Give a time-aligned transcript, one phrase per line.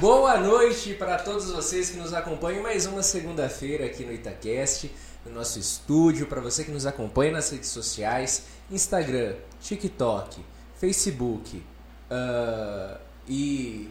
[0.00, 4.90] Boa noite para todos vocês que nos acompanham mais uma segunda-feira aqui no Itacast,
[5.26, 10.44] no nosso estúdio, para você que nos acompanha nas redes sociais, Instagram, TikTok,
[10.76, 11.56] Facebook
[12.10, 13.90] uh, e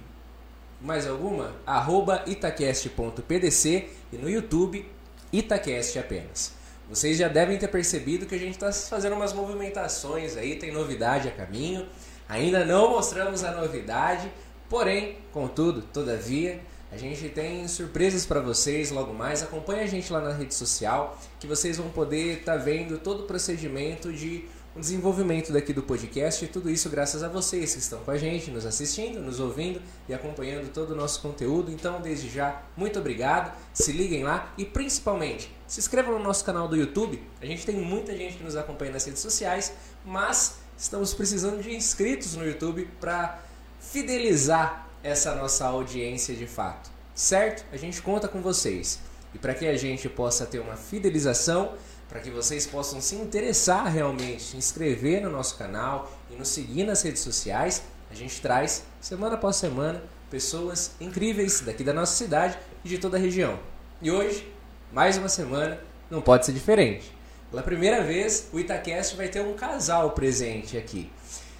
[0.79, 1.53] mais alguma?
[1.65, 4.89] Arroba itacast.pdc e no YouTube
[5.31, 6.53] Itacast apenas.
[6.89, 11.27] Vocês já devem ter percebido que a gente está fazendo umas movimentações aí, tem novidade
[11.27, 11.87] a caminho.
[12.27, 14.31] Ainda não mostramos a novidade,
[14.71, 19.43] porém, contudo, todavia, a gente tem surpresas para vocês logo mais.
[19.43, 23.23] Acompanhe a gente lá na rede social, que vocês vão poder estar tá vendo todo
[23.23, 27.79] o procedimento de o desenvolvimento daqui do podcast e tudo isso graças a vocês que
[27.81, 31.69] estão com a gente, nos assistindo, nos ouvindo e acompanhando todo o nosso conteúdo.
[31.69, 33.53] Então, desde já, muito obrigado.
[33.73, 37.21] Se liguem lá e principalmente se inscrevam no nosso canal do YouTube.
[37.41, 39.73] A gente tem muita gente que nos acompanha nas redes sociais,
[40.05, 43.50] mas estamos precisando de inscritos no YouTube para
[43.91, 46.89] fidelizar essa nossa audiência de fato.
[47.13, 47.65] Certo?
[47.73, 48.99] A gente conta com vocês.
[49.33, 51.73] E para que a gente possa ter uma fidelização,
[52.07, 56.83] para que vocês possam se interessar realmente, se inscrever no nosso canal e nos seguir
[56.83, 57.83] nas redes sociais.
[58.09, 63.17] A gente traz, semana após semana, pessoas incríveis daqui da nossa cidade e de toda
[63.17, 63.59] a região.
[64.01, 64.51] E hoje,
[64.91, 65.79] mais uma semana,
[66.09, 67.13] não pode ser diferente.
[67.49, 71.11] Pela primeira vez, o Itacast vai ter um casal presente aqui.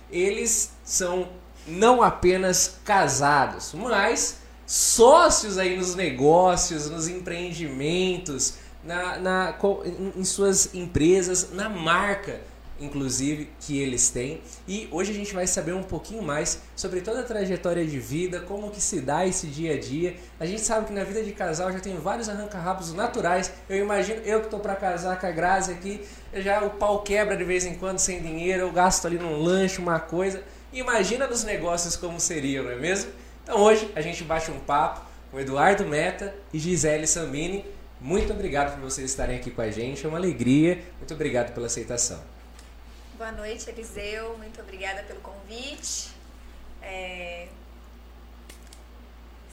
[0.10, 1.30] Eles são
[1.68, 9.56] não apenas casados, mas sócios aí nos negócios, nos empreendimentos, na, na,
[10.16, 12.40] em suas empresas, na marca,
[12.80, 14.42] inclusive, que eles têm.
[14.68, 18.40] E hoje a gente vai saber um pouquinho mais sobre toda a trajetória de vida,
[18.40, 20.16] como que se dá esse dia a dia.
[20.40, 23.52] A gente sabe que na vida de casal já tem vários arranca-rabos naturais.
[23.70, 26.02] Eu imagino, eu que estou para casar com a Grazi aqui,
[26.34, 29.80] já o pau quebra de vez em quando sem dinheiro, eu gasto ali num lanche,
[29.80, 30.44] uma coisa.
[30.74, 33.12] Imagina nos negócios como seriam, não é mesmo?
[33.44, 37.66] Então hoje a gente bate um papo com Eduardo Meta e Gisele Sambini
[38.02, 40.84] muito obrigado por vocês estarem aqui com a gente, é uma alegria.
[40.98, 42.20] Muito obrigado pela aceitação.
[43.16, 44.36] Boa noite, Eliseu.
[44.40, 46.10] Muito obrigada pelo convite.
[46.82, 47.48] É...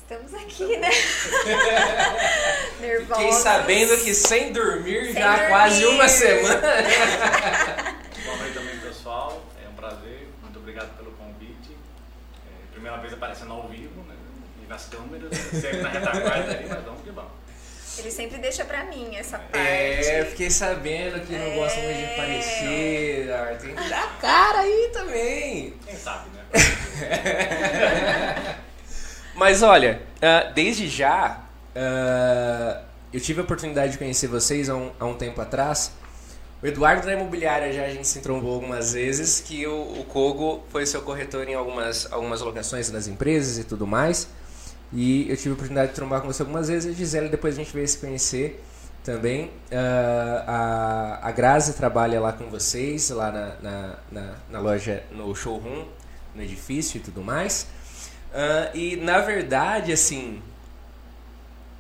[0.01, 0.89] Estamos aqui, né?
[2.81, 3.17] Nervosos.
[3.19, 6.61] Fiquei sabendo que sem dormir sem já há quase uma semana.
[8.25, 9.45] Boa noite também, pessoal.
[9.63, 10.31] É um prazer.
[10.41, 11.77] Muito obrigado pelo convite.
[12.47, 14.15] É, primeira vez aparecendo ao vivo, né?
[14.65, 17.33] E nas câmeras, sempre na retaguarda aí, mas vamos que vamos.
[17.99, 20.09] Ele sempre deixa pra mim essa é, parte.
[20.09, 21.55] É, fiquei sabendo que não é...
[21.57, 23.29] gosta muito de aparecer.
[23.61, 25.75] Tem que dar cara aí também.
[25.85, 26.45] Quem sabe, né?
[29.35, 31.43] Mas olha, uh, desde já,
[31.75, 35.93] uh, eu tive a oportunidade de conhecer vocês há um, há um tempo atrás.
[36.61, 40.65] O Eduardo da Imobiliária já a gente se entrombou algumas vezes, que o, o Kogo
[40.71, 44.29] foi seu corretor em algumas, algumas locações das empresas e tudo mais.
[44.93, 46.93] E eu tive a oportunidade de trombar com você algumas vezes.
[46.93, 48.61] A Gisele, depois a gente veio se conhecer
[49.05, 49.45] também.
[49.71, 55.33] Uh, a, a Grazi trabalha lá com vocês, lá na, na, na, na loja, no
[55.37, 55.87] showroom,
[56.35, 57.69] no edifício e tudo mais.
[58.33, 60.43] Uh, e na verdade, assim,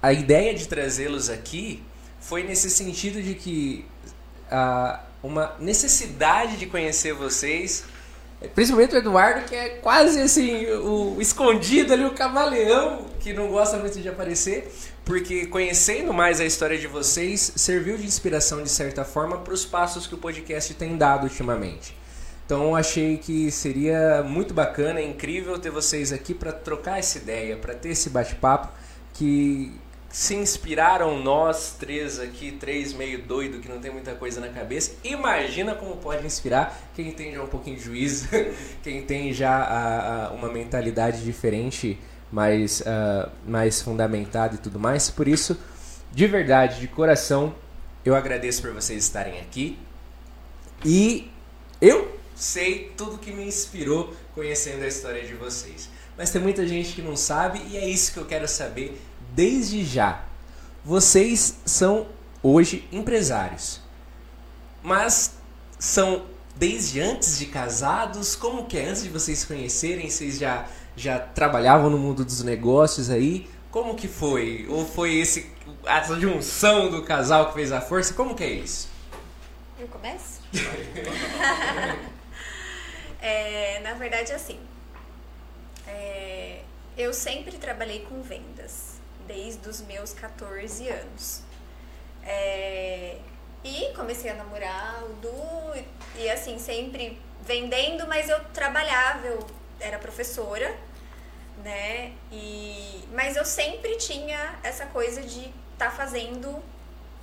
[0.00, 1.82] a ideia de trazê-los aqui
[2.20, 3.84] foi nesse sentido de que
[4.50, 7.84] uh, uma necessidade de conhecer vocês
[8.54, 13.76] Principalmente o Eduardo, que é quase assim, o escondido ali, o camaleão, que não gosta
[13.78, 14.72] muito de aparecer,
[15.04, 19.64] porque conhecendo mais a história de vocês, serviu de inspiração de certa forma para os
[19.64, 21.96] passos que o podcast tem dado ultimamente.
[22.46, 27.74] Então achei que seria muito bacana, incrível ter vocês aqui para trocar essa ideia, para
[27.74, 28.68] ter esse bate-papo
[29.14, 29.72] que
[30.10, 34.92] se inspiraram nós três aqui, três meio doido que não tem muita coisa na cabeça.
[35.04, 38.26] Imagina como pode inspirar quem tem já um pouquinho de juízo,
[38.82, 41.98] quem tem já a, a, uma mentalidade diferente,
[42.32, 45.10] mais, uh, mais fundamentada e tudo mais.
[45.10, 45.58] Por isso,
[46.10, 47.54] de verdade, de coração,
[48.04, 49.78] eu agradeço por vocês estarem aqui.
[50.84, 51.30] E
[51.80, 55.90] eu sei tudo que me inspirou conhecendo a história de vocês.
[56.16, 58.98] Mas tem muita gente que não sabe e é isso que eu quero saber
[59.38, 60.24] desde já.
[60.84, 62.08] Vocês são
[62.42, 63.80] hoje empresários,
[64.82, 65.36] mas
[65.78, 66.26] são
[66.56, 68.34] desde antes de casados?
[68.34, 68.88] Como que é?
[68.88, 73.48] Antes de vocês se conhecerem, vocês já, já trabalhavam no mundo dos negócios aí?
[73.70, 74.66] Como que foi?
[74.68, 75.52] Ou foi esse
[75.86, 78.12] a junção do casal que fez a força?
[78.14, 78.88] Como que é isso?
[79.78, 80.40] Eu começo?
[83.22, 84.58] é, na verdade, assim,
[85.86, 86.62] é,
[86.96, 88.87] eu sempre trabalhei com vendas
[89.28, 91.42] desde os meus 14 anos.
[92.24, 93.18] É,
[93.62, 95.84] e comecei a namorar o Du,
[96.16, 99.46] e assim, sempre vendendo, mas eu trabalhava, eu
[99.78, 100.76] era professora,
[101.62, 102.12] né?
[102.32, 105.40] E mas eu sempre tinha essa coisa de
[105.72, 106.62] estar tá fazendo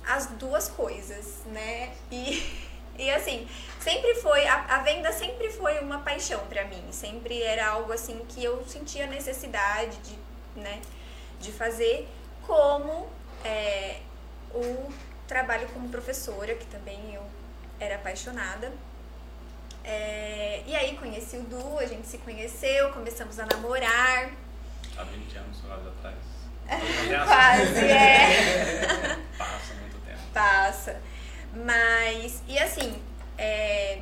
[0.06, 1.92] as duas coisas, né?
[2.10, 2.66] E,
[2.98, 3.48] e assim,
[3.80, 8.24] sempre foi, a, a venda sempre foi uma paixão para mim, sempre era algo assim
[8.28, 10.18] que eu sentia necessidade de,
[10.60, 10.80] né,
[11.46, 12.08] de fazer,
[12.46, 13.08] como
[13.44, 14.00] é,
[14.54, 14.92] o
[15.26, 17.22] trabalho como professora, que também eu
[17.80, 18.72] era apaixonada.
[19.84, 24.30] É, e aí conheci o Du, a gente se conheceu, começamos a namorar.
[24.96, 26.16] Há 20 anos atrás.
[27.26, 29.16] Quase, é.
[29.38, 30.18] Passa muito tempo.
[30.34, 31.00] Passa.
[31.54, 33.00] Mas, e assim,
[33.38, 34.00] é,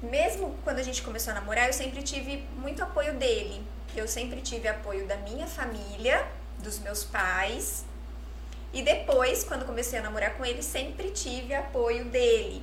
[0.00, 3.66] mesmo quando a gente começou a namorar, eu sempre tive muito apoio dele.
[3.96, 6.24] Eu sempre tive apoio da minha família,
[6.58, 7.84] dos meus pais.
[8.72, 12.62] E depois, quando comecei a namorar com ele, sempre tive apoio dele.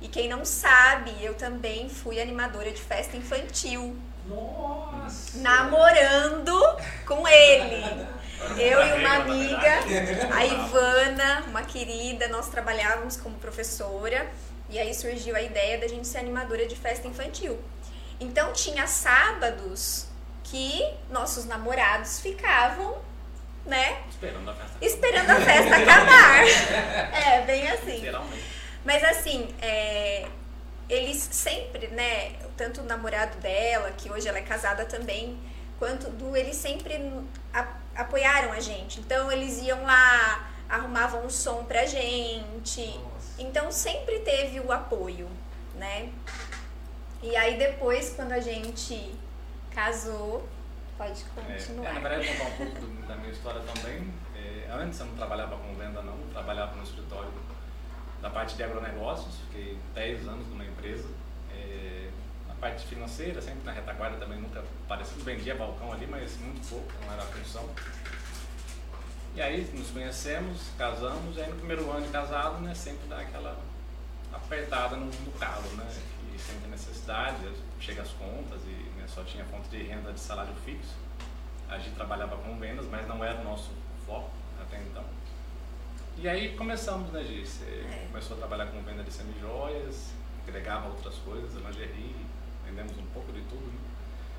[0.00, 3.96] E quem não sabe, eu também fui animadora de festa infantil.
[4.26, 5.38] Nossa!
[5.38, 6.58] Namorando
[7.06, 8.06] com ele.
[8.58, 9.80] Eu e uma amiga,
[10.34, 14.28] a Ivana, uma querida, nós trabalhávamos como professora.
[14.68, 17.58] E aí surgiu a ideia da gente ser animadora de festa infantil.
[18.18, 20.06] Então tinha sábados
[20.44, 22.98] que nossos namorados ficavam,
[23.64, 24.02] né?
[24.08, 24.76] Esperando a festa.
[24.80, 26.44] Esperando a festa acabar.
[27.12, 28.02] é, bem assim.
[28.84, 30.26] Mas assim, é,
[30.88, 32.32] eles sempre, né?
[32.56, 35.38] Tanto o namorado dela, que hoje ela é casada também,
[35.78, 37.00] quanto do, eles sempre
[37.94, 39.00] apoiaram a gente.
[39.00, 42.86] Então eles iam lá, arrumavam um som pra gente.
[42.86, 43.32] Nossa.
[43.38, 45.28] Então sempre teve o apoio,
[45.76, 46.08] né?
[47.22, 49.14] E aí depois, quando a gente
[49.70, 50.46] casou,
[50.98, 51.90] pode É, continuar.
[51.90, 54.12] é, na verdade, contar um pouco do- da minha história também.
[54.36, 56.16] É, antes eu não trabalhava com venda, não.
[56.32, 57.32] Trabalhava no escritório
[58.20, 59.34] da parte de agronegócios.
[59.48, 61.08] Fiquei 10 anos numa empresa.
[61.54, 62.08] É,
[62.48, 65.22] na parte financeira, sempre na retaguarda também, nunca parecido.
[65.24, 67.68] Vendia balcão ali, mas muito pouco, não era a função.
[69.34, 73.18] E aí nos conhecemos, casamos, e aí no primeiro ano de casado, né, sempre dá
[73.20, 73.58] aquela
[74.32, 75.86] apertada no, no calo, né?
[76.34, 77.38] E sempre necessidade,
[77.80, 78.71] chega as contas e
[79.14, 80.94] só tinha fonte de renda de salário fixo.
[81.68, 83.70] A gente trabalhava com vendas, mas não era o nosso
[84.06, 84.30] foco
[84.60, 85.04] até então.
[86.18, 87.44] E aí começamos, né, Gi?
[87.46, 88.06] Você É.
[88.08, 90.10] começou a trabalhar com venda de semijoias,
[90.46, 92.14] agregava outras coisas, lingerie,
[92.66, 93.78] vendemos um pouco de tudo, né?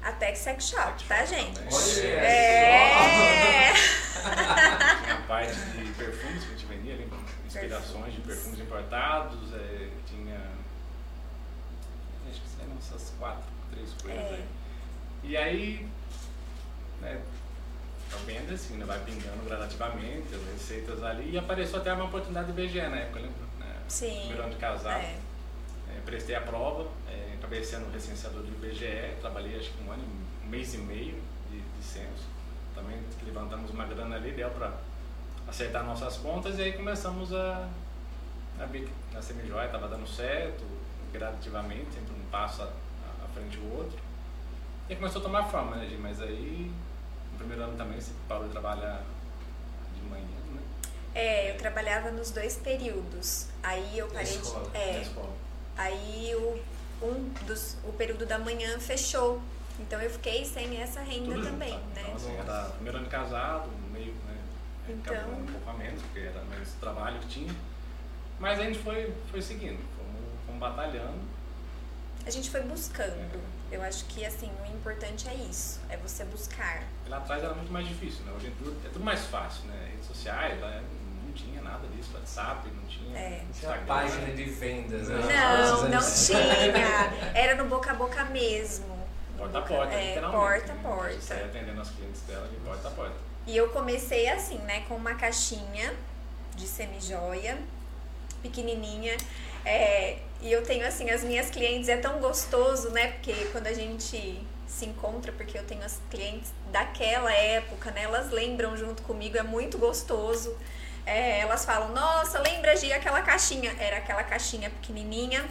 [0.03, 1.53] Até que sex shop, Sex tá, shop gente?
[1.59, 2.09] também.
[2.11, 3.73] É.
[5.03, 7.09] Tinha a parte de perfumes que a gente vendia ali,
[7.45, 10.41] inspirações de perfumes importados, é, tinha.
[12.29, 14.35] Acho que saíram essas quatro, três coisas É.
[14.35, 14.45] aí.
[15.23, 15.87] E aí,
[17.01, 17.21] né,
[18.13, 22.51] a venda assim, né, vai pingando gradativamente, as receitas ali, e apareceu até uma oportunidade
[22.51, 23.43] de BGE na época, lembra?
[23.59, 24.19] Né, Sim.
[24.19, 25.01] Primeiro ano de casado.
[25.01, 25.17] É.
[25.89, 30.03] É, prestei a prova, é, acabei sendo licenciador do IBGE, trabalhei acho que um ano,
[30.43, 31.21] um mês e meio
[31.51, 32.25] de, de censo.
[32.73, 34.73] Também levantamos uma grana ali, deu para
[35.47, 37.69] acertar nossas contas e aí começamos a,
[39.13, 40.63] na semijoia estava dando certo,
[41.11, 43.99] gradativamente, entre um passo à, à frente do outro.
[44.89, 45.95] E começou a tomar forma, né, Gi?
[45.97, 46.71] Mas aí,
[47.31, 49.01] no primeiro ano também, você parou de trabalhar
[49.95, 50.61] de manhã, né?
[51.15, 53.47] É, eu trabalhava nos dois períodos.
[53.61, 54.77] Aí eu parei escola, de.
[54.77, 55.29] É, escola.
[55.77, 59.41] aí o, um dos, o período da manhã fechou.
[59.79, 62.01] Então eu fiquei sem essa renda Tudo também, junto, né?
[62.03, 64.37] Então, assim, era primeiro ano casado, meio, né?
[64.89, 67.55] Então- Acabou um pouco a menos, porque era menos trabalho que tinha.
[68.39, 71.21] Mas a gente foi, foi seguindo, fomos, fomos batalhando.
[72.25, 73.41] A gente foi buscando.
[73.73, 76.83] Eu acho que assim, o importante é isso, é você buscar.
[77.07, 78.31] Lá atrás era muito mais difícil, né?
[78.35, 79.87] Hoje em dia é tudo mais fácil, né?
[79.89, 80.79] Redes sociais, lá
[81.25, 83.43] não tinha nada disso, WhatsApp, não tinha É.
[83.49, 83.85] Instagram.
[83.87, 85.15] página de vendas, né?
[85.17, 87.31] Não, não tinha.
[87.33, 88.93] Era no boca a boca mesmo.
[89.35, 90.39] Porta a porta, É, literalmente.
[90.43, 90.81] porta a né?
[90.83, 91.19] porta.
[91.21, 93.15] Você atendendo as clientes dela de porta a porta.
[93.47, 95.93] E eu comecei assim, né, com uma caixinha
[96.55, 97.57] de semijoia,
[98.43, 99.17] pequenininha.
[99.65, 103.73] É, e eu tenho assim, as minhas clientes, é tão gostoso, né, porque quando a
[103.73, 109.37] gente se encontra, porque eu tenho as clientes daquela época, né, elas lembram junto comigo,
[109.37, 110.55] é muito gostoso.
[111.05, 113.75] É, elas falam, nossa, lembra de aquela caixinha?
[113.79, 115.45] Era aquela caixinha pequenininha.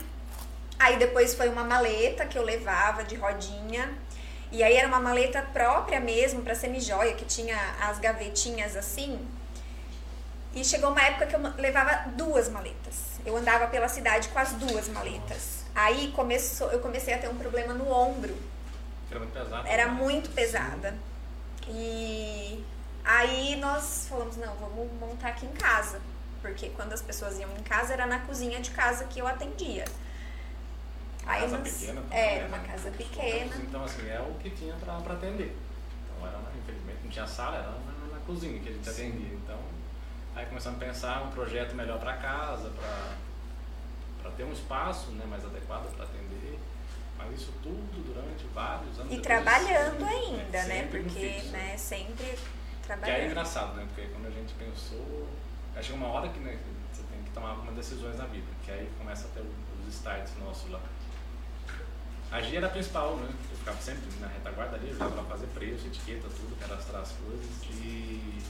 [0.79, 3.93] Aí depois foi uma maleta que eu levava de rodinha.
[4.51, 9.19] E aí era uma maleta própria mesmo para semijoia, que tinha as gavetinhas assim.
[10.55, 13.12] E chegou uma época que eu levava duas maletas.
[13.25, 15.65] Eu andava pela cidade com as duas maletas.
[15.75, 18.37] Aí começou, eu comecei a ter um problema no ombro.
[19.11, 19.67] Era muito pesado.
[19.69, 19.93] Era né?
[19.93, 20.95] muito pesada.
[21.69, 22.65] E
[23.05, 26.01] aí nós falamos, não, vamos montar aqui em casa.
[26.41, 29.85] Porque quando as pessoas iam em casa, era na cozinha de casa que eu atendia.
[31.23, 32.57] Uma Aí casa nós- pequena também, Era né?
[32.57, 33.57] uma casa Os pequena.
[33.57, 35.57] Então, assim, é o que tinha pra, pra atender.
[36.05, 39.39] Então, era, infelizmente, não tinha sala, era no cozinha que a gente atendia.
[40.35, 42.71] Aí começamos a pensar um projeto melhor para casa,
[44.23, 46.59] para ter um espaço né, mais adequado para atender.
[47.19, 49.13] Mas isso tudo durante vários anos.
[49.13, 50.89] E depois, trabalhando sempre, ainda, né?
[50.91, 51.51] Porque, fixo.
[51.53, 52.39] né, sempre Que
[52.87, 53.17] trabalhando.
[53.19, 53.87] é engraçado, né?
[53.95, 55.29] Porque quando a gente pensou,
[55.77, 56.59] aí chega uma hora que né,
[56.93, 60.33] você tem que tomar algumas decisões na vida, que aí começa a ter os starts
[60.39, 60.81] nossos lá.
[62.33, 63.29] A Gia era a principal, né?
[63.51, 67.13] Eu ficava sempre na retaguarda ali, eu ia pra fazer preço, etiqueta, tudo, cadastrar as
[67.13, 67.47] coisas.
[67.71, 68.43] E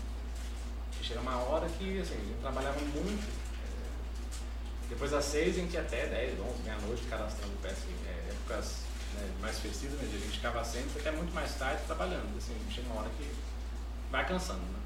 [1.13, 3.23] chega uma hora que, assim, a gente trabalhava muito.
[3.29, 7.83] é, depois das seis, a gente ia até 10, 11, meia-noite cadastrando peça.
[8.07, 8.77] É, épocas
[9.15, 10.09] né, mais festivas, né?
[10.09, 12.37] A gente ficava sempre até muito mais tarde trabalhando.
[12.39, 13.31] Assim, chega uma hora que
[14.11, 14.79] vai cansando, né?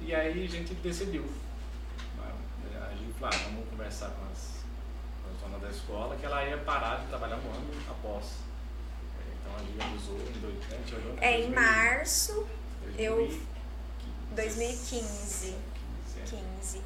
[0.00, 1.24] E aí a gente decidiu.
[2.20, 4.64] A gente falou, ah, vamos conversar com as,
[5.22, 8.24] com as donas da escola que ela ia parar de trabalhar um ano após.
[8.24, 12.46] É, Então a gente avisou em dois, né, a né, É, em 2000, março,
[12.96, 13.40] eu-
[14.42, 15.56] 2015, 2015.
[16.16, 16.40] é.
[16.60, 16.82] 15.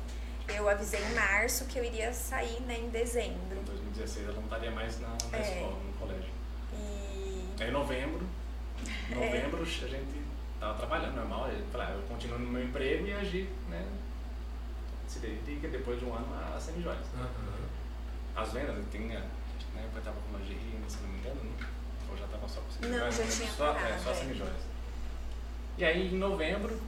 [0.48, 3.56] Eu avisei em março que eu iria sair né, em dezembro.
[3.60, 5.40] Em 2016 ela não estaria mais na, na É.
[5.42, 6.30] escola, no colégio.
[6.72, 8.26] E Aí em novembro,
[9.10, 9.14] em É.
[9.14, 10.22] novembro a gente
[10.58, 13.86] tava trabalhando normal, eu falei, ah, eu continuo no meu emprego e agi, né?
[15.06, 17.06] Se dedica depois de um ano a semijóias.
[17.14, 17.28] Aham.
[18.34, 19.20] As vendas, eu tinha,
[19.74, 21.66] na época eu tava com lingerie, se não me engano, né?
[22.10, 24.14] ou já tava só com Não, semijóias, já lembro, tinha só, é, parado, só é.
[24.14, 24.62] semijóias.
[25.78, 26.80] E aí em novembro,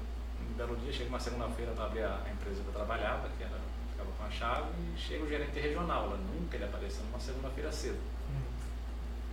[0.50, 3.58] um belo dia, chega uma segunda-feira para abrir a, empresa que eu trabalhava, que era,
[3.90, 7.70] ficava com a chave, e chega o gerente regional, lá nunca ele apareceu numa segunda-feira
[7.72, 7.98] cedo.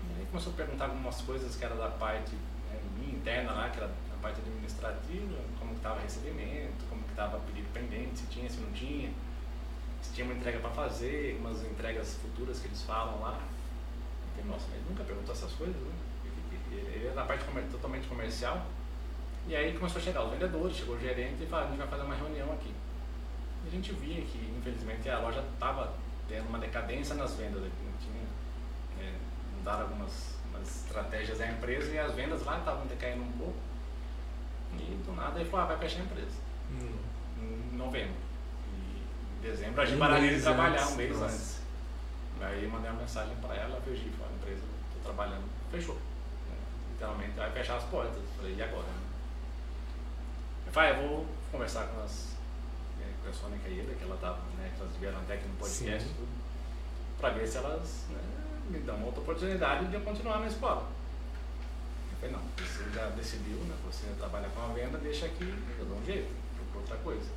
[0.10, 3.70] E aí começou a perguntar algumas coisas que era da parte né, minha interna lá,
[3.70, 8.26] que era a parte administrativa, como que estava recebimento, como que estava pedido pendente, se
[8.28, 9.12] tinha, se não tinha,
[10.02, 13.40] se tinha uma entrega para fazer, umas entregas futuras que eles falam lá.
[13.40, 15.94] Eu falei, nossa, mas ele nunca perguntou essas coisas, né?
[16.72, 18.66] Ele era na parte comer- totalmente comercial.
[19.48, 21.88] E aí começou a chegar os vendedores, chegou o gerente e falou, a gente vai
[21.88, 22.74] fazer uma reunião aqui.
[23.66, 25.94] E a gente via que, infelizmente, a loja estava
[26.28, 27.70] tendo uma decadência nas vendas, né?
[27.84, 28.24] não tinha
[29.00, 29.14] é,
[29.58, 33.56] mudaram algumas umas estratégias da empresa e as vendas lá estavam decaindo um pouco.
[34.78, 36.38] E do nada ele falou, ah, vai fechar a empresa.
[36.72, 36.98] Hum.
[37.74, 38.16] Em novembro.
[38.74, 41.26] E em dezembro a gente Um pararia de trabalhar antes, um mês nossa.
[41.26, 41.62] antes.
[42.42, 45.98] Aí mandei uma mensagem para ela, fez, falou, a empresa, estou trabalhando, fechou.
[46.92, 48.22] Literalmente vai fechar as portas.
[48.38, 48.86] Falei, e agora?
[50.72, 52.38] Eu falei, ah, eu vou conversar com as
[52.98, 55.46] né, com a Sônica e ele, que ela tava, né, que elas vieram até aqui
[55.46, 56.16] no podcast, Sim.
[56.16, 56.30] tudo,
[57.20, 58.22] para ver se elas né,
[58.70, 60.88] me dão uma outra oportunidade de eu continuar na escola.
[62.14, 63.76] Eu falei, não, você já decidiu, né?
[63.86, 67.30] Você trabalha com a venda, deixa aqui, eu dou um jeito, procuro outra coisa.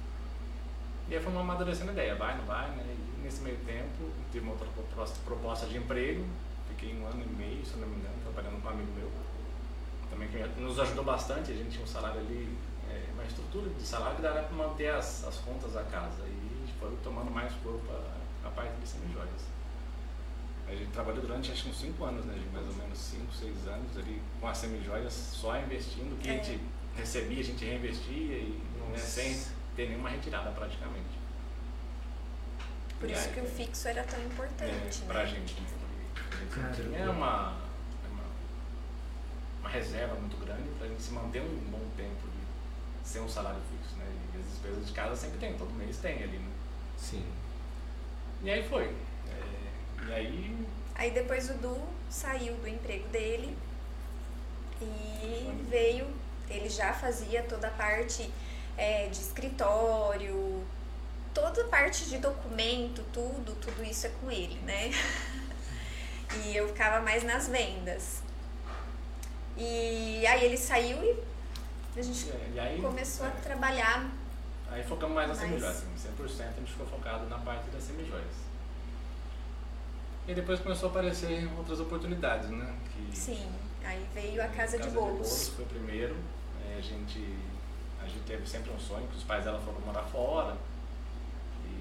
[1.09, 2.85] E aí foi uma amadurecendo ideia, vai, não vai, né?
[2.87, 6.25] E nesse meio tempo, tive uma outra proposta- de emprego,
[6.69, 9.11] fiquei um ano e meio, se não me engano, trabalhando com um amigo meu,
[10.09, 12.57] também que nos ajudou bastante, a gente tinha um salário ali,
[13.25, 16.23] é, uma estrutura de salário que dava para manter as, as contas da casa.
[16.27, 19.55] E a gente foi tomando mais corpo a, a parte de semijóias.
[20.69, 22.35] A gente trabalhou durante acho que uns 5 anos, né?
[22.35, 22.53] gente?
[22.53, 26.15] Mais ou menos 5, 6 anos ali com as semijóias, só investindo.
[26.15, 26.43] O que a É.
[26.43, 26.61] gente
[26.97, 29.43] recebia, a gente reinvestia e né, sem
[29.77, 31.19] ter nenhuma retirada praticamente.
[32.99, 35.27] por E isso aí, que o fixo era tão é, importante, pra né?
[35.27, 35.55] gente.
[35.61, 35.67] né?
[36.31, 37.53] A gente tinha uma,
[38.11, 38.25] uma,
[39.61, 42.24] uma reserva muito grande para a gente se manter um bom tempo de
[43.05, 44.07] ser um salário fixo, né?
[44.35, 46.51] E as despesas de casa sempre tem, todo mês tem ali, né?
[46.99, 47.25] Sim.
[48.43, 48.85] E aí foi.
[48.85, 51.77] É, e aí Aí depois o Du
[52.09, 53.57] saiu do emprego dele
[54.81, 56.07] e veio,
[56.49, 58.31] ele já fazia toda a parte
[58.77, 60.65] é, de escritório,
[61.33, 64.91] toda a parte de documento, tudo, tudo isso é com ele, né?
[66.47, 68.21] E eu ficava mais nas vendas.
[69.57, 71.17] E aí ele saiu e
[72.01, 74.11] a gente e aí, começou a é, trabalhar.
[74.71, 75.49] Aí focamos mais na Mais.
[75.49, 78.45] semijóias, assim, 100% a gente ficou focado na parte das semijóias.
[80.27, 82.75] E depois começou a aparecer outras oportunidades, né?
[82.91, 83.47] Que, Sim,
[83.85, 85.49] aí veio a casa, de, Casa bolos.
[85.51, 86.17] foi o primeiro.
[86.67, 87.39] É, a, gente,
[88.03, 90.57] a gente teve sempre um sonho, que os pais dela foram morar fora.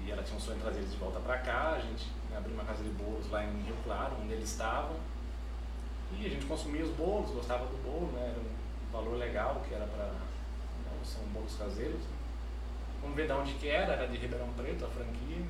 [0.04, 1.70] E ela tinha um sonho de trazer eles de volta para cá.
[1.70, 2.06] A gente
[2.36, 4.96] abriu uma casa de bolos lá em Rio Claro, onde eles estavam.
[6.12, 8.28] E a gente consumia os bolos, gostava do bolo, né?
[8.28, 8.63] Era um
[8.94, 10.10] valor legal, que era para.
[11.04, 12.00] São bolos caseiros.
[13.02, 15.44] Vamos ver de onde que era, era de Ribeirão Preto, a franquia.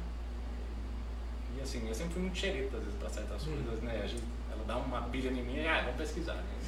[1.57, 3.63] E assim, eu sempre fui muito xereta às vezes para certas Hum.
[3.63, 4.01] coisas, né?
[4.03, 6.59] A gente, ela dá uma pilha em mim e, ah, vamos pesquisar, né?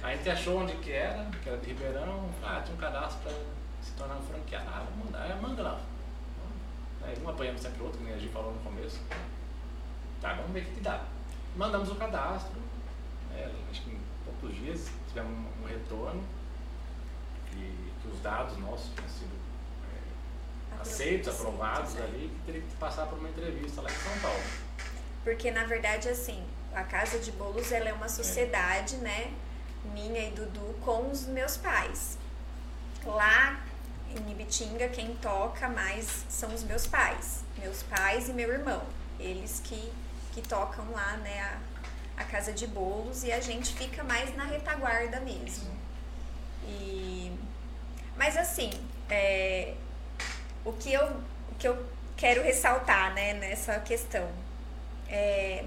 [0.00, 3.20] Aí a gente achou onde que era, que era de Ribeirão, ah, tinha um cadastro
[3.22, 3.32] para
[3.82, 4.66] se tornar um franqueado.
[4.68, 5.80] Ah, vamos mandar, é, manda lá.
[7.02, 9.00] Aí um apanhamos sempre o outro, que nem a gente falou no começo.
[10.20, 11.02] Tá, vamos ver o que que dá.
[11.56, 12.60] Mandamos o cadastro,
[13.34, 16.22] é, acho que em poucos dias tivemos um, um retorno,
[17.50, 19.34] que, que os dados nossos tinham sido
[20.76, 24.42] é, aceitos, aprovados ali, que teria que passar por uma entrevista lá em São Paulo.
[25.24, 26.44] Porque, na verdade, assim,
[26.74, 28.98] a Casa de Bolos ela é uma sociedade, é.
[28.98, 29.34] né?
[29.92, 32.18] Minha e Dudu com os meus pais.
[33.04, 33.60] Lá
[34.10, 37.42] em Ibitinga, quem toca mais são os meus pais.
[37.58, 38.82] Meus pais e meu irmão.
[39.18, 39.92] Eles que,
[40.32, 41.40] que tocam lá, né?
[42.16, 45.70] A, a Casa de Bolos e a gente fica mais na retaguarda mesmo.
[46.66, 47.23] E,
[48.16, 48.70] mas assim,
[49.10, 49.74] é,
[50.64, 54.28] o, que eu, o que eu quero ressaltar né, nessa questão
[55.08, 55.64] é,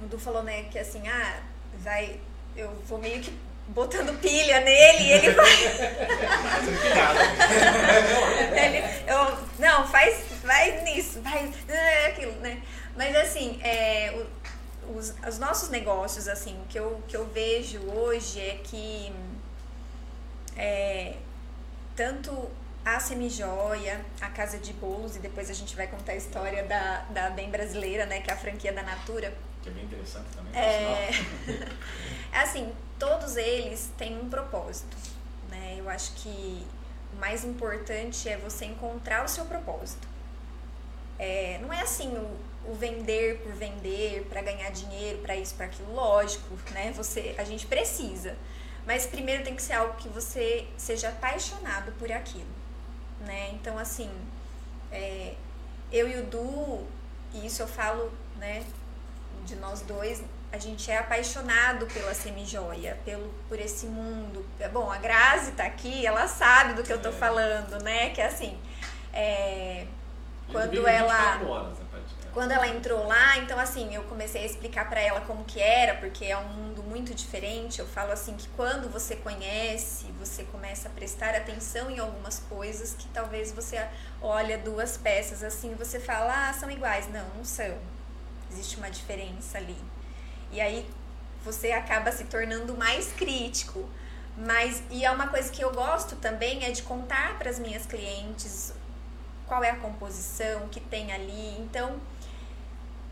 [0.00, 1.40] o Du falou, né, que assim, ah,
[1.78, 2.20] vai,
[2.56, 3.32] eu vou meio que
[3.68, 5.52] botando pilha nele e ele vai.
[8.64, 12.60] ele, eu, não, faz, vai nisso, vai é aquilo, né?
[12.96, 14.14] Mas assim, é,
[14.94, 19.12] os, os nossos negócios, assim, o que eu, que eu vejo hoje é que
[20.56, 21.14] é,
[21.96, 22.50] tanto
[22.84, 27.00] a Semijoia, a Casa de Bolos, e depois a gente vai contar a história da,
[27.10, 29.32] da Bem Brasileira, né, que é a franquia da Natura.
[29.62, 30.60] Que é bem interessante também.
[30.60, 31.10] É,
[32.32, 34.96] é assim, todos eles têm um propósito,
[35.48, 35.76] né?
[35.78, 36.66] Eu acho que
[37.14, 40.08] o mais importante é você encontrar o seu propósito.
[41.18, 45.66] É, não é assim o, o vender por vender, para ganhar dinheiro, para isso, para
[45.66, 46.92] aquilo, lógico, né?
[46.96, 48.36] Você, a gente precisa.
[48.86, 52.50] Mas primeiro tem que ser algo que você seja apaixonado por aquilo,
[53.20, 53.50] né?
[53.52, 54.10] Então, assim,
[54.90, 55.34] é,
[55.92, 56.84] eu e o Du,
[57.32, 58.64] e isso eu falo, né,
[59.44, 60.22] de nós dois,
[60.52, 64.44] a gente é apaixonado pela semijoia, pelo, por esse mundo.
[64.72, 67.12] Bom, a Grazi tá aqui, ela sabe do que eu tô é.
[67.12, 68.10] falando, né?
[68.10, 68.58] Que é assim,
[69.12, 69.86] é,
[70.50, 71.40] quando ela...
[71.42, 71.78] Horas,
[72.32, 75.94] quando ela entrou lá, então assim, eu comecei a explicar para ela como que era,
[75.96, 77.78] porque é um mundo muito diferente.
[77.78, 82.94] Eu falo assim que quando você conhece, você começa a prestar atenção em algumas coisas
[82.94, 83.86] que talvez você
[84.20, 87.08] olha duas peças assim, você fala: "Ah, são iguais".
[87.10, 87.76] Não, não são.
[88.50, 89.76] Existe uma diferença ali.
[90.50, 90.88] E aí
[91.44, 93.88] você acaba se tornando mais crítico.
[94.36, 97.84] Mas e é uma coisa que eu gosto também é de contar para as minhas
[97.84, 98.72] clientes
[99.46, 101.58] qual é a composição que tem ali.
[101.58, 102.00] Então,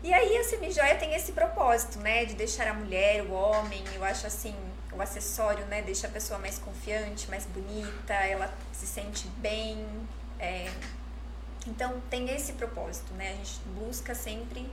[0.03, 4.03] e aí a semijoia tem esse propósito, né, de deixar a mulher, o homem, eu
[4.03, 4.55] acho assim,
[4.91, 9.85] o acessório, né, deixa a pessoa mais confiante, mais bonita, ela se sente bem.
[10.39, 10.71] É...
[11.67, 13.29] Então tem esse propósito, né?
[13.29, 14.67] A gente busca sempre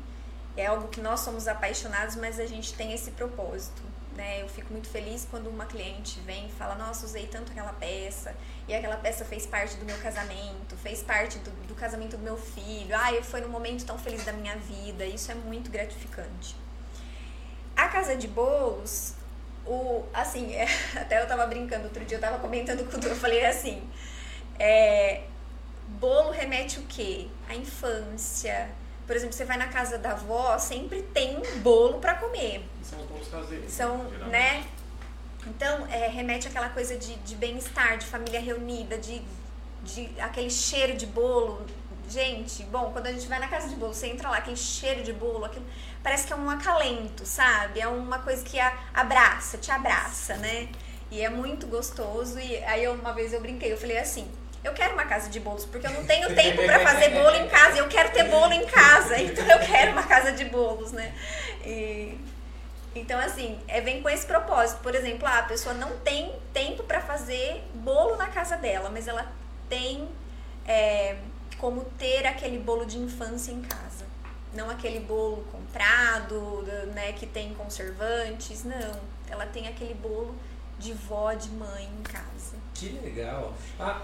[0.59, 3.81] é algo que nós somos apaixonados, mas a gente tem esse propósito.
[4.19, 4.43] Né?
[4.43, 8.35] Eu fico muito feliz quando uma cliente vem e fala: Nossa, usei tanto aquela peça,
[8.67, 12.37] e aquela peça fez parte do meu casamento, fez parte do, do casamento do meu
[12.37, 12.97] filho.
[12.97, 15.05] Ah, foi num momento tão feliz da minha vida.
[15.05, 16.57] Isso é muito gratificante.
[17.77, 19.15] A casa de bolos,
[19.65, 20.67] o, assim, é,
[21.01, 23.89] até eu tava brincando outro dia, eu tava comentando com o eu falei assim:
[24.59, 25.23] é,
[26.01, 27.29] bolo remete o quê?
[27.49, 28.69] A infância
[29.09, 32.63] por exemplo, você vai na casa da avó, sempre tem um bolo para comer.
[32.83, 33.73] São os bolos caseiros.
[33.73, 34.67] São, né?
[35.47, 39.23] Então, é, remete àquela coisa de, de bem-estar, de família reunida, de,
[39.83, 41.65] de aquele cheiro de bolo.
[42.07, 45.03] Gente, bom, quando a gente vai na casa de bolo, você entra lá, aquele cheiro
[45.03, 45.65] de bolo, aquilo,
[46.03, 47.81] parece que é um acalento, sabe?
[47.81, 50.69] É uma coisa que a, abraça, te abraça, né?
[51.11, 52.39] E é muito gostoso.
[52.39, 54.31] E aí, uma vez eu brinquei, eu falei assim
[54.69, 57.49] eu quero uma casa de bolos, porque eu não tenho tempo para fazer bolo em
[57.49, 60.93] casa, e eu quero ter bolo em casa, então eu quero uma casa de bolos,
[60.93, 61.15] né?
[61.65, 62.19] E,
[62.95, 64.81] então, assim, é, vem com esse propósito.
[64.81, 69.07] Por exemplo, ah, a pessoa não tem tempo para fazer bolo na casa dela, mas
[69.07, 69.31] ela
[69.69, 70.09] tem
[70.67, 71.17] é,
[71.59, 74.07] como ter aquele bolo de infância em casa.
[74.55, 76.63] Não aquele bolo comprado,
[76.95, 79.01] né, que tem conservantes, não.
[79.29, 80.35] Ela tem aquele bolo
[80.79, 82.57] de vó, de mãe em casa.
[82.75, 83.55] Que legal.
[83.79, 84.03] Ah,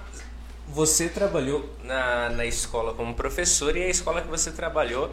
[0.66, 5.12] você trabalhou na, na escola como professor e a escola que você trabalhou,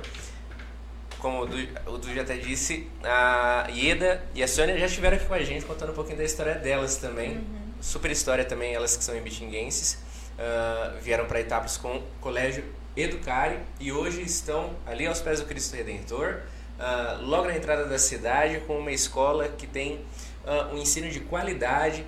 [1.20, 5.18] como o Du, o du já até disse, a Ieda e a Sônia já estiveram
[5.18, 7.38] aqui com a gente contando um pouquinho da história delas também.
[7.38, 7.62] Uhum.
[7.82, 10.00] Super história também, elas que são ibitinguenses.
[10.34, 12.64] Uh, vieram para Itapas com o colégio
[12.96, 16.42] Educare e hoje estão ali aos pés do Cristo Redentor,
[16.80, 20.04] uh, logo na entrada da cidade, com uma escola que tem
[20.44, 22.06] uh, um ensino de qualidade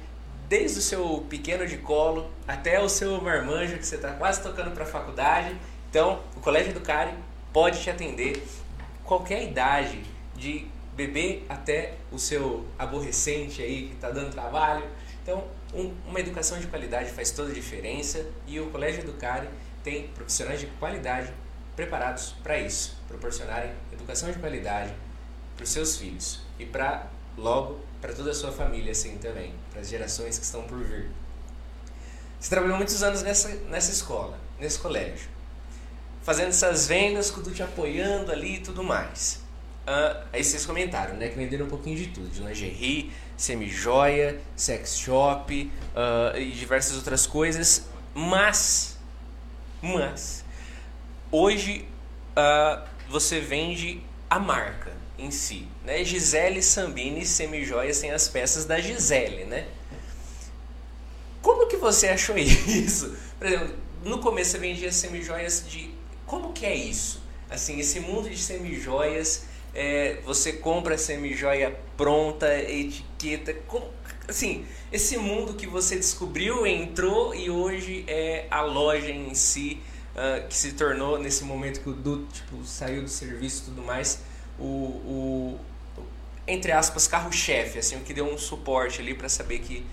[0.48, 4.72] desde o seu pequeno de colo até o seu marmanjo que você está quase tocando
[4.72, 5.56] para a faculdade.
[5.90, 7.14] Então, o Colégio do Cari
[7.52, 8.44] pode te atender
[9.04, 10.04] qualquer idade,
[10.36, 14.84] de bebê até o seu aborrecente aí que está dando trabalho.
[15.22, 19.48] Então, um, uma educação de qualidade faz toda a diferença e o Colégio do Cari
[19.84, 21.32] tem profissionais de qualidade
[21.76, 24.94] preparados para isso, proporcionarem educação de qualidade
[25.56, 29.80] para os seus filhos e para logo para toda a sua família assim também, para
[29.80, 31.10] as gerações que estão por vir.
[32.38, 35.30] Você trabalhou muitos anos nessa, nessa escola, nesse colégio.
[36.22, 39.42] Fazendo essas vendas, tudo te apoiando ali e tudo mais.
[39.88, 41.30] Uh, aí vocês comentaram, né?
[41.30, 42.28] Que venderam um pouquinho de tudo.
[42.28, 47.88] De lingerie, semi-joia, sex shop uh, e diversas outras coisas.
[48.14, 48.98] Mas,
[49.82, 50.44] mas,
[51.32, 51.88] hoje
[52.36, 56.04] uh, você vende a marca em si, né?
[56.04, 59.68] Gisele Sambini Semijoias sem as peças da Gisele, né?
[61.42, 63.16] Como que você achou isso?
[63.38, 65.94] Por exemplo, no começo você vendia semijoias de...
[66.26, 67.22] Como que é isso?
[67.50, 73.56] Assim, esse mundo de semijoias, é, você compra semijoia pronta, etiqueta...
[74.28, 79.82] Assim, esse mundo que você descobriu, entrou e hoje é a loja em si,
[80.16, 83.82] uh, que se tornou nesse momento que o Du tipo, saiu do serviço e tudo
[83.82, 84.22] mais,
[84.60, 85.60] o, o
[86.48, 89.86] entre aspas, carro-chefe, assim, o que deu um suporte ali para saber que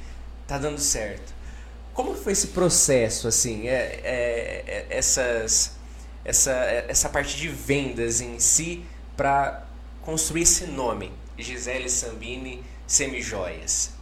[0.47, 1.33] tá dando certo.
[1.95, 5.77] Como foi esse processo, assim, é, é, é, essas,
[6.25, 6.53] essa,
[6.89, 8.85] essa parte de vendas em si
[9.17, 9.65] para
[10.03, 13.93] construir esse nome, Gisele Sambini Semijoias?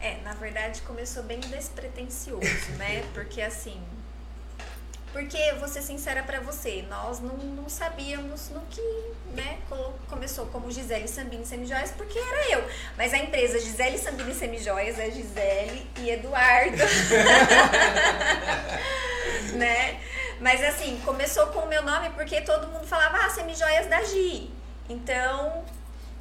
[0.00, 2.44] É, na verdade começou bem despretensioso,
[2.76, 3.02] né?
[3.14, 3.80] Porque assim,
[5.14, 8.82] porque, vou ser sincera para você, nós não, não, sabíamos no que,
[9.32, 9.58] né,
[10.08, 12.68] começou como Gisele Sambini Semijoias, porque era eu.
[12.96, 16.78] Mas a empresa Gisele Sambini Semijoias é Gisele e Eduardo.
[19.54, 20.00] né?
[20.40, 24.50] Mas assim, começou com o meu nome porque todo mundo falava, ah, Semijoias da Gi.
[24.88, 25.64] Então,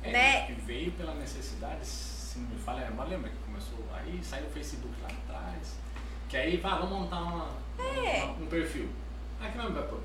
[0.03, 0.51] é, né?
[0.51, 4.51] E veio pela necessidade, se não me falha, mas lembra que começou aí, saiu o
[4.51, 5.77] Facebook lá atrás,
[6.29, 8.25] que aí, vá, vamos montar uma é.
[8.25, 8.89] um, perfil.
[9.41, 10.01] Ah, que nome vai pôr?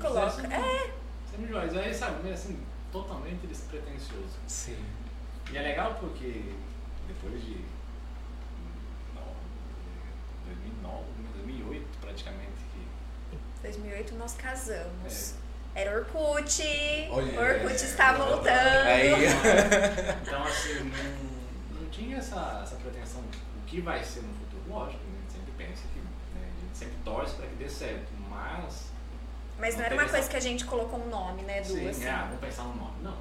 [0.00, 0.26] Coloca.
[0.26, 0.92] Assim, é.
[1.30, 1.76] Semi-joias.
[1.76, 2.58] Aí, sabe, meio assim,
[2.92, 4.38] totalmente despretensioso.
[4.46, 4.84] Sim.
[5.52, 6.52] E é legal porque
[7.08, 7.64] depois de
[10.44, 11.04] 2009,
[11.34, 13.38] 2008 praticamente que...
[13.62, 15.34] 2008 nós casamos.
[15.36, 15.80] É.
[15.82, 16.62] Era Orkut.
[17.10, 18.86] Olha, Orkut é, está voltando.
[18.86, 19.12] Aí.
[20.22, 23.20] então, assim, não, não tinha essa, essa pretensão.
[23.20, 24.62] O que vai ser no futuro?
[24.68, 25.02] Lógico,
[26.80, 28.90] sempre torce para que dê certo, mas.
[29.58, 31.62] Mas não, não era uma coisa que a gente colocou um nome, né?
[31.62, 32.04] Sim, assim.
[32.04, 33.02] é, vamos pensar no nome.
[33.02, 33.18] Não.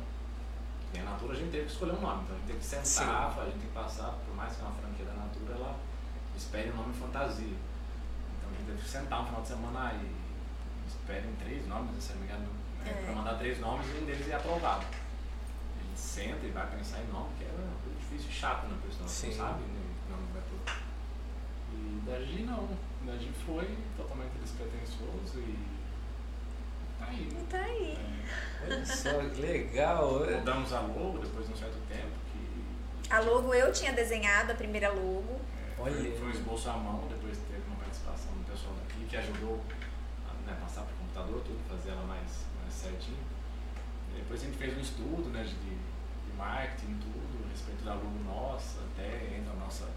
[0.94, 2.66] E a Natura a gente teve que escolher um nome, então a gente teve que
[2.66, 2.86] sentar,
[3.34, 3.42] Sim.
[3.42, 5.76] a gente tem que passar, por mais que é uma franquia da Natura, ela
[6.36, 7.58] espere um nome fantasia.
[8.38, 12.14] Então a gente teve que sentar um final de semana e esperem três nomes, se
[12.14, 12.48] não me engano,
[12.80, 13.04] né, é.
[13.04, 14.86] para mandar três nomes e um deles é aprovado.
[14.86, 18.66] A gente senta e vai pensar em nome, que é uma coisa difícil e chato,
[18.68, 18.78] né?
[18.80, 20.74] Porque senão você não sabe né, o nome vai ter.
[21.74, 25.58] E da G não a gente foi totalmente despretensioso e
[27.00, 27.46] tá aí.
[27.50, 27.98] Tá aí.
[27.98, 28.64] É.
[28.66, 30.26] Olha só, que legal.
[30.26, 32.12] Mudamos a logo depois de um certo tempo.
[32.32, 33.14] Que...
[33.14, 35.40] A logo eu tinha desenhado, a primeira logo.
[35.78, 36.18] É, Olha.
[36.18, 39.60] Foi, um esboço à mão, depois teve uma participação do pessoal daqui que ajudou
[40.28, 43.24] a né, passar para o computador, tudo, fazer ela mais, mais certinho.
[44.12, 47.94] E depois a gente fez um estudo né, de, de marketing, tudo, a respeito da
[47.94, 49.88] logo nossa, até entra a nossa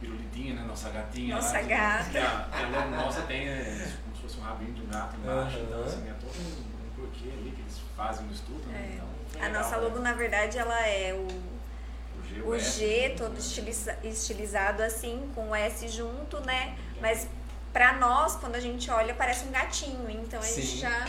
[0.00, 0.64] pirulitinha, né?
[0.66, 1.34] Nossa gatinha.
[1.36, 2.10] Nossa lá, gata.
[2.10, 5.16] Que a, a logo nossa tem é, como se fosse um rabinho de um gato
[5.16, 5.56] embaixo.
[5.56, 5.64] Uhum.
[5.64, 8.66] Então, assim, é todo um, um porquê ali que eles fazem no estudo.
[8.68, 8.78] Né?
[8.78, 8.94] É.
[8.94, 10.10] Então, a legal, nossa logo, né?
[10.10, 15.50] na verdade, ela é o, o G, o S, G todo estiliza, estilizado assim, com
[15.50, 16.76] o S junto, né?
[17.00, 17.28] Mas
[17.72, 20.08] pra nós, quando a gente olha, parece um gatinho.
[20.10, 21.06] Então a gente já.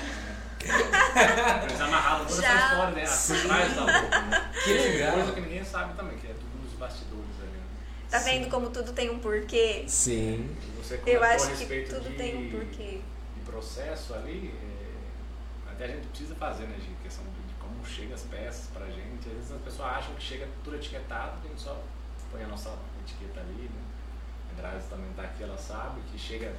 [1.63, 2.49] Eles amarraram toda Já.
[2.49, 3.05] essa história, né?
[3.05, 4.51] Por trás da logo, né?
[4.63, 5.13] Que legal.
[5.13, 7.06] Coisa que ninguém sabe também, que é tudo nos bastidores
[8.09, 9.83] Tá vendo como tudo tem um porquê?
[9.87, 10.55] Sim.
[10.61, 13.01] E Você Eu acho que respeito tudo de, tem um porquê.
[13.35, 17.85] de processo ali, é, até a gente precisa fazer, né, de questão de, de como
[17.85, 19.27] chega as peças pra gente.
[19.27, 21.81] Às vezes as pessoas acham que chega tudo etiquetado, a gente só
[22.31, 23.81] põe a nossa etiqueta ali, né?
[24.51, 26.55] A Grazi também tá aqui, ela sabe que chega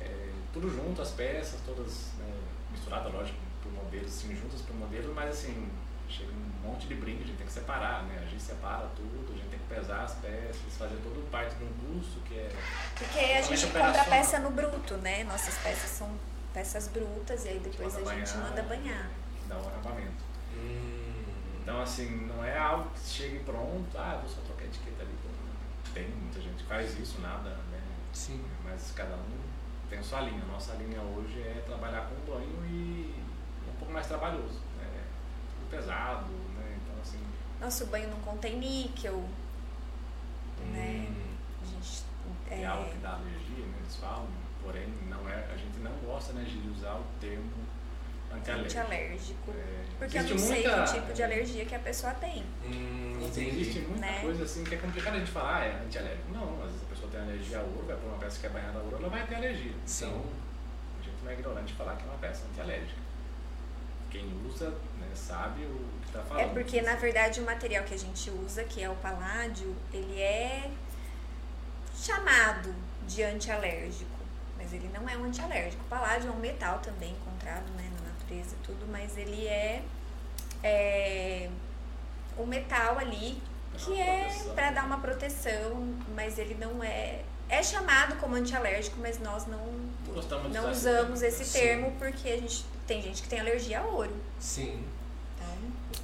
[0.00, 2.34] é, tudo junto, as peças, todas né,
[2.72, 5.68] misturadas, lógico, por modelos, assim, juntas por modelo, mas assim,
[6.08, 8.18] chega um monte de brinde, a gente tem que separar, né?
[8.22, 11.64] A gente separa tudo, a gente tem que pesar as peças, fazer tudo parte de
[11.64, 12.50] um custo que é.
[12.96, 15.24] Porque a gente compra a peça no bruto, né?
[15.24, 16.10] Nossas peças são
[16.52, 19.10] peças brutas e aí depois a gente manda banhar.
[19.48, 20.24] Dá um acabamento.
[20.54, 21.24] Hum.
[21.62, 25.14] Então, assim, não é algo que chegue pronto, ah, vou só trocar a etiqueta ali.
[25.92, 27.80] Tem muita gente que faz isso, nada, né?
[28.12, 28.44] Sim.
[28.64, 29.38] Mas cada um
[29.88, 30.44] tem a sua linha.
[30.44, 33.14] Nossa linha hoje é trabalhar com banho e
[33.66, 34.60] é um pouco mais trabalhoso.
[34.78, 35.04] Né?
[35.56, 36.26] Tudo pesado,
[37.60, 39.24] Nosso banho não contém níquel,
[40.72, 41.06] né?
[41.08, 41.34] Hum.
[41.62, 42.02] A gente.
[42.50, 43.74] é, É, algo que dá alergia, né?
[43.80, 44.26] Eles falam,
[44.62, 47.50] porém, não é, a gente não gosta né, de usar o termo
[48.32, 48.80] antialérgico.
[48.80, 49.50] antialérgico.
[49.50, 52.44] É, Porque eu não existe sei muita- que tipo de alergia que a pessoa tem.
[52.64, 54.20] Hum, Existe muita Né?
[54.20, 56.30] coisa assim que é complicado a gente falar, ah, é antialérgico.
[56.32, 56.72] Não, às
[57.10, 59.26] tem alergia a ouro, vai pôr uma peça que é banhada a ouro, ela vai
[59.26, 59.72] ter alergia.
[59.86, 60.06] Sim.
[60.06, 60.24] Então,
[61.00, 63.00] a gente não é ignorante falar que é uma peça antialérgica.
[64.10, 65.86] Quem usa né, sabe o
[66.18, 66.50] que está falando.
[66.50, 70.20] É porque, na verdade, o material que a gente usa, que é o paládio, ele
[70.20, 70.70] é
[71.94, 72.74] chamado
[73.06, 74.18] de antialérgico,
[74.56, 75.82] mas ele não é um antialérgico.
[75.84, 79.82] O paládio é um metal também encontrado né, na natureza e tudo, mas ele é,
[80.62, 81.50] é
[82.36, 83.40] um metal ali
[83.76, 89.18] que é para dar uma proteção, mas ele não é é chamado como antialérgico, mas
[89.18, 89.88] nós não
[90.50, 94.14] não usamos esse termo porque a gente tem gente que tem alergia a ouro.
[94.38, 94.84] Sim.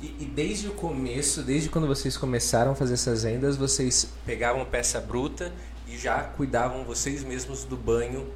[0.03, 4.65] E, e desde o começo, desde quando vocês começaram a fazer essas vendas, vocês pegavam
[4.65, 5.53] peça bruta
[5.87, 8.29] e já cuidavam vocês mesmos do banho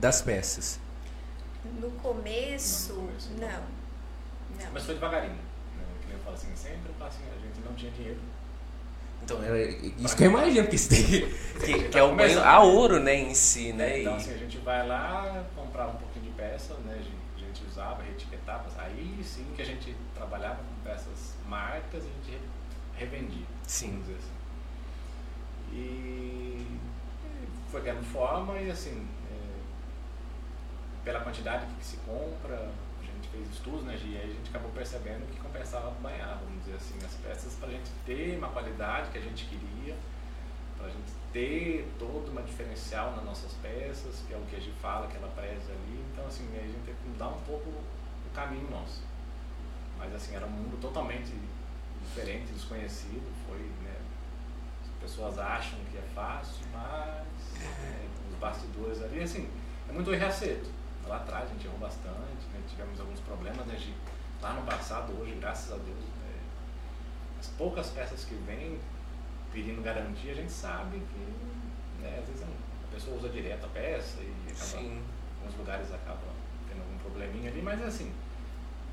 [0.00, 0.78] das peças.
[1.80, 2.94] no começo,
[3.38, 3.48] não.
[3.48, 3.74] não.
[4.58, 4.72] Não.
[4.72, 5.32] Mas foi devagarinho.
[5.34, 5.38] Né?
[6.00, 8.18] Que nem eu falo assim, sempre eu falo assim, a gente não tinha dinheiro.
[9.22, 11.20] Então, é isso que eu imagino, porque, tem que,
[11.64, 14.00] que, que é o banho a ouro, né, em si, né?
[14.02, 16.96] Então E- assim, a gente vai lá, comprava um pouquinho de peça, né?
[16.98, 17.23] Gente
[17.74, 18.64] usava, reetiquetava.
[18.78, 22.48] Aí sim que a gente trabalhava com peças marcas e a gente re-
[22.96, 23.46] revendia.
[23.66, 23.90] Sim.
[23.90, 24.34] Vamos dizer assim.
[25.72, 26.78] E
[27.70, 29.58] foi ganhando forma e assim, é,
[31.04, 34.70] pela quantidade que se compra, a gente fez estudos, né, e aí a gente acabou
[34.70, 39.10] percebendo que compensava banhar, vamos dizer assim, as peças para a gente ter uma qualidade
[39.10, 39.96] que a gente queria,
[40.84, 44.76] a gente ter todo uma diferencial nas nossas peças, que é o que a gente
[44.80, 46.04] fala, que ela preza ali.
[46.12, 49.02] Então, assim, a gente teve que mudar um pouco o caminho nosso.
[49.98, 51.32] Mas, assim, era um mundo totalmente
[52.00, 53.32] diferente, desconhecido.
[53.48, 53.96] Foi, né?
[54.82, 59.48] As pessoas acham que é fácil, mas né, os bastidores ali, assim,
[59.88, 60.70] é muito erro acerto.
[61.06, 62.62] Lá atrás a gente errou bastante, né?
[62.68, 63.78] tivemos alguns problemas, né?
[64.40, 66.40] Lá no passado, hoje, graças a Deus, né,
[67.38, 68.78] as poucas peças que vêm
[69.54, 74.20] pedindo garantia, a gente sabe que né, às vezes a pessoa usa direto a peça
[74.20, 75.02] e acaba, Sim.
[75.40, 76.34] alguns lugares acabam
[76.68, 78.12] tendo algum probleminha ali, mas assim,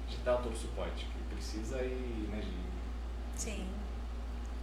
[0.07, 3.67] a gente dá todo o suporte que precisa e né, de, Sim.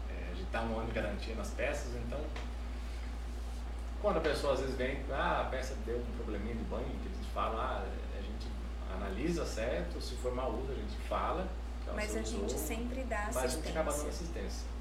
[0.08, 2.20] é, a gente dá um ano de garantia nas peças, então
[4.00, 7.08] quando a pessoa às vezes vem, ah, a peça deu um probleminha de banho, que
[7.08, 7.84] eles falam, ah,
[8.16, 8.46] a gente
[8.94, 11.48] analisa certo, se for mau uso a gente fala,
[11.92, 14.77] Mas a gente usou, sempre dá mas a gente acaba dando assistência.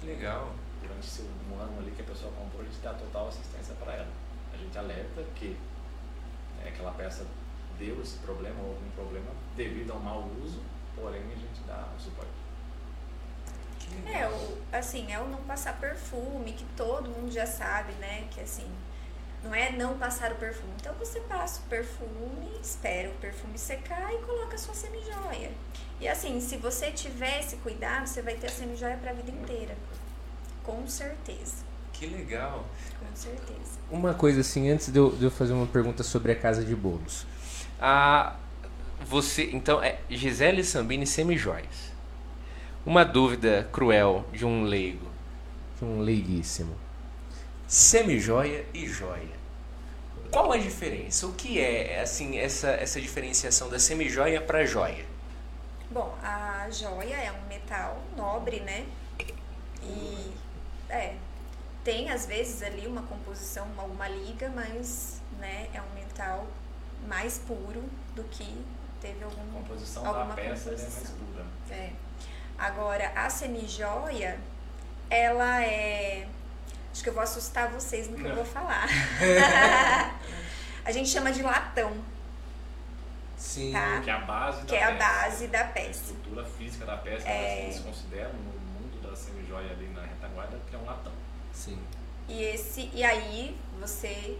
[0.00, 0.52] Que legal.
[0.80, 3.92] Durante esse um ano ali que a pessoa comprou, a gente dá total assistência para
[3.92, 4.08] ela.
[4.52, 5.56] A gente alerta que
[6.56, 7.26] né, aquela peça
[7.78, 10.62] deu esse problema ou algum problema devido ao mau uso,
[10.96, 12.30] porém a gente dá o suporte.
[14.06, 18.28] É, o, assim, é o não passar perfume, que todo mundo já sabe, né?
[18.30, 18.70] Que assim,
[19.42, 20.72] não é não passar o perfume.
[20.80, 25.50] Então você passa o perfume, espera o perfume secar e coloca a sua semijoia.
[26.00, 29.30] E assim, se você tiver esse cuidado, você vai ter a semijoia para a vida
[29.30, 29.76] inteira.
[30.62, 31.56] Com certeza.
[31.92, 32.64] Que legal.
[32.98, 33.78] Com certeza.
[33.90, 36.74] Uma coisa assim, antes de eu, de eu fazer uma pergunta sobre a casa de
[36.74, 37.26] bolos.
[37.78, 38.36] Ah,
[39.04, 41.90] você, então, é Gisele Sambini Semijóias.
[42.86, 45.06] Uma dúvida cruel de um leigo,
[45.78, 46.74] de um leiguíssimo.
[47.66, 49.38] Semijoia e joia.
[50.30, 51.26] Qual a diferença?
[51.26, 55.09] O que é assim essa, essa diferenciação da semijoia para joia?
[55.90, 58.86] Bom, a joia é um metal nobre, né?
[59.82, 60.32] E
[60.88, 61.16] é,
[61.82, 66.46] tem às vezes ali uma composição, alguma liga, mas né, é um metal
[67.08, 67.82] mais puro
[68.14, 68.64] do que
[69.00, 69.52] teve A algum.
[69.52, 71.16] composição da alguma peça né, é mais composição.
[71.16, 71.46] pura.
[71.70, 71.90] É.
[72.58, 74.38] Agora, a semijoia,
[75.08, 76.28] ela é.
[76.92, 78.86] Acho que eu vou assustar vocês no que eu vou falar.
[80.84, 81.96] a gente chama de latão,
[83.40, 83.72] Sim.
[83.72, 84.00] Tá.
[84.04, 84.98] Que é a base que da é a peça.
[84.98, 85.90] base da A peça.
[85.90, 87.64] estrutura física da peça, É.
[87.64, 91.12] eles consideram no mundo da semijoia ali na retaguarda que é um latão.
[91.52, 91.78] Sim.
[92.28, 94.36] E, esse, e aí você,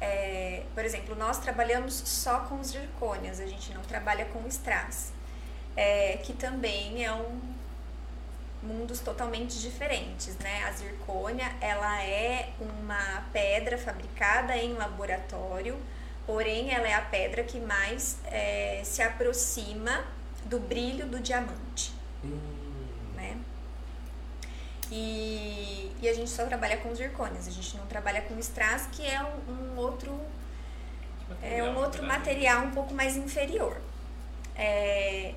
[0.00, 5.12] é, por exemplo, nós trabalhamos só com zircônias, a gente não trabalha com strass,
[5.74, 7.40] é, que também é um
[8.62, 10.62] mundos totalmente diferentes, né?
[10.64, 15.76] A zircônia, ela é uma pedra fabricada em laboratório,
[16.26, 20.04] porém ela é a pedra que mais é, se aproxima
[20.44, 21.92] do brilho do diamante
[22.24, 22.38] Hum,
[23.16, 23.36] né?
[24.90, 29.04] E, e a gente só trabalha com zircônias, a gente não trabalha com strass, que
[29.04, 30.12] é um, um outro
[31.42, 33.80] é um outro material um pouco mais inferior.
[34.54, 35.34] É,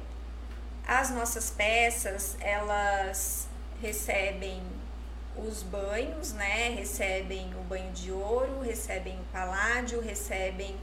[0.86, 3.48] as nossas peças, elas
[3.82, 4.62] recebem
[5.38, 6.69] os banhos, né?
[6.69, 10.76] Recebem o banho de ouro, recebem o paládio, recebem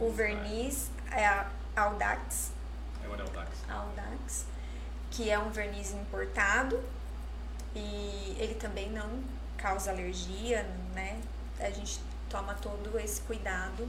[0.00, 2.52] o verniz é, a Audax,
[3.04, 3.50] É o Adeltax.
[3.68, 4.44] Audax,
[5.10, 6.80] que é um verniz importado
[7.74, 9.22] e ele também não
[9.56, 10.62] causa alergia,
[10.94, 11.20] né?
[11.60, 13.88] a gente toma todo esse cuidado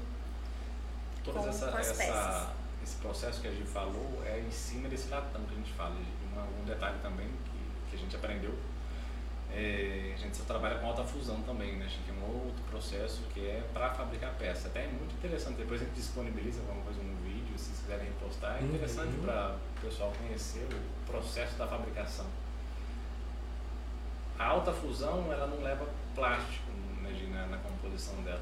[1.26, 2.48] com, essa, com as essa, peças.
[2.84, 5.96] esse processo que a gente falou é em cima desse latão que a gente fala.
[6.32, 8.54] Uma- um detalhe também que, que a gente aprendeu,
[9.54, 11.86] é, a gente só trabalha com alta fusão também, né?
[11.86, 14.68] A gente tem um outro processo que é para fabricar peça.
[14.68, 18.06] Até é muito interessante, depois a gente disponibiliza alguma coisa no vídeo, se vocês quiserem
[18.08, 18.58] repostar.
[18.58, 18.70] É Uhum.
[18.70, 22.26] interessante para o pessoal conhecer o processo da fabricação.
[24.40, 28.42] A alta fusão, ela não leva plástico imagina, na composição dela.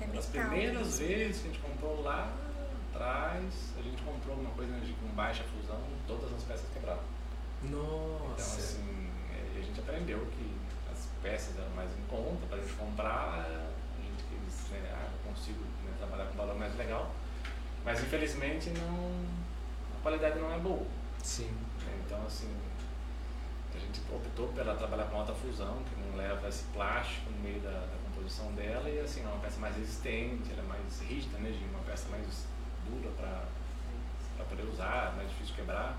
[0.00, 1.06] É As primeiras mesmo.
[1.08, 2.30] vezes que a gente comprou lá
[2.92, 3.44] atrás,
[3.78, 7.02] a gente comprou alguma coisa de- com baixa fusão, todas as peças quebravam.
[7.62, 7.78] Então,
[8.28, 8.58] Nossa.
[8.58, 9.01] assim, é,
[9.54, 10.56] e a gente aprendeu que
[10.90, 15.08] as peças eram mais em conta para a gente comprar, a gente quis, né, ah,
[15.12, 17.10] eu consigo né, trabalhar com valor mais legal,
[17.84, 19.24] mas infelizmente não,
[19.98, 20.86] a qualidade não é boa.
[21.22, 21.50] Sim.
[22.04, 22.50] Então, assim,
[23.74, 27.60] a gente optou pela trabalhar com alta fusão, que não leva esse plástico no meio
[27.60, 31.38] da, da composição dela, e assim, é uma peça mais resistente, ela é mais rígida,
[31.38, 31.64] né, Gi?
[31.70, 32.46] Uma peça mais
[32.86, 35.96] dura para poder usar, mais difícil de quebrar.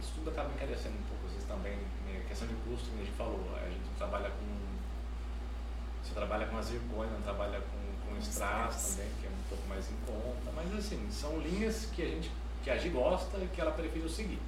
[0.00, 1.78] Isso tudo acaba encarecendo um pouco, às vezes também,
[2.28, 4.66] questão de custo, como a gente falou, a gente trabalha com.
[6.02, 9.90] Você trabalha com a zircônia, trabalha com, com strass também, que é um pouco mais
[9.90, 12.30] em conta, mas assim, são linhas que a gente
[12.66, 14.40] que a Gi gosta e que ela preferiu seguir.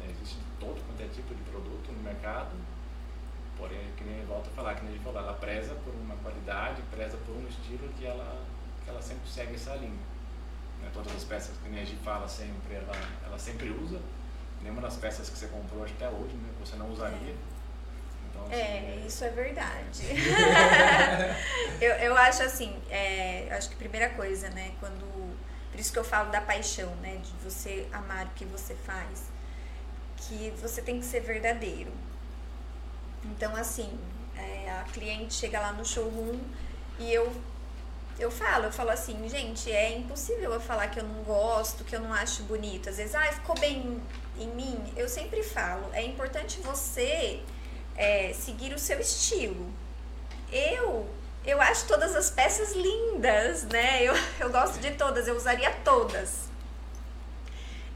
[0.00, 0.10] né?
[0.10, 2.50] Existe todo quanto é tipo de produto no mercado,
[3.56, 6.16] porém, que nem volta a falar, que nem a gente falou, ela preza por uma
[6.16, 8.44] qualidade, preza por um estilo que ela,
[8.82, 10.02] que ela sempre segue essa linha.
[10.80, 10.90] Né?
[10.92, 14.00] Todas as peças que nem a Gi fala sempre, ela, ela sempre usa.
[14.62, 16.48] Nenhuma das peças que você comprou até hoje, né?
[16.60, 17.34] você não usaria.
[18.30, 20.02] Então, assim, É, isso é verdade.
[21.80, 25.32] eu, eu acho assim, é, eu acho que primeira coisa, né, quando.
[25.70, 27.16] Por isso que eu falo da paixão, né?
[27.16, 29.30] De você amar o que você faz.
[30.16, 31.90] Que você tem que ser verdadeiro.
[33.24, 33.98] Então, assim,
[34.36, 36.38] é, a cliente chega lá no showroom
[36.98, 37.32] e eu
[38.18, 41.96] eu falo, eu falo assim, gente, é impossível eu falar que eu não gosto, que
[41.96, 42.88] eu não acho bonito.
[42.88, 44.00] Às vezes, ah, ficou bem
[44.38, 44.92] em mim.
[44.96, 47.40] Eu sempre falo, é importante você
[47.96, 49.72] é, seguir o seu estilo.
[50.50, 51.08] Eu
[51.44, 54.02] eu acho todas as peças lindas, né?
[54.02, 56.44] Eu, eu gosto de todas, eu usaria todas.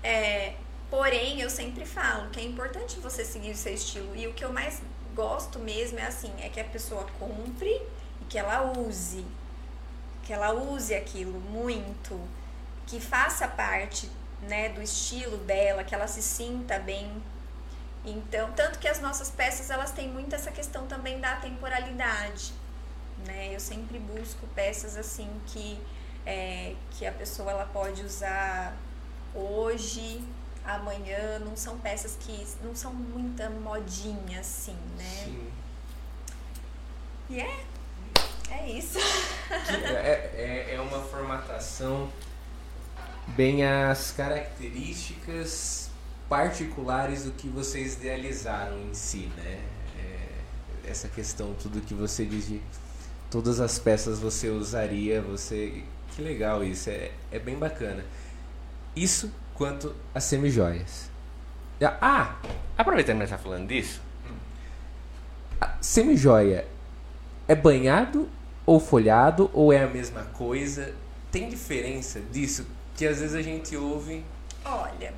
[0.03, 0.55] É,
[0.91, 4.17] porém, eu sempre falo que é importante você seguir o seu estilo.
[4.17, 4.83] E o que eu mais
[5.15, 7.71] gosto mesmo é assim, é que a pessoa compre
[8.21, 9.25] e que ela use.
[10.25, 12.21] Que ela use aquilo muito,
[12.85, 14.11] que faça parte
[14.43, 17.11] né, do estilo dela, que ela se sinta bem
[18.07, 22.53] então, tanto que as nossas peças elas têm muito essa questão também da temporalidade,
[23.27, 23.53] né?
[23.53, 25.81] Eu sempre busco peças assim que
[26.25, 28.77] é, que a pessoa ela pode usar
[29.35, 30.23] hoje,
[30.65, 35.25] amanhã, não são peças que não são muita modinha assim, né?
[35.25, 35.51] Sim.
[37.29, 37.65] E é
[38.49, 38.99] é isso.
[39.51, 40.31] É,
[40.71, 42.09] é, é uma formatação
[43.29, 45.91] bem as características
[46.29, 49.61] particulares do que vocês idealizaram em si, né?
[49.99, 52.61] É, essa questão, tudo que você diz de
[53.31, 55.83] todas as peças você usaria, você.
[56.15, 58.05] Que legal isso, é, é bem bacana.
[58.95, 61.11] Isso quanto a semijoias.
[62.01, 62.37] Ah,
[62.79, 64.01] aproveitando que nós tá falando disso,
[65.61, 66.67] a semijoia
[67.47, 68.29] é banhado
[68.65, 70.95] ou folhado ou é a mesma coisa?
[71.31, 74.25] Tem diferença disso que às vezes a gente ouve.
[74.65, 75.13] Olha,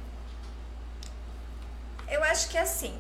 [2.09, 2.99] eu acho que é assim,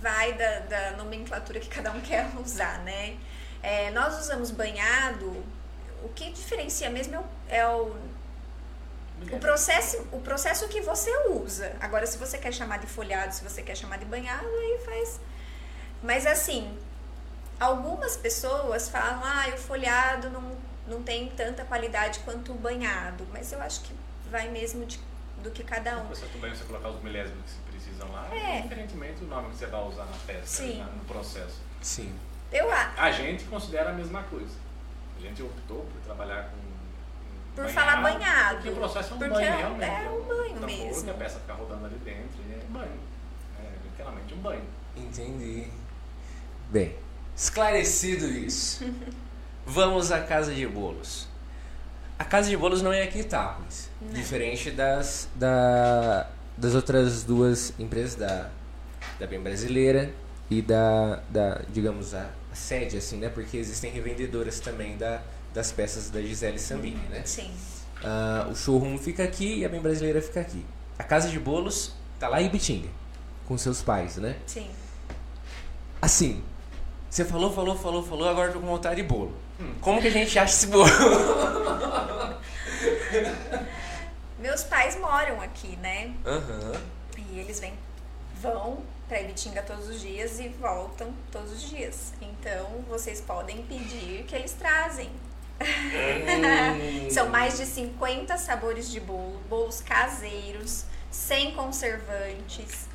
[0.00, 3.18] vai da, da nomenclatura que cada um quer usar, né?
[3.62, 5.44] É, nós usamos banhado,
[6.04, 7.96] o que diferencia mesmo é o, é o,
[9.32, 11.74] o processo, o processo que você usa.
[11.80, 15.20] Agora, se você quer chamar de folhado, se você quer chamar de banhado, aí faz.
[16.02, 16.78] Mas assim,
[17.58, 23.26] algumas pessoas falam, ah, o folhado não, não tem tanta qualidade quanto o banhado.
[23.32, 23.92] Mas eu acho que
[24.30, 25.00] vai mesmo de,
[25.42, 26.08] do que cada um.
[26.08, 28.62] Você também você colocar os milésimos que se precisam lá, É.
[28.62, 30.78] diferentemente do nome que você vai usar na peça, Sim.
[30.78, 31.60] né, no processo.
[31.82, 32.14] Sim.
[32.52, 33.00] Eu acho.
[33.00, 34.54] A gente considera a mesma coisa.
[35.16, 36.66] A gente optou por trabalhar com.
[37.62, 38.56] Por falar banhado.
[38.56, 39.90] Porque o processo é um Porque banho é- realmente.
[39.90, 41.04] é um banho tambor mesmo.
[41.04, 43.00] que a peça fica rodando ali dentro e é banho.
[43.58, 44.64] É literalmente um banho.
[44.94, 45.68] Entendi.
[46.70, 46.96] Bem,
[47.34, 48.84] esclarecido isso.
[49.66, 51.26] Vamos à casa de bolos.
[52.18, 53.90] A casa de bolos não é aqui em Itápolis.
[54.12, 58.48] Diferente das, da, das outras duas empresas, da,
[59.18, 60.14] da Bem Brasileira
[60.48, 63.28] e da, da digamos, a, a sede, assim, né?
[63.28, 65.20] Porque existem revendedoras também da,
[65.52, 67.22] das peças da Gisele Sambini, né?
[67.24, 67.50] Sim.
[68.04, 70.64] Ah, o showroom fica aqui e a Bem Brasileira fica aqui.
[70.98, 72.88] A casa de bolos tá lá em Ibitinga,
[73.46, 74.36] com seus pais, né?
[74.46, 74.68] Sim.
[76.00, 76.42] Assim,
[77.10, 79.34] Você falou, falou, falou, falou, agora tô com vontade de bolo.
[79.60, 79.74] Hum.
[79.80, 80.86] Como que a gente acha esse bolo?
[84.38, 86.12] Meus pais moram aqui, né?
[86.24, 86.72] Uhum.
[87.16, 87.72] E eles vêm,
[88.40, 92.12] vão para Ibitinga todos os dias e voltam todos os dias.
[92.20, 95.10] Então, vocês podem pedir que eles trazem.
[95.60, 97.08] Hum.
[97.10, 102.86] São mais de 50 sabores de bolo, bolos caseiros, sem conservantes,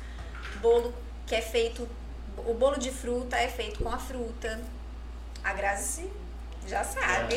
[0.60, 0.94] bolo
[1.26, 1.88] que é feito,
[2.36, 4.60] o bolo de fruta é feito com a fruta.
[5.42, 6.08] A Grazi
[6.66, 7.34] já sabe.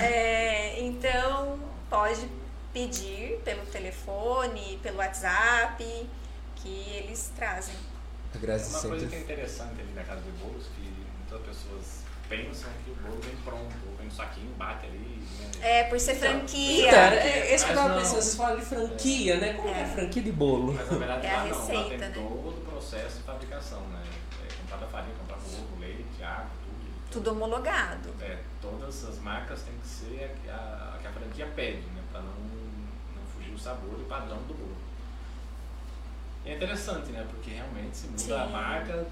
[0.00, 0.04] É.
[0.76, 1.58] é, então,
[1.88, 2.28] pode
[2.72, 6.08] pedir pelo telefone, pelo WhatsApp,
[6.56, 7.74] que eles trazem.
[8.34, 8.98] A Grazi Uma sempre...
[8.98, 12.94] coisa que é interessante ali na casa de bolos, que muitas pessoas pensam que o
[12.94, 15.22] bolo vem pronto, ou vem no saquinho, bate ali.
[15.38, 15.50] Né?
[15.60, 16.88] É, por ser então, franquia.
[16.88, 19.52] Então, é, esse que eu tava pensando, vocês falam de franquia, né?
[19.54, 20.72] Como é, é franquia de bolo?
[20.72, 22.12] Mas na verdade é lá não, receita, lá tem né?
[22.14, 24.02] todo o processo de fabricação, né?
[24.48, 27.10] É, comprar farinha, comprar ovo, leite, água, tudo.
[27.10, 28.10] Tudo homologado.
[28.20, 32.02] É, todas as marcas têm que ser a, a, a que a franquia pede, né?
[32.10, 34.76] Pra não, não fugir o sabor e o padrão do bolo.
[36.44, 37.26] E é interessante, né?
[37.30, 38.32] Porque realmente se muda Sim.
[38.32, 39.06] a marca,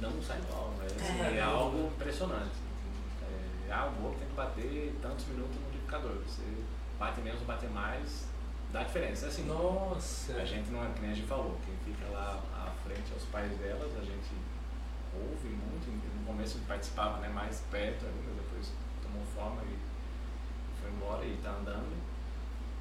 [0.00, 0.72] não sai igual.
[0.78, 0.86] Né?
[1.34, 1.38] É.
[1.38, 2.56] é algo impressionante.
[3.68, 6.16] É, ah, o bolo tem que bater tantos minutos no liquidificador.
[6.26, 6.42] Você
[6.98, 8.26] bate menos ou bate mais,
[8.72, 9.26] dá diferença.
[9.26, 10.34] É assim, Nossa!
[10.34, 13.24] A gente não é que nem a gente falou, quem fica lá à frente aos
[13.24, 14.30] pais delas, a gente
[15.18, 15.90] ouve muito.
[16.20, 19.78] No começo gente participava né, mais perto ali, mas depois tomou forma e
[20.80, 21.96] foi embora e está andando.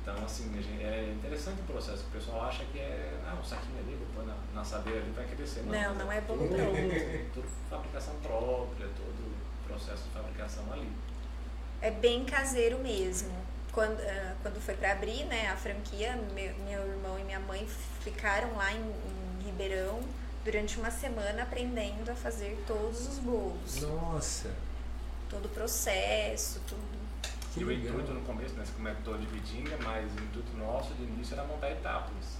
[0.01, 0.49] Então, assim,
[0.81, 2.05] é interessante o processo.
[2.07, 5.11] O pessoal acha que é ah, um saquinho ali, vou pôr na, na sabeira ali,
[5.11, 5.63] vai crescer.
[5.63, 10.63] Não, não, não é bolo tudo, tudo, tudo fabricação própria, todo o processo de fabricação
[10.71, 10.89] ali.
[11.81, 13.35] É bem caseiro mesmo.
[13.73, 17.67] Quando, uh, quando foi para abrir né, a franquia, meu, meu irmão e minha mãe
[17.99, 19.99] ficaram lá em, em Ribeirão
[20.47, 23.81] durante uma semana aprendendo a fazer todos os bolos.
[23.81, 24.49] Nossa!
[25.29, 26.97] Todo o processo, tudo
[27.57, 31.03] e o intuito no começo, né, você comentou de Vidinga, mas o intuito nosso de
[31.03, 32.37] início era montar etapas.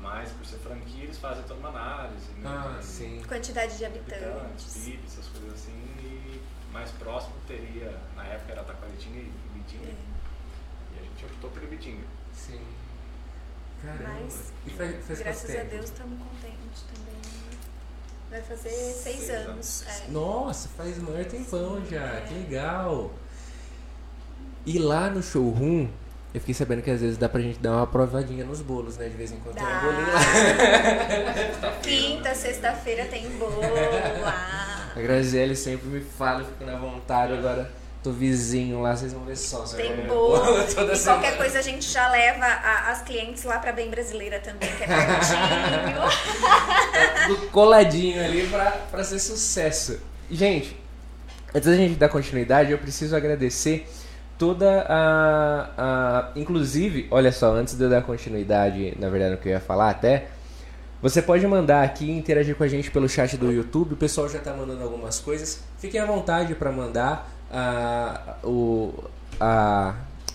[0.00, 2.32] Mas por ser franquia, eles fazem toda uma análise.
[2.38, 3.22] Né, ah, sim.
[3.28, 4.24] Quantidade de habitantes.
[4.24, 5.72] habitantes PIB, essas coisas assim.
[6.00, 6.42] E
[6.72, 9.90] mais próximo teria, na época era Taquaritinga e Vidinga.
[9.90, 10.96] É.
[10.96, 12.06] E a gente optou pelo Vidinga.
[12.32, 12.60] Sim.
[13.84, 14.20] Caramba.
[14.22, 17.14] Mas, faz, faz graças a Deus, estamos contentes também.
[18.30, 19.48] Vai fazer seis, seis anos.
[19.48, 19.84] anos.
[19.86, 20.10] É.
[20.10, 22.04] Nossa, faz maior tempão já.
[22.04, 22.20] É.
[22.22, 23.10] Que legal.
[24.66, 25.88] E lá no showroom,
[26.32, 29.08] eu fiquei sabendo que às vezes dá pra gente dar uma provadinha nos bolos, né?
[29.08, 29.64] De vez em quando dá.
[29.64, 31.78] tem um bolinho lá.
[31.82, 34.92] Quinta, sexta-feira tem bolo lá.
[34.96, 37.70] A Graziele sempre me fala, eu fico na vontade agora.
[38.04, 39.62] Tô vizinho lá, vocês vão ver só.
[39.62, 40.36] Tem bolo.
[40.60, 40.94] e semana.
[41.02, 44.82] qualquer coisa a gente já leva a, as clientes lá pra Bem Brasileira também, que
[44.82, 45.96] é pertinho.
[46.92, 49.98] tá tudo coladinho ali pra, pra ser sucesso.
[50.30, 50.78] Gente,
[51.54, 53.88] antes da gente dar continuidade, eu preciso agradecer
[54.36, 56.30] toda a, a.
[56.36, 59.88] Inclusive, olha só, antes de eu dar continuidade, na verdade, no que eu ia falar
[59.88, 60.26] até.
[61.00, 63.94] Você pode mandar aqui interagir com a gente pelo chat do YouTube.
[63.94, 65.60] O pessoal já está mandando algumas coisas.
[65.78, 68.92] Fiquem à vontade para mandar a, o,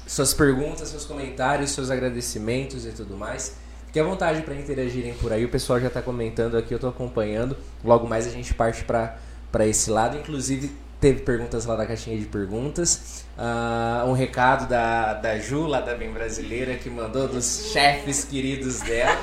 [0.08, 3.56] suas perguntas, seus comentários, seus agradecimentos e tudo mais.
[3.88, 5.44] Fiquem à vontade para interagirem por aí.
[5.44, 7.58] O pessoal já está comentando aqui, eu estou acompanhando.
[7.84, 10.16] Logo mais a gente parte para esse lado.
[10.18, 13.26] Inclusive, teve perguntas lá da caixinha de perguntas.
[13.38, 18.80] Uh, um recado da, da Ju, lá da Bem Brasileira, que mandou dos chefes queridos
[18.82, 19.18] dela.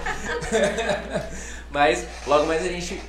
[1.70, 3.00] Mas logo mais a gente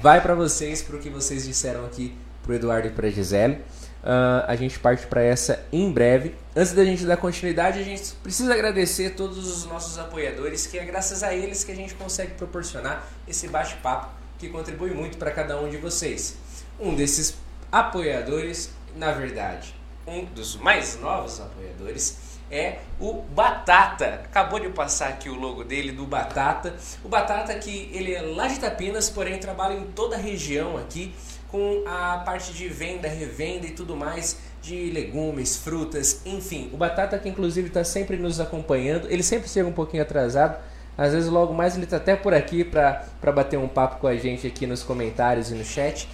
[0.00, 3.58] vai para vocês, para o que vocês disseram aqui pro Eduardo e pra Gisele.
[4.02, 6.34] Uh, a gente parte para essa em breve.
[6.56, 10.84] Antes da gente dar continuidade, a gente precisa agradecer todos os nossos apoiadores, que é
[10.84, 15.60] graças a eles que a gente consegue proporcionar esse bate-papo que contribui muito para cada
[15.60, 16.36] um de vocês.
[16.78, 17.34] Um desses
[17.70, 19.74] apoiadores, na verdade,
[20.06, 24.22] um dos mais novos apoiadores é o Batata.
[24.24, 26.74] Acabou de passar aqui o logo dele do Batata.
[27.04, 31.14] O Batata que ele é lá de Tapinas, porém trabalha em toda a região aqui
[31.50, 36.70] com a parte de venda, revenda e tudo mais de legumes, frutas, enfim.
[36.72, 39.08] O Batata que inclusive está sempre nos acompanhando.
[39.10, 40.58] Ele sempre chega um pouquinho atrasado.
[40.96, 44.16] Às vezes logo mais ele está até por aqui para bater um papo com a
[44.16, 46.08] gente aqui nos comentários e no chat.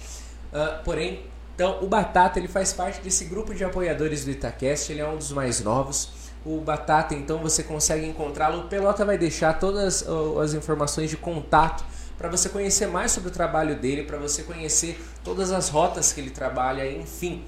[0.53, 1.23] Uh, porém,
[1.57, 5.17] então, o Batata ele faz parte desse grupo de apoiadores do Itacast, ele é um
[5.17, 6.09] dos mais novos.
[6.45, 8.61] O Batata, então, você consegue encontrá-lo.
[8.61, 10.07] O Pelota vai deixar todas
[10.41, 11.83] as informações de contato
[12.17, 16.19] para você conhecer mais sobre o trabalho dele, para você conhecer todas as rotas que
[16.19, 17.43] ele trabalha, enfim.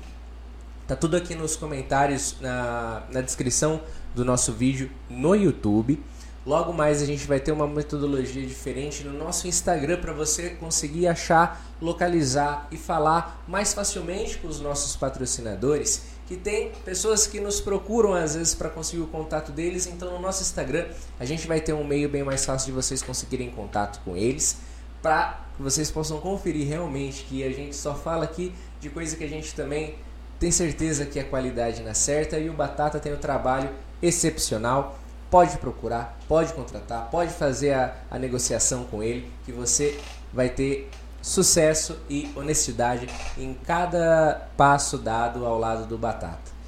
[0.87, 3.81] Tá tudo aqui nos comentários, na, na descrição
[4.15, 6.01] do nosso vídeo no YouTube.
[6.45, 11.07] Logo mais a gente vai ter uma metodologia diferente no nosso Instagram para você conseguir
[11.07, 17.59] achar, localizar e falar mais facilmente com os nossos patrocinadores, que tem pessoas que nos
[17.59, 20.85] procuram às vezes para conseguir o contato deles, então no nosso Instagram
[21.19, 24.57] a gente vai ter um meio bem mais fácil de vocês conseguirem contato com eles,
[25.01, 29.23] para que vocês possam conferir realmente que a gente só fala aqui de coisa que
[29.23, 29.95] a gente também
[30.39, 33.71] tem certeza que a qualidade na certa e o Batata tem um trabalho
[34.01, 34.98] excepcional
[35.29, 39.99] pode procurar, pode contratar, pode fazer a, a negociação com ele, que você
[40.33, 40.89] vai ter
[41.21, 43.07] sucesso e honestidade
[43.37, 46.59] em cada passo dado ao lado do Batata.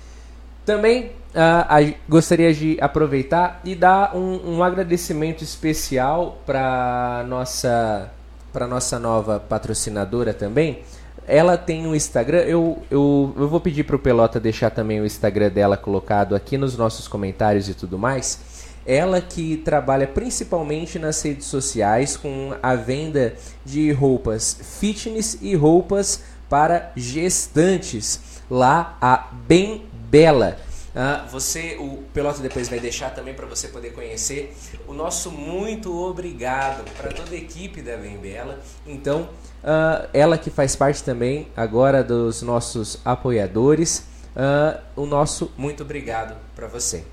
[0.66, 8.12] Também uh, gostaria de aproveitar e dar um, um agradecimento especial para nossa
[8.54, 10.84] para nossa nova patrocinadora também.
[11.26, 15.06] Ela tem um Instagram, eu, eu, eu vou pedir para o Pelota deixar também o
[15.06, 18.40] Instagram dela colocado aqui nos nossos comentários e tudo mais.
[18.86, 26.24] Ela que trabalha principalmente nas redes sociais com a venda de roupas fitness e roupas
[26.50, 28.20] para gestantes.
[28.50, 30.58] Lá a Bem Bela.
[30.92, 34.54] Uh, você, o Pelota depois vai deixar também para você poder conhecer.
[34.86, 38.60] O nosso muito obrigado para toda a equipe da Bem Bela.
[38.86, 39.30] Então,
[39.64, 44.06] uh, ela que faz parte também agora dos nossos apoiadores.
[44.36, 47.06] Uh, o nosso muito obrigado para você.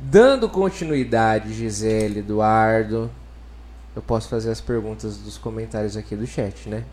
[0.00, 3.10] Dando continuidade, Gisele, Eduardo,
[3.96, 6.84] eu posso fazer as perguntas dos comentários aqui do chat, né?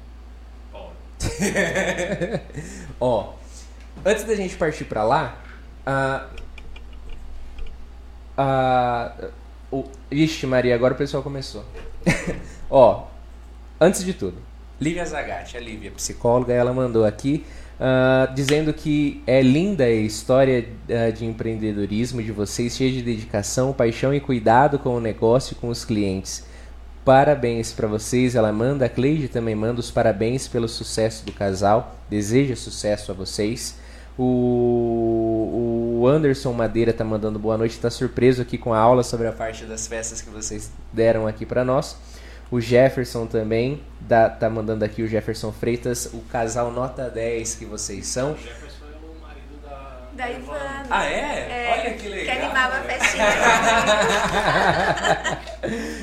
[2.99, 3.33] Ó,
[4.03, 5.37] antes da gente partir para lá,
[5.85, 6.27] a.
[8.37, 9.29] a
[9.71, 11.63] o, ixi, Maria, agora o pessoal começou.
[12.69, 13.05] Ó,
[13.79, 14.37] antes de tudo,
[14.81, 17.45] Lívia Zagatti, a Lívia, psicóloga, ela mandou aqui
[17.75, 23.73] Uh, dizendo que é linda a história uh, de empreendedorismo de vocês, cheia de dedicação,
[23.73, 26.45] paixão e cuidado com o negócio e com os clientes.
[27.03, 28.33] Parabéns para vocês.
[28.33, 31.95] Ela manda, a Cleide também manda os parabéns pelo sucesso do casal.
[32.09, 33.77] Deseja sucesso a vocês.
[34.17, 39.27] O, o Anderson Madeira tá mandando boa noite, está surpreso aqui com a aula sobre
[39.27, 41.97] a parte das festas que vocês deram aqui para nós.
[42.51, 47.65] O Jefferson também dá, tá mandando aqui o Jefferson Freitas, o casal nota 10 que
[47.65, 48.33] vocês são.
[48.33, 50.85] O Jefferson é o marido da, da Ivana.
[50.89, 51.19] Ah, é?
[51.19, 51.79] é?
[51.79, 52.35] Olha que legal.
[52.35, 53.25] Que animava a festinha.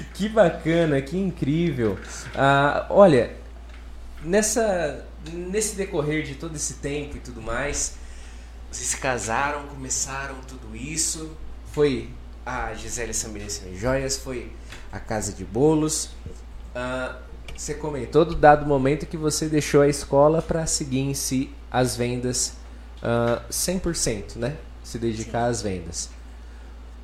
[0.14, 1.96] que bacana, que incrível.
[2.34, 3.30] Ah, olha,
[4.24, 7.94] nessa, nesse decorrer de todo esse tempo e tudo mais,
[8.70, 11.36] vocês se casaram, começaram tudo isso.
[11.72, 12.10] Foi
[12.44, 14.50] a Gisele Sambiríssima Joias, foi
[14.90, 16.10] a Casa de Bolos.
[16.74, 17.14] Uh,
[17.56, 21.96] você comentou do dado momento que você deixou a escola para seguir em si as
[21.96, 22.54] vendas
[23.02, 24.56] uh, ah, 100%, né?
[24.82, 25.50] Se dedicar Sim.
[25.50, 26.10] às vendas.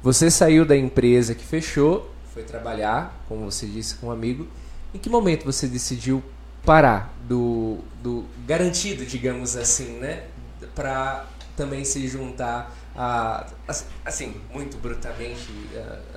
[0.03, 4.49] Você saiu da empresa que fechou, foi trabalhar, como você disse, com um amigo.
[4.95, 6.23] Em que momento você decidiu
[6.65, 10.25] parar do, do garantido, digamos assim, né?
[10.75, 13.47] Para também se juntar a,
[14.05, 15.49] assim, muito brutamente,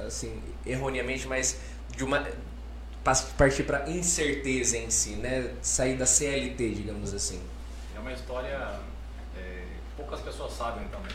[0.06, 1.58] assim, erroneamente, mas
[1.96, 2.26] de uma
[3.04, 5.56] partir para incerteza em si, né?
[5.62, 7.42] Sair da CLT, digamos assim.
[7.96, 8.80] É uma história
[9.38, 9.66] é,
[9.98, 11.12] poucas pessoas sabem também.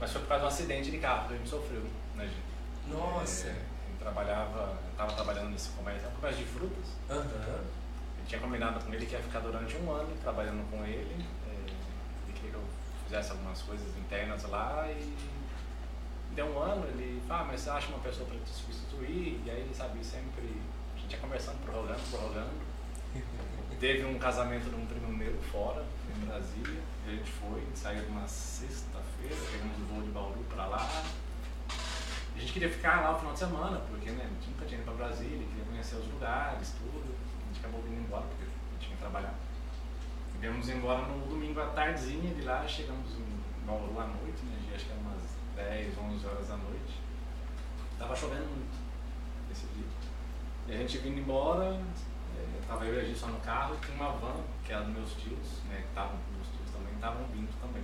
[0.00, 1.82] Mas foi por causa de um acidente de carro que a gente sofreu,
[2.14, 2.96] né, gente?
[2.96, 3.48] Nossa.
[3.48, 3.56] É,
[3.98, 6.86] trabalhava, estava trabalhando nesse comércio, comércio de frutas.
[7.10, 7.54] Uhum.
[8.20, 11.26] Eu tinha combinado com ele que ia ficar durante um ano trabalhando com ele.
[11.48, 11.70] É,
[12.24, 12.64] ele queria que eu
[13.04, 15.14] fizesse algumas coisas internas lá e
[16.34, 18.87] deu um ano, ele ah, mas você acha uma pessoa para te substituir?
[19.06, 20.60] E aí, sabe, sempre
[20.94, 22.50] a gente ia conversando, prorrogando, prorrogando.
[23.80, 28.04] Teve um casamento de um primo meu fora, em Brasília, e a gente foi, saiu
[28.08, 31.04] uma sexta-feira, pegamos o voo de Bauru para lá.
[32.34, 34.80] A gente queria ficar lá o final de semana, porque né, a gente nunca tinha
[34.80, 37.14] ido para Brasília, queria conhecer os lugares, tudo.
[37.14, 38.44] A gente acabou vindo embora, porque
[38.80, 39.34] tinha que trabalhar.
[40.40, 44.58] Viemos embora no domingo à tardezinha de lá, chegamos em Bauru à noite, né?
[44.74, 45.22] Acho que era umas
[45.56, 47.00] 10, 11 horas da noite.
[47.98, 48.77] Tava chovendo muito.
[50.68, 53.86] E a gente vindo embora, é, tava eu e a gente só no carro, e
[53.86, 55.76] tinha uma van, que era dos meus tios, né?
[55.80, 57.82] Que estavam, meus tios também estavam vindo também.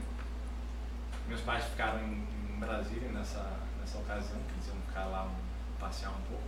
[1.27, 5.81] Meus pais ficaram em, em Brasília nessa, nessa ocasião, que eles iam ficar lá um,
[5.81, 6.45] passear um pouco.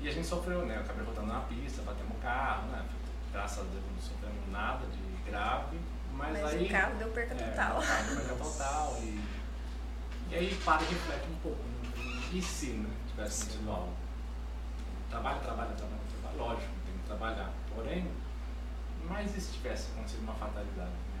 [0.00, 0.76] E a gente sofreu, né?
[0.76, 2.84] Eu acabei voltando na pista, batemos o carro, né?
[3.32, 5.78] Graças a Deus não sofremos nada de grave.
[6.14, 6.66] Mas, mas aí.
[6.66, 7.78] o carro deu perca é, total.
[7.78, 8.98] O carro deu perca total.
[9.02, 9.24] E,
[10.30, 11.62] e aí para e reflete um pouco.
[11.62, 12.28] Né?
[12.32, 13.99] E se né, tivesse sido algo?
[15.10, 16.38] Trabalho, trabalho, trabalho, trabalho.
[16.38, 17.52] Lógico, tem que trabalhar.
[17.74, 18.10] Porém,
[19.08, 20.90] mas e se tivesse acontecido uma fatalidade?
[20.90, 21.20] Né?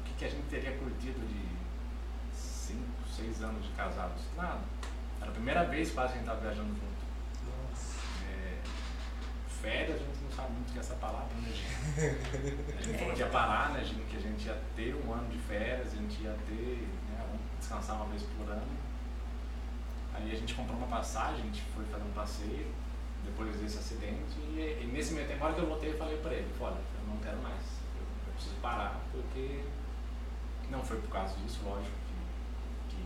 [0.00, 1.56] O que, que a gente teria curtido de
[2.66, 4.22] cinco, seis anos de casados.
[4.36, 4.60] Nada.
[5.20, 7.06] Era a primeira vez quase que a gente estava viajando junto.
[8.28, 8.58] É,
[9.62, 12.78] férias, a gente não sabe muito o que é essa palavra, né, gente?
[12.78, 14.02] A gente falou que ia parar, né, gente?
[14.10, 17.96] Que a gente ia ter um ano de férias, a gente ia ter, né, descansar
[17.96, 18.85] uma vez por ano.
[20.16, 22.74] Aí a gente comprou uma passagem, a gente foi fazer um passeio
[23.24, 24.38] depois desse acidente.
[24.38, 26.74] E, e nesse meio tempo, na hora que eu voltei, eu falei para ele: olha,
[26.74, 27.62] eu não quero mais,
[27.94, 29.64] eu, eu, preciso parar, porque
[30.70, 31.94] não foi por causa disso, lógico,
[32.88, 33.04] que, que,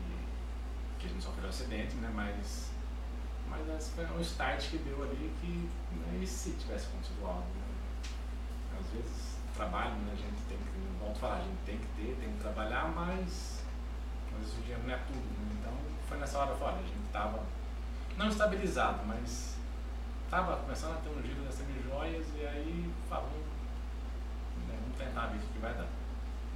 [1.01, 2.11] que a gente sofreu um acidente, né?
[2.15, 2.71] Mas,
[3.49, 7.67] mas foi um start que deu ali que, né, e se tivesse acontecido algo, né?
[8.79, 10.13] Às vezes, trabalho, né?
[10.13, 12.93] A gente tem que, volto a falar, a gente tem que ter, tem que trabalhar,
[12.95, 13.65] mas,
[14.33, 15.57] mas o dinheiro não é tudo, né?
[15.59, 17.41] Então, foi nessa hora, olha, a gente estava
[18.19, 19.55] não estabilizado, mas
[20.25, 23.31] estava começando a ter um giro das semi-joias e aí falou,
[24.67, 25.87] né, vamos tentar ver o que vai dar.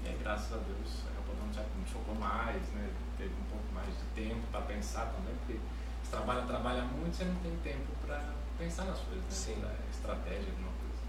[0.03, 3.73] E aí, graças a Deus, acabou dando certo, me focou mais, né, teve um pouco
[3.73, 5.61] mais de tempo para pensar também, porque
[6.03, 8.21] você trabalha, trabalha muito, você não tem tempo para
[8.59, 9.65] pensar nas coisas, né, Sim.
[9.89, 11.03] estratégia, alguma coisa.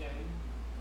[0.00, 0.26] E aí,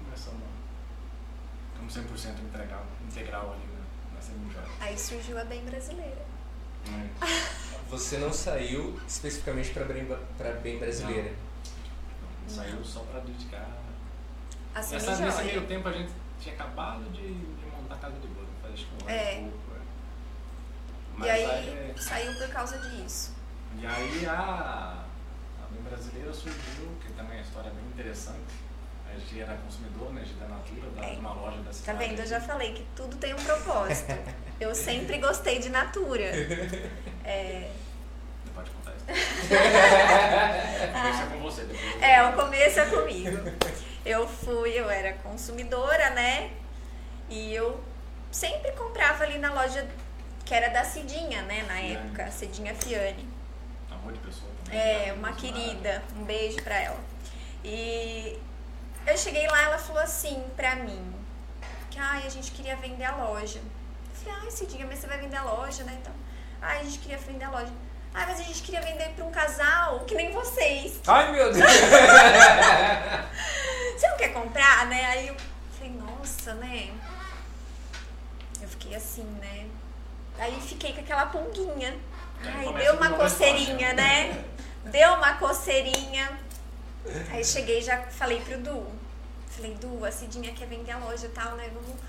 [0.03, 4.65] começamos a, ficamos 100% integral, integral ali na, na semi-joia.
[4.79, 6.30] Aí surgiu a Bem Brasileira.
[7.89, 10.05] Você não saiu especificamente para bem,
[10.37, 11.33] pra bem brasileira.
[12.47, 13.67] Não, saiu só para dedicar.
[14.73, 18.15] A Nessa, semi nesse meio tempo a gente tinha acabado de, de montar a casa
[18.19, 19.39] de bolo, faz acho que um É.
[19.39, 19.57] e pouco.
[19.75, 19.81] é.
[19.81, 23.33] E Mas aí é- saiu por causa disso.
[23.77, 25.03] e aí a,
[25.61, 28.39] a Bem Brasileira surgiu, que também é uma história bem interessante.
[29.13, 31.13] A gente era consumidor né, de da Natura, da, É.
[31.13, 31.99] de uma loja da Tá cidade.
[32.07, 32.19] vendo?
[32.19, 34.13] Eu já falei que tudo tem um propósito.
[34.59, 36.23] Eu sempre gostei de Natura.
[37.25, 37.69] É,
[38.45, 39.05] Você pode contar isso.
[40.93, 42.01] Começa com você depois.
[42.01, 43.37] é, o começo é comigo.
[44.05, 46.51] Eu fui, eu era consumidora, né?
[47.29, 47.79] E eu
[48.31, 49.87] sempre comprava ali na loja
[50.45, 51.63] que era da Cidinha, né?
[51.67, 51.93] Na Fiane.
[51.95, 53.27] época, Cidinha Fiane.
[53.89, 54.79] Amor de pessoa também.
[54.79, 56.03] É, né, uma querida.
[56.15, 56.99] Um beijo pra ela.
[57.63, 58.37] E
[59.05, 61.13] eu cheguei lá, ela falou assim pra mim,
[61.89, 63.59] que ai, a gente queria vender a loja.
[63.59, 65.97] Eu falei, ai, Cidinha, mas você vai vender a loja, né?
[65.99, 66.13] Então,
[66.61, 67.71] ai, a gente queria vender a loja.
[68.13, 70.99] Ai, mas a gente queria vender pra um casal que nem vocês.
[71.07, 71.65] Ai meu Deus!
[73.97, 75.05] Você não quer comprar, né?
[75.05, 75.35] Aí eu
[75.77, 76.91] falei, nossa, né?
[78.61, 79.67] Eu fiquei assim, né?
[80.37, 81.97] Aí fiquei com aquela pulguinha.
[82.43, 84.43] Aí Ai, deu de uma coceirinha, né?
[84.85, 86.37] Deu uma coceirinha.
[87.31, 88.85] Aí cheguei e já falei pro Du.
[89.49, 91.69] Falei, Du, a Cidinha quer vender a loja e tal, né?
[91.73, 91.99] Vamos.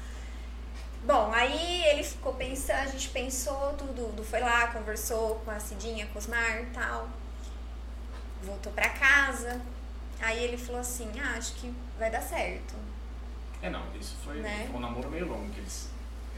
[1.05, 4.15] Bom, aí ele ficou pensando, a gente pensou tudo.
[4.15, 7.09] Du foi lá, conversou com a Cidinha, com os Mar e tal.
[8.43, 9.61] Voltou pra casa.
[10.21, 12.75] Aí ele falou assim, ah, acho que vai dar certo.
[13.61, 14.67] É, não, isso foi, Né?
[14.69, 15.89] foi um namoro meio longo, que eles,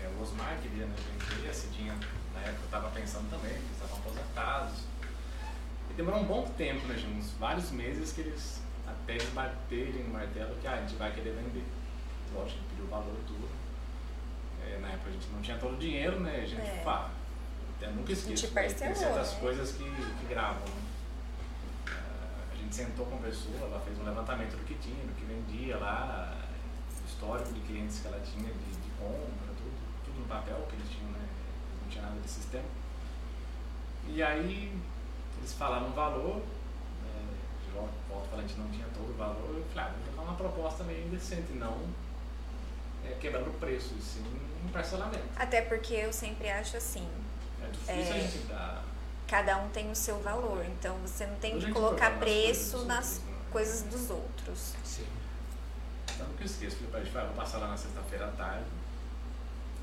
[0.03, 1.95] é, o Osmar queria, né, gente, e a Cidinha,
[2.35, 4.73] na época, estava pensando também, eles estavam aposentados.
[5.97, 10.13] Demorou um bom tempo, né, gente, uns vários meses que eles, até eles baterem no
[10.13, 11.65] martelo que ah, a gente vai querer vender.
[12.35, 13.49] Lógico, que pediu o valor tudo.
[14.67, 16.83] É, na época a gente não tinha todo o dinheiro, né, a gente, É.
[16.85, 17.11] pá,
[17.81, 19.41] eu nunca esqueço, gente né, tem certas né?
[19.41, 20.63] coisas que, que gravam.
[21.87, 21.93] Ah,
[22.53, 25.25] A gente sentou com a pessoa, ela fez um levantamento do que tinha, do que
[25.25, 26.37] vendia lá,
[27.07, 30.89] histórico de clientes que ela tinha, de, de compra, tudo, tudo no papel que eles
[30.91, 31.21] tinham, né?
[31.21, 32.65] Eles não tinha nada de sistema.
[34.09, 34.73] E aí
[35.45, 37.35] eles falaram um valor, né?
[37.67, 37.93] de volta
[38.31, 40.85] falando, a gente não tinha todo o valor, eu falei, ah, vou colocar uma proposta
[40.85, 41.79] meio indecente, não
[43.05, 44.25] é, quebrando o preço, e sim
[44.65, 45.23] um parcelamento.
[45.37, 47.07] Até porque eu sempre acho assim,
[47.63, 48.17] É difícil É.
[48.17, 48.83] a gente dar.
[49.29, 50.65] cada um tem o seu valor.
[50.65, 53.35] Então você não tem que colocar coloca nas preço coisas dos nas outros, né?
[53.53, 54.75] coisas dos outros.
[54.85, 55.07] Sim.
[56.15, 58.65] Então nunca esqueço, falei pra gente, vai, vou passar lá na sexta-feira à tarde,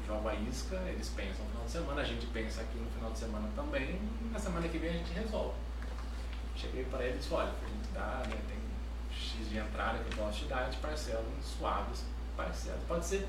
[0.06, 3.12] jogo a isca, eles pensam no final de semana, a gente pensa aqui no final
[3.12, 5.56] de semana também, e na semana que vem a gente resolve.
[6.56, 8.60] Cheguei para eles e disse, olha, a gente dá, né, tem
[9.18, 12.04] X de entrada que eu posso te dar, a gente parcela em suaves,
[12.36, 13.28] parcela, pode ser.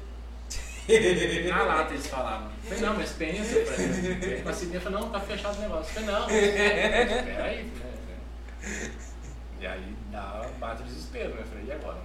[1.49, 2.47] Na lata eles falaram.
[2.47, 4.47] Eu Falei, não, mas pensa pra eles.
[4.47, 5.91] A Cidinha falou, não, tá fechado o negócio.
[5.91, 8.93] Eu Falei, não, mas espera aí, né?
[9.61, 11.43] E aí dá, bate o desespero, né?
[11.43, 12.03] Eu falei, e agora?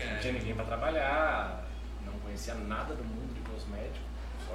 [0.00, 1.66] Não tinha ninguém pra trabalhar,
[2.04, 3.33] não conhecia nada do mundo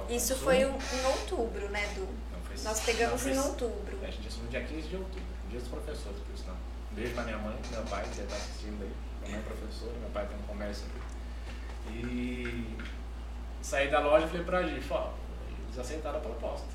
[0.08, 0.50] Isso consumo.
[0.50, 2.00] foi um- em outubro, né, Du?
[2.32, 3.98] Não foi- Nós pegamos não em foi- outubro.
[4.02, 6.56] É, a gente assumiu dia 15 de outubro, dia dos professores, por isso não.
[6.92, 8.92] Beijo pra minha mãe, meu pai, que tá assistindo aí.
[9.22, 11.00] Minha mãe é professora, meu pai tem um comércio aqui.
[11.92, 12.76] E
[13.62, 15.10] saí da loja e falei pra Gi, ó,
[15.66, 16.66] eles aceitaram a proposta.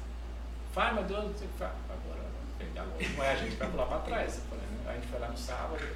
[0.74, 1.72] Fala, meu Deus, não sei o que faz.
[1.90, 2.22] Agora,
[2.60, 4.40] pegar loja, não é a gente vai pular pra trás.
[4.50, 4.90] Falei, né?
[4.90, 5.88] A gente foi lá no sábado,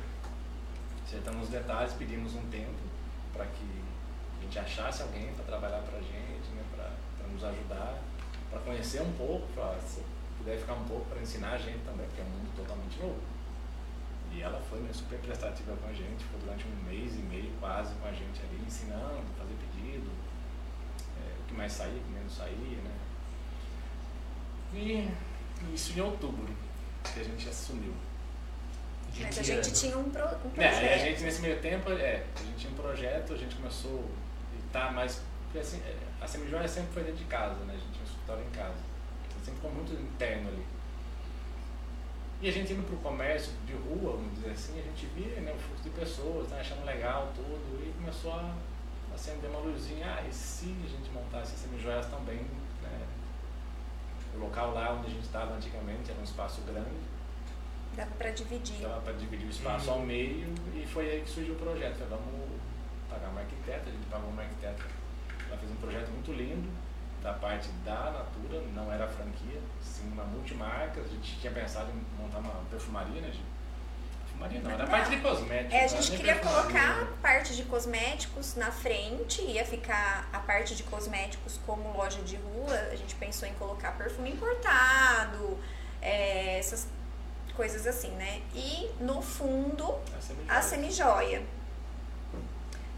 [1.05, 2.73] acertamos os detalhes, pedimos um tempo
[3.33, 3.83] para que
[4.39, 6.28] a gente achasse alguém para trabalhar pra gente,
[7.39, 7.97] nos ajudar.
[8.49, 10.03] para conhecer um pouco, pra, se
[10.37, 13.19] puder ficar um pouco para ensinar a gente também, porque é um mundo totalmente novo.
[14.31, 17.51] E ela foi né, super prestativa com a gente, ficou durante um mês e meio
[17.59, 20.09] quase com a gente ali, ensinando, fazer pedido,
[21.17, 22.95] é, o que mais saía, o que menos saía, né?
[24.73, 25.09] E
[25.73, 26.53] isso em outubro,
[27.03, 27.93] que a gente assumiu.
[29.11, 30.83] De Mas a gente tinha um, pro, um projeto.
[30.83, 34.05] É, a gente nesse meio tempo, é, a gente tinha um projeto, a gente começou
[34.55, 35.21] e tá mais.
[35.59, 37.73] Assim, é, a Semijoia sempre foi dentro de casa, né?
[37.73, 38.77] A gente tinha um escritório em casa.
[39.27, 40.65] Então, sempre ficou muito interno ali.
[42.41, 45.41] E a gente indo para o comércio de rua, vamos dizer assim, a gente via
[45.41, 48.55] né, o fluxo de pessoas, né, achando legal tudo, e começou a
[49.13, 52.37] acender uma luzinha, ah, e se a gente montasse as semijoias também,
[52.81, 53.07] né?
[54.35, 57.01] O local lá onde a gente estava antigamente era um espaço grande.
[57.97, 58.81] Dava para dividir.
[58.81, 59.95] Dava para dividir o espaço uhum.
[59.95, 61.95] ao meio e foi aí que surgiu o projeto.
[61.95, 62.61] Falei, vamos
[63.09, 64.98] pagar uma arquiteta, a gente pagou uma arquiteta.
[65.49, 66.69] Ela fez um projeto muito lindo,
[67.21, 71.01] da parte da Natura, não era franquia, sim uma multimarca.
[71.01, 73.43] A gente tinha pensado em montar uma perfumaria, né, Gil?
[74.25, 75.73] Perfumaria não, era a parte de cosméticos.
[75.73, 80.75] É, a gente queria colocar a parte de cosméticos na frente, ia ficar a parte
[80.75, 82.75] de cosméticos como loja de rua.
[82.91, 85.57] A gente pensou em colocar perfume importado,
[86.01, 86.87] é, essas
[87.55, 88.41] coisas assim, né?
[88.55, 89.93] E no fundo,
[90.47, 91.43] a semijoia.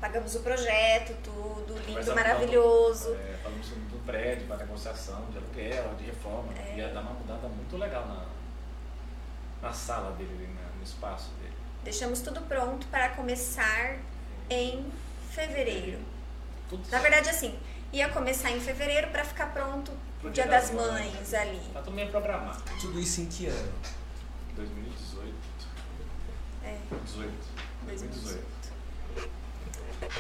[0.02, 3.14] Pagamos o projeto, tudo, lindo, maravilhoso.
[3.14, 6.52] É, falamos do prédio, para negociação, de aluguel, de reforma.
[6.58, 6.78] É.
[6.78, 8.26] Ia dar uma mudada muito legal na,
[9.62, 11.54] na sala dele, no espaço dele.
[11.84, 14.00] Deixamos tudo pronto para começar
[14.50, 14.92] em
[15.30, 16.00] fevereiro.
[16.68, 17.60] Tudo na verdade, assim,
[17.94, 21.62] ia começar em fevereiro para ficar pronto pro Dia, Dia das, das Mães, mães ali.
[21.74, 22.64] Tá tudo meio programado.
[22.80, 23.74] Tudo isso em que ano?
[24.56, 25.36] 2018.
[26.64, 26.78] É.
[27.06, 27.32] 18.
[27.86, 28.61] 2018.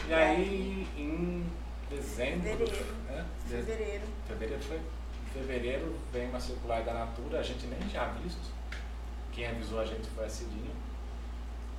[0.07, 1.51] E aí, em
[1.89, 2.41] dezembro.
[2.41, 2.95] Fevereiro.
[3.07, 3.25] Né?
[3.47, 4.03] Fevereiro.
[4.27, 4.77] Fevereiro foi.
[4.77, 8.51] Em fevereiro vem uma circular da Natura, a gente nem tinha visto.
[9.31, 10.71] Quem avisou a gente foi a Cidinha.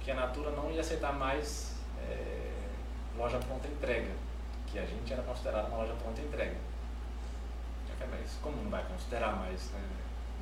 [0.00, 2.50] Que a Natura não ia aceitar mais é,
[3.16, 4.10] loja pronta entrega.
[4.66, 6.56] Que a gente era considerado uma loja pronta entrega.
[8.10, 9.80] Mas como não vai considerar mais, né?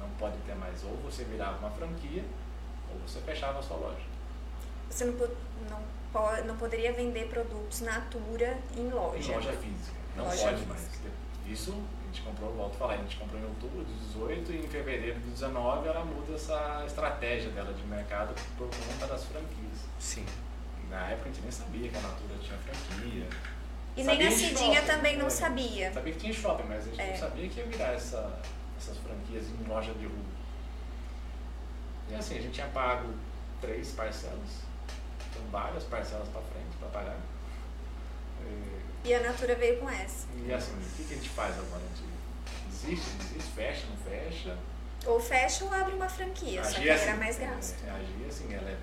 [0.01, 2.25] não pode ter mais, ou você virava uma franquia,
[2.91, 4.10] ou você fechava a sua loja.
[4.91, 5.15] Você não,
[5.71, 5.83] não
[6.13, 9.33] pode, não poderia vender produtos Natura em loja.
[9.33, 9.97] Em loja física.
[10.17, 10.75] Não loja pode física.
[10.75, 11.01] mais.
[11.47, 14.57] Isso a gente comprou, volto a falar, a gente comprou em outubro de 18 e
[14.59, 19.79] em fevereiro de 19 ela muda essa estratégia dela de mercado por conta das franquias.
[19.99, 20.27] Sim.
[20.89, 23.27] Na época a gente nem sabia que a Natura tinha franquia.
[23.97, 25.31] E sabia nem a Cidinha também não né?
[25.31, 25.93] sabia.
[25.93, 27.11] Sabia que tinha shopping, mas a gente é.
[27.11, 28.41] não sabia que ia virar essa,
[28.77, 30.41] essas franquias em loja de rua.
[32.09, 33.15] E assim, a gente tinha pago
[33.61, 34.70] três parcelas
[35.51, 37.17] várias parcelas para frente para pagar.
[39.05, 40.27] E, e, a Natura veio com essa.
[40.45, 41.83] E assim, o que, que a gente faz agora?
[41.83, 42.11] A gente
[42.69, 44.57] desiste, desiste, fecha, não fecha?
[45.07, 47.85] Ou fecha ou abre uma franquia, agir só que assim, era mais gasto.
[47.87, 48.77] É, agir assim, ela é,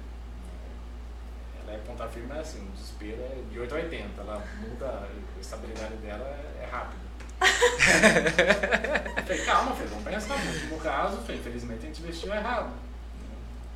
[1.61, 4.21] ela é ponta firme, mas assim, o desespero é de 8 a 80.
[4.21, 7.07] Ela muda, a estabilidade dela é, é rápida.
[9.27, 10.43] falei, calma, filho, vamos pensar.
[10.43, 12.73] No último caso, infelizmente a gente investiu errado.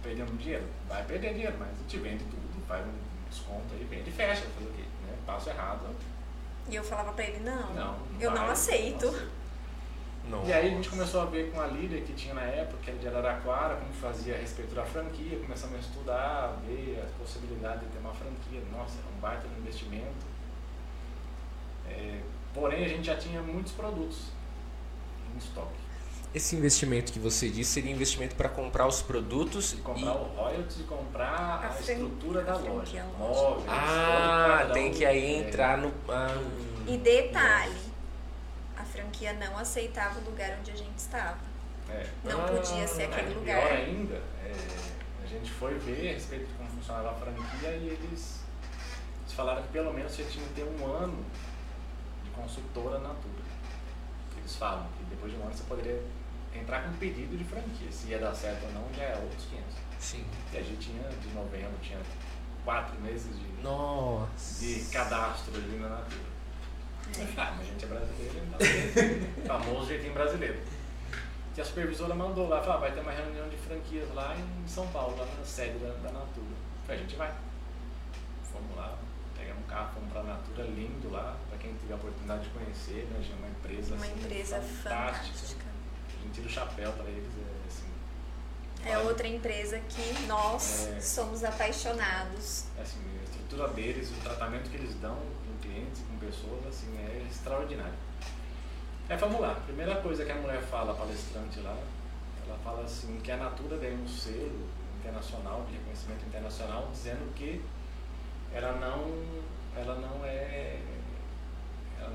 [0.02, 0.64] Perdendo dinheiro.
[0.88, 4.44] Vai perder dinheiro, mas a gente vende tudo faz um desconto aí, vende e fecha,
[4.44, 4.84] fazer o quê?
[5.06, 5.14] Né?
[5.26, 5.82] Passo errado.
[6.70, 9.30] E eu falava pra ele, não, não, eu vai, não aceito.
[10.30, 12.78] Não E aí a gente começou a ver com a líder que tinha na época,
[12.82, 17.04] que era de Araraquara, como fazia a respeito da franquia, começamos a estudar, a ver
[17.04, 18.62] a possibilidade de ter uma franquia.
[18.72, 20.32] Nossa, era um baita de investimento.
[21.90, 22.22] É,
[22.54, 24.28] porém, a gente já tinha muitos produtos
[25.34, 25.81] em estoque.
[26.34, 29.74] Esse investimento que você disse seria investimento para comprar os produtos.
[29.74, 30.18] E comprar e...
[30.18, 33.06] o royalties e comprar a, a estrutura da loja.
[33.18, 35.94] Móveis, ah, tem que aí entrar no.
[36.08, 36.34] Ah,
[36.88, 37.76] e detalhe:
[38.78, 41.38] a franquia não aceitava o lugar onde a gente estava.
[41.90, 42.08] É.
[42.24, 43.62] Não ah, podia ser aquele é, lugar.
[43.62, 44.16] Pior ainda,
[44.46, 44.56] é,
[45.22, 48.40] a gente foi ver a respeito de como funcionava a franquia e eles,
[49.20, 51.26] eles falaram que pelo menos você tinha que ter um ano
[52.24, 53.52] de consultora na Natura.
[54.38, 56.02] Eles falam que depois de um ano você poderia
[56.54, 57.92] entrar com um pedido de franquia.
[57.92, 59.76] Se ia dar certo ou não, já é outros 500.
[60.00, 60.26] Sim.
[60.54, 62.00] E a gente tinha, de novembro, tinha
[62.66, 64.66] quatro meses de, Nossa.
[64.66, 66.32] de cadastro ali na Natura.
[67.38, 70.60] Ah, mas a gente é brasileiro, então, famoso jeitinho brasileiro.
[71.58, 74.68] E a supervisora mandou lá, falou, ah, vai ter uma reunião de franquias lá em
[74.68, 76.56] São Paulo, lá na sede da, da Natura.
[76.86, 77.34] Falei, a gente vai.
[78.50, 78.98] Fomos lá,
[79.38, 83.08] pegamos um carro, fomos pra Natura, lindo lá, para quem tiver a oportunidade de conhecer,
[83.12, 83.22] né?
[83.38, 85.38] Uma empresa Uma assim, empresa fantástica.
[85.38, 85.61] fantástica
[86.34, 87.28] tira o chapéu para eles.
[87.28, 92.66] É, assim, é outra empresa que nós é, somos apaixonados.
[92.78, 96.98] É assim, a estrutura deles, o tratamento que eles dão com clientes, com pessoas, assim,
[96.98, 97.94] é extraordinário.
[99.10, 99.56] É, vamos lá.
[99.66, 101.78] Primeira coisa que a mulher fala, a palestrante lá,
[102.48, 104.70] ela fala assim que a Natura ganhou um selo
[105.00, 107.62] internacional, de reconhecimento internacional, dizendo que
[108.54, 109.24] ela não,
[109.76, 110.78] ela não é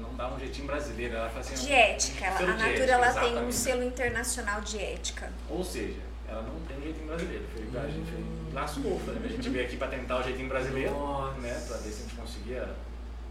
[0.01, 2.27] não dá um jeitinho brasileiro, ela fala assim, de ética.
[2.29, 5.33] a de Natura ética, ela tem um selo internacional de ética.
[5.49, 7.45] Ou seja, ela não tem um jeitinho brasileiro.
[7.53, 8.13] Foi a gente
[8.53, 9.21] lascou, né?
[9.25, 11.41] A gente veio aqui para tentar o jeitinho brasileiro, Nossa.
[11.41, 11.65] né?
[11.69, 12.69] Para ver se a gente conseguia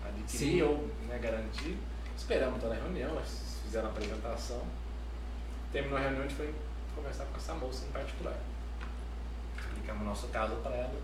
[0.08, 0.62] adquirir Sim.
[0.62, 1.78] ou né, garantir.
[2.18, 3.22] Esperamos toda a reunião,
[3.64, 4.62] fizeram a apresentação.
[5.72, 6.54] Terminou a reunião, a gente foi
[6.96, 8.38] conversar com essa moça em particular.
[9.58, 11.02] Explicamos o nosso caso para ela.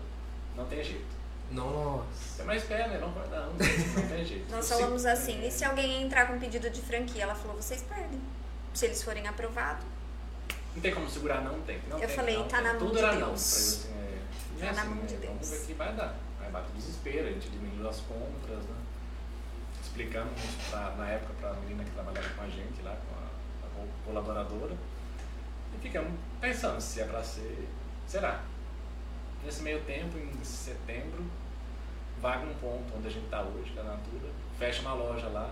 [0.56, 1.21] Não tem jeito.
[1.52, 2.04] Nossa.
[2.36, 2.98] Você mais espera, né?
[2.98, 4.50] Não vai dar, não, não tem jeito.
[4.50, 7.22] Nós falamos assim, e se alguém entrar com pedido de franquia?
[7.24, 8.20] Ela falou, vocês perdem.
[8.74, 9.84] Se eles forem aprovados.
[10.74, 11.78] Não tem como segurar, não tem.
[11.88, 12.66] Não Eu tem, falei, não tá tem.
[12.66, 13.20] na mão Tudo de era Deus.
[13.20, 13.32] não.
[13.34, 15.60] assim, é, Tá na assim, mão de né, Vamos Deus.
[15.60, 16.16] ver que vai dar.
[16.40, 18.76] Vai bater o desespero, a gente diminuiu as compras, né?
[19.82, 20.32] Explicamos
[20.70, 23.70] pra, na época para a menina que trabalhava com a gente lá, com a, a
[23.76, 24.74] co- colaboradora.
[25.76, 27.68] E ficamos pensando se é para ser.
[28.08, 28.40] Será?
[29.44, 31.24] Nesse meio tempo, em setembro,
[32.20, 35.50] vaga um ponto onde a gente está hoje, é a Natura, fecha uma loja lá.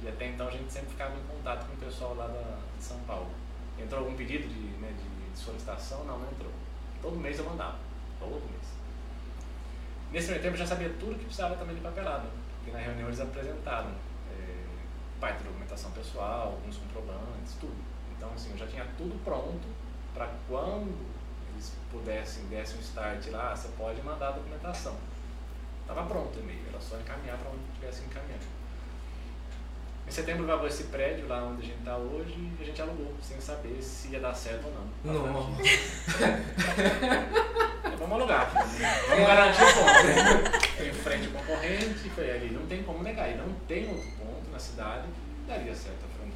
[0.00, 2.84] E até então a gente sempre ficava em contato com o pessoal lá da, de
[2.84, 3.30] São Paulo.
[3.78, 6.04] Entrou algum pedido de, né, de solicitação?
[6.04, 6.52] Não, não entrou.
[7.02, 7.78] Todo mês eu mandava.
[8.20, 8.74] Todo mês.
[10.12, 12.28] Nesse meio tempo eu já sabia tudo que precisava também de papelada.
[12.58, 13.90] Porque na reunião eles apresentaram
[14.30, 14.64] é,
[15.20, 17.76] parte da documentação pessoal, alguns comprovantes, tudo.
[18.16, 19.66] Então assim, eu já tinha tudo pronto
[20.14, 20.94] para quando
[21.54, 24.96] eles pudessem, dessem um start lá, "Ah, você pode mandar a documentação.
[25.80, 28.44] Estava pronto o e-mail, era só encaminhar para onde tivesse encaminhando.
[30.06, 33.14] Em setembro vagou esse prédio lá onde a gente está hoje e a gente alugou,
[33.22, 34.86] sem saber se ia dar certo ou não.
[35.32, 35.62] Nossa.
[37.84, 37.96] franquia.
[37.98, 38.50] Vamos alugar.
[39.08, 39.88] Vamos garantir o ponto.
[40.76, 42.50] Foi em frente ao concorrente, foi ali.
[42.50, 43.30] Não tem como negar.
[43.30, 46.34] E não tem outro ponto na cidade que daria certo a franquia.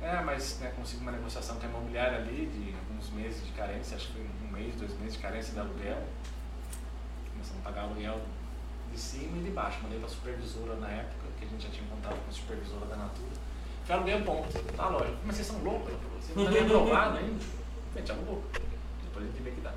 [0.00, 3.96] É, mas né, consigo uma negociação com a imobiliária ali de alguns meses de carência,
[3.96, 6.02] acho que foi um mês, dois meses de carência de aluguel.
[7.32, 8.20] Começamos a pagar aluguel
[8.92, 9.80] de cima e de baixo.
[9.82, 12.86] Mandei para a supervisora na época, que a gente já tinha contato com a supervisora
[12.86, 13.48] da Natura.
[13.88, 15.16] Aluguei um ponto na loja.
[15.24, 15.88] Mas vocês são loucos?
[15.88, 17.44] Ela falou, você não está nem aprovado ainda?
[17.94, 18.44] A gente alugou.
[19.04, 19.72] Depois a gente vê que dá.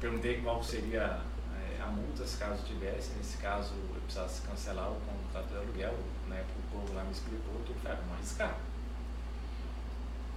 [0.00, 1.20] Perguntei qual seria
[1.54, 3.12] é, a multa se caso tivesse.
[3.16, 5.94] Nesse caso, eu precisasse cancelar o contrato de aluguel.
[6.30, 8.58] Época o povo lá me explicou, tudo falei, ah, vamos arriscar.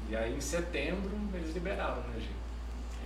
[0.09, 2.35] E aí em setembro eles liberaram, né, gente?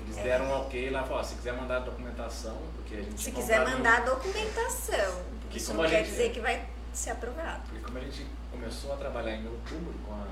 [0.05, 0.23] Eles É.
[0.23, 3.63] deram um ok lá, falaram, se quiser mandar a documentação, porque a gente Se quiser
[3.65, 5.23] mandar a documentação.
[5.41, 7.61] Porque Isso como não a quer gente- dizer que vai ser aprovado.
[7.69, 10.25] Porque como a gente começou a trabalhar em outubro com a,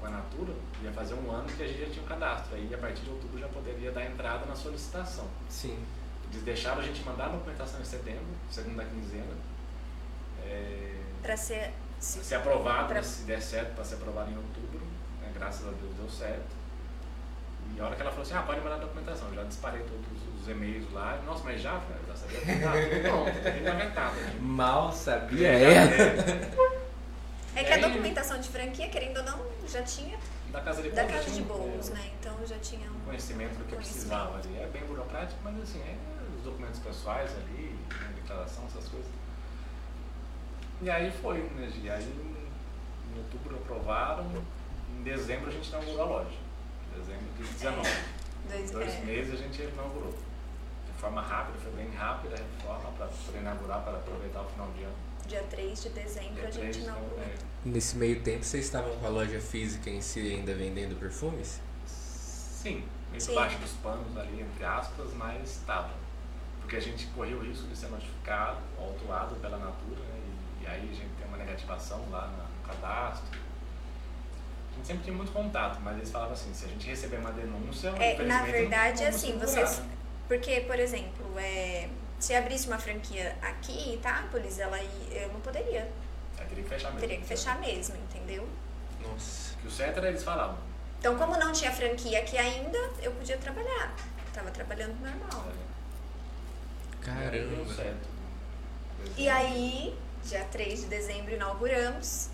[0.00, 2.54] com a Natura, ia fazer um ano que a gente já tinha um cadastro.
[2.56, 5.26] Aí a partir de outubro já poderia dar entrada na solicitação.
[5.48, 5.78] Sim.
[6.30, 9.34] Eles deixaram a gente mandar a documentação em setembro, segunda quinzena.
[10.44, 11.72] É, Pra ser.
[12.00, 14.71] Se, ser aprovado, pra- se der certo, para ser aprovado em outubro.
[15.42, 16.62] Graças a Deus deu certo.
[17.76, 19.28] E a hora que ela falou assim, ah, pode mandar a documentação.
[19.28, 21.20] Eu já disparei todos os e-mails lá.
[21.26, 22.38] Nossa, mas já, eu já sabia.
[22.38, 24.14] Ah, tudo pronto, tudo inventado.
[24.40, 26.72] Mal sabia É, ela.
[27.56, 30.16] É que a documentação de franquia, querendo ou não, já tinha
[30.52, 32.10] Da casa de da Bolos casa de um- bolos, é, né?
[32.20, 33.00] Então já tinha um.
[33.04, 33.76] conhecimento do que Conhecimento.
[33.76, 34.56] precisava ali.
[34.58, 35.96] É bem burocrático, mas assim, é
[36.38, 39.10] os documentos pessoais ali, né, declaração, essas coisas.
[40.80, 41.90] E aí foi, né, Gi?
[41.90, 44.24] Aí em outubro aprovaram,
[45.02, 46.36] em dezembro a gente inaugurou a loja.
[46.96, 47.90] Dezembro de 19.
[48.48, 50.12] Dois, Dois meses a gente inaugurou.
[50.12, 54.70] De forma rápida, foi bem rápida a reforma para poder inaugurar, para aproveitar o final
[54.70, 54.94] de ano.
[55.26, 57.18] dia 3 de dezembro Dia a gente inaugurou.
[57.20, 57.34] é,
[57.64, 61.60] Nesse meio tempo, vocês estavam com a loja física em si ainda vendendo perfumes?
[61.86, 63.30] Sim, meio Sim.
[63.30, 65.90] debaixo dos panos ali, entre aspas, mas estava.
[66.60, 70.20] Porque a gente corria o risco de ser notificado, autuado pela Natura, né?
[70.60, 73.40] e, e aí a gente tem uma negativação lá na- no cadastro.
[74.72, 77.30] A gente sempre tinha muito contato, mas eles falavam assim, se a gente receber uma
[77.32, 79.68] denúncia, É, na verdade, não assim, vocês.
[79.68, 79.92] segurar.
[80.28, 85.88] Porque, por exemplo, é, se abrisse uma franquia aqui, Itápolis, ela ia- eu não poderia.
[86.38, 87.00] Aí teria que fechar mesmo.
[87.00, 88.48] Teria que fechar mesmo, entendeu?
[89.00, 89.54] Nossa.
[89.60, 90.56] Que o certo era eles falavam.
[90.98, 93.94] Então, como não tinha franquia aqui ainda, eu podia trabalhar.
[94.32, 95.46] Tava trabalhando normal.
[95.48, 97.94] é, Caramba.
[99.16, 102.28] E aí, dia 3 de dezembro, inauguramos.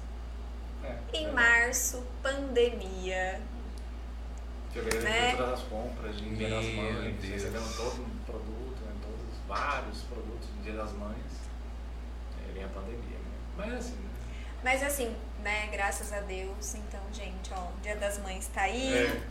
[1.12, 1.32] É, Em é.
[1.32, 3.40] março, pandemia.
[4.72, 5.34] Fevereiro né?
[5.36, 7.32] todas as compras de Dia das Mães, Deus.
[7.32, 11.16] recebendo todo um produto, né, todos vários produtos de Dia das Mães.
[12.46, 13.32] Aí vem a pandemia, né?
[13.56, 14.08] Mas assim, né?
[14.62, 16.74] Mas assim, né, graças a Deus.
[16.74, 18.94] Então, gente, ó, Dia das Mães tá aí.
[18.94, 19.22] É,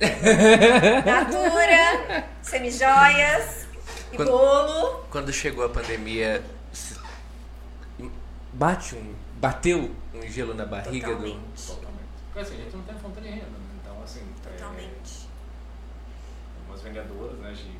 [1.04, 3.66] Natura, semijoias
[4.12, 5.04] e Quando- bolo.
[5.10, 6.42] Quando chegou a pandemia,
[8.52, 11.36] bate um, bateu um gelo na barriga Totalmente.
[11.36, 11.66] do.
[11.66, 11.98] Totalmente.
[12.26, 13.78] Porque assim, a gente não tem fonte de renda, né?
[13.80, 14.20] Então, assim.
[14.46, 15.28] é, Totalmente.
[16.60, 17.78] algumas vendedoras, né, a gente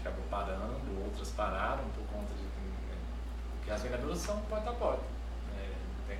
[0.00, 2.96] acabou parando, outras pararam por conta de que, né,
[3.58, 5.02] porque as vendedoras são porta a porta.
[5.56, 5.68] né,
[6.08, 6.18] tem,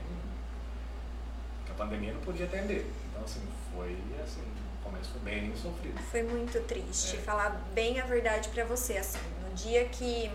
[1.65, 2.91] que a pandemia não podia atender.
[3.11, 3.41] Então, assim,
[3.75, 5.99] foi assim, o começo foi bem sofrido.
[6.11, 7.17] Foi muito triste.
[7.17, 7.21] É.
[7.21, 9.19] Falar bem a verdade pra você, assim,
[9.49, 10.31] no dia que.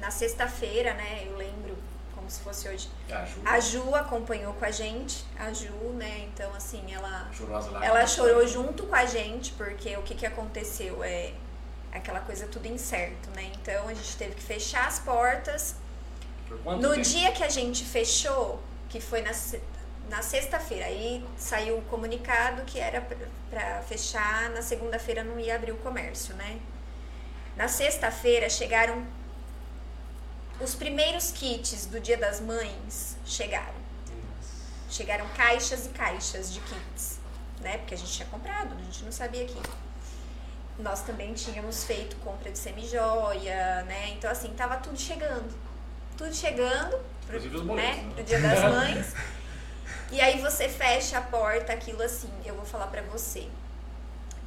[0.00, 1.76] Na sexta-feira, né, eu lembro
[2.28, 2.88] como se fosse hoje.
[3.08, 7.30] E a Ju A Ju acompanhou com a gente, a Ju, né, então assim, ela.
[7.82, 11.32] Ela chorou junto com a gente, porque o que, que aconteceu é
[11.92, 13.50] aquela coisa tudo incerto, né?
[13.60, 15.74] Então a gente teve que fechar as portas.
[16.64, 17.02] No tempo?
[17.02, 19.32] dia que a gente fechou, que foi na,
[20.08, 23.06] na sexta-feira, aí saiu o comunicado que era
[23.50, 26.58] pra fechar, na segunda-feira não ia abrir o comércio, né?
[27.56, 29.04] Na sexta-feira chegaram
[30.60, 33.78] os primeiros kits do Dia das Mães chegaram.
[34.90, 37.18] Chegaram caixas e caixas de kits,
[37.60, 37.78] né?
[37.78, 39.60] Porque a gente tinha comprado, a gente não sabia que.
[40.78, 44.10] Nós também tínhamos feito compra de semijoia, né?
[44.10, 45.52] Então, assim, tava tudo chegando.
[46.16, 47.94] Tudo chegando, pro, né?
[47.94, 48.12] né?
[48.14, 49.14] Pro Dia das Mães.
[50.12, 53.48] e aí você fecha a porta, aquilo assim, eu vou falar pra você.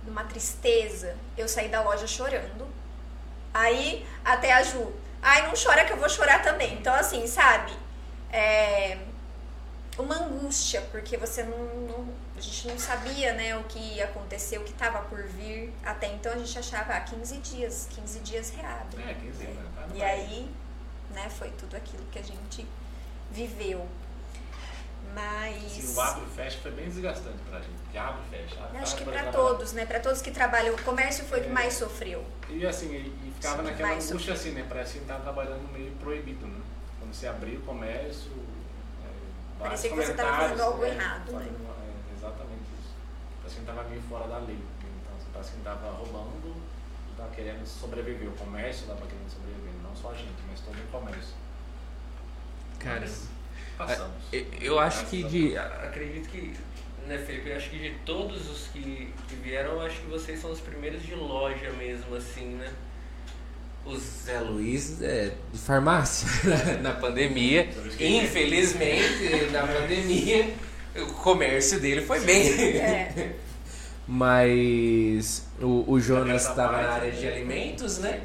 [0.06, 2.66] Numa tristeza, eu saí da loja chorando.
[3.54, 6.74] Aí, até a Ju, ai, não chora que eu vou chorar também.
[6.74, 7.72] Então, assim, sabe?
[8.32, 8.98] É,
[9.98, 14.58] uma angústia, porque você não, não- A gente não sabia, né, o que ia acontecer,
[14.58, 15.72] o que estava por vir.
[15.86, 19.00] Até então a gente achava, ah, 15 dias, 15 dias reabre.
[19.04, 19.88] É, 15 anos, né?
[19.94, 20.52] E aí,
[21.12, 22.66] né, foi tudo aquilo que a gente
[23.30, 23.88] viveu.
[25.14, 25.58] Mas.
[25.66, 27.72] Assim, o abre e fecha foi bem desgastante pra gente.
[27.84, 28.64] porque Abre e fecha.
[28.64, 29.86] abre, acho que para todos, né?
[29.86, 31.54] Para todos que trabalham, o comércio foi o que É.
[31.54, 32.26] mais sofreu.
[32.50, 34.66] E assim, e, e ficava Sim, naquela angústia assim, né?
[34.68, 36.62] Parece que tava trabalhando meio proibido, né?
[37.00, 38.32] Quando você abria o comércio.
[39.04, 41.40] É, Parecia que você tava comentários, fazendo algo é, errado, né?
[41.40, 42.94] fazendo- é, exatamente isso.
[43.42, 44.56] Parece que tava meio fora da lei.
[44.56, 44.62] né?
[45.02, 46.56] Então, assim, parece que tava roubando
[47.12, 48.30] e tava querendo sobreviver.
[48.30, 51.34] O comércio tava querendo sobreviver, não só a gente, mas todo o comércio.
[52.80, 53.28] Cara, Mas
[53.88, 54.12] passamos.
[54.32, 55.58] eu- eu acho que de.
[55.58, 56.54] Acredito que,
[57.08, 57.50] né, Felipe?
[57.50, 60.60] Eu acho que de todos os que, que vieram, eu acho que vocês são os
[60.60, 62.70] primeiros de loja mesmo, assim, né?
[63.84, 66.28] Os Zé Luiz é de farmácia
[66.84, 67.68] na pandemia.
[68.00, 70.54] Infelizmente, na pandemia,
[70.96, 72.48] o comércio dele foi bem.
[72.78, 73.34] É.
[74.08, 77.32] Mas o, o Jonas estava na área de né?
[77.34, 78.22] alimentos, né?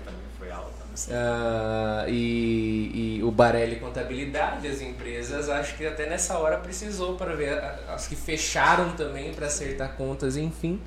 [1.10, 7.34] Ah, e, e o Barelli Contabilidade, as empresas, acho que até nessa hora precisou para
[7.34, 10.80] ver as que fecharam também para acertar contas, enfim.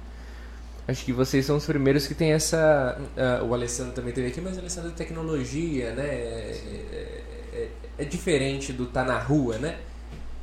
[0.87, 2.97] Acho que vocês são os primeiros que tem essa.
[3.17, 6.05] ah, o Alessandro também teve aqui, mas o Alessandro é tecnologia, né?
[6.07, 9.77] É, é- é diferente do tá na rua, né?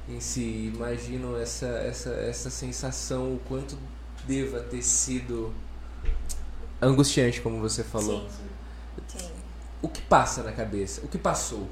[0.08, 3.76] Em si, imagino essa, essa, essa sensação, o quanto
[4.26, 5.52] deva ter sido
[6.80, 8.20] angustiante, como você falou.
[8.28, 8.45] Sim.
[9.80, 9.82] Sim.
[9.82, 11.00] O que passa na cabeça?
[11.04, 11.68] O que passou?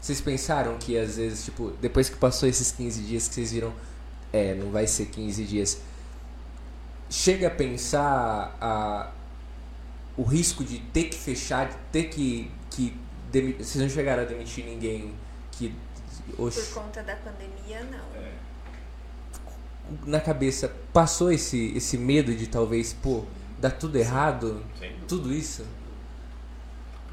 [0.00, 3.72] Vocês pensaram que às vezes, tipo, depois que passou esses 15 dias que vocês viram,
[4.32, 5.78] é, não vai ser 15 dias.
[7.10, 9.10] Chega a pensar a,
[10.16, 12.50] o risco de ter que fechar, de ter que.
[12.70, 12.96] que
[13.30, 15.12] demi- vocês não chegaram a demitir ninguém
[15.52, 15.74] que.
[16.34, 18.20] Por oxe, conta da pandemia, não.
[18.20, 18.32] É.
[20.04, 23.24] na cabeça passou esse, esse medo de talvez, pô,
[23.58, 24.64] dar tudo errado?
[24.74, 24.94] Dúvida.
[25.06, 25.64] Tudo isso?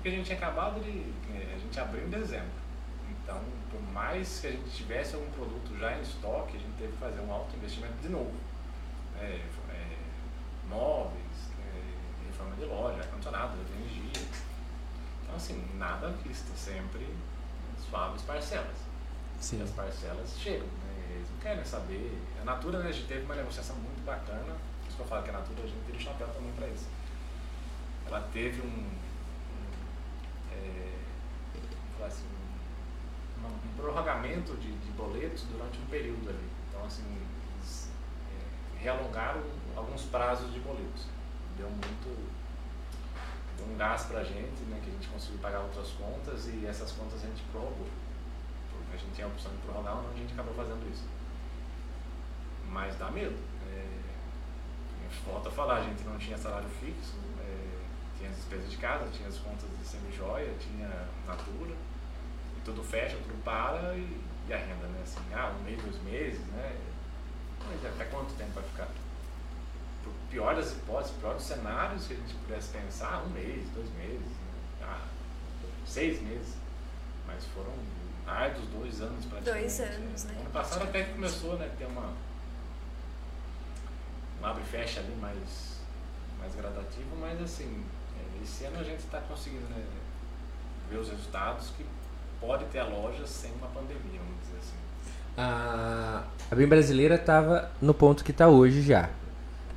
[0.04, 1.00] Porque a gente tinha acabado de.
[1.34, 2.52] eh, A gente abriu em dezembro.
[3.10, 3.40] Então,
[3.72, 6.98] por mais que a gente tivesse algum produto já em estoque, a gente teve que
[6.98, 8.34] fazer um alto investimento de novo.
[9.18, 9.40] É,
[9.70, 9.98] é,
[10.68, 14.28] móveis, é, reforma de loja, ar-condicionado, energia.
[15.24, 17.08] Então, assim, nada à vista, sempre
[17.90, 18.76] suaves parcelas.
[19.40, 19.60] Sim.
[19.60, 21.14] E as parcelas chegam, né?
[21.16, 22.22] Eles não querem saber.
[22.42, 24.54] A Natura, né, a gente teve uma negociação muito bacana.
[24.82, 26.68] Por isso que eu falo que a Natura, a gente tira o chapéu também para
[26.68, 26.88] isso.
[28.06, 29.03] Ela teve um
[30.64, 31.00] é,
[31.98, 32.26] falar assim,
[33.38, 36.50] um, um prorrogamento de, de boletos durante um período ali.
[36.70, 37.04] Então, assim,
[37.58, 37.90] eles
[38.32, 39.42] é, realongaram
[39.76, 41.06] alguns prazos de boletos.
[41.58, 42.34] Deu muito.
[43.58, 46.92] Deu um gás pra gente, né, que a gente conseguiu pagar outras contas e essas
[46.92, 47.88] contas a gente prorrogou.
[48.70, 51.06] Porque a gente tinha a opção de prorrogar ou não, a gente acabou fazendo isso.
[52.70, 53.38] Mas dá medo.
[53.72, 54.04] É,
[55.48, 57.23] a falar, a gente não tinha salário fixo, é,
[58.24, 60.88] tinha as despesas de casa, tinha as contas de semi-joia, tinha
[61.28, 61.76] natura,
[62.58, 65.02] e tudo fecha, tudo para e, e a renda, né?
[65.04, 66.76] Assim, ah, um mês, dois meses, né?
[67.68, 68.88] Mas até quanto tempo vai ficar?
[70.04, 73.90] Por pior das hipóteses, pior dos cenários que a gente pudesse pensar, um mês, dois
[73.96, 74.84] meses, né?
[74.84, 75.06] ah,
[75.86, 76.56] seis meses.
[77.28, 77.74] Mas foram
[78.28, 79.62] árduos dois anos praticamente.
[79.62, 80.36] Dois anos, né?
[80.40, 81.70] Ano passado até que começou, né?
[81.78, 82.14] Ter uma.
[84.42, 85.80] Um abre e fecha ali mais,
[86.38, 88.03] mais gradativo, mas assim, é,
[88.44, 89.84] esse ano a gente está conseguindo né,
[90.90, 91.86] ver os resultados que
[92.40, 94.76] pode ter a loja sem uma pandemia, vamos dizer assim.
[95.38, 99.06] A, a Bem Brasileira estava no ponto que está hoje já.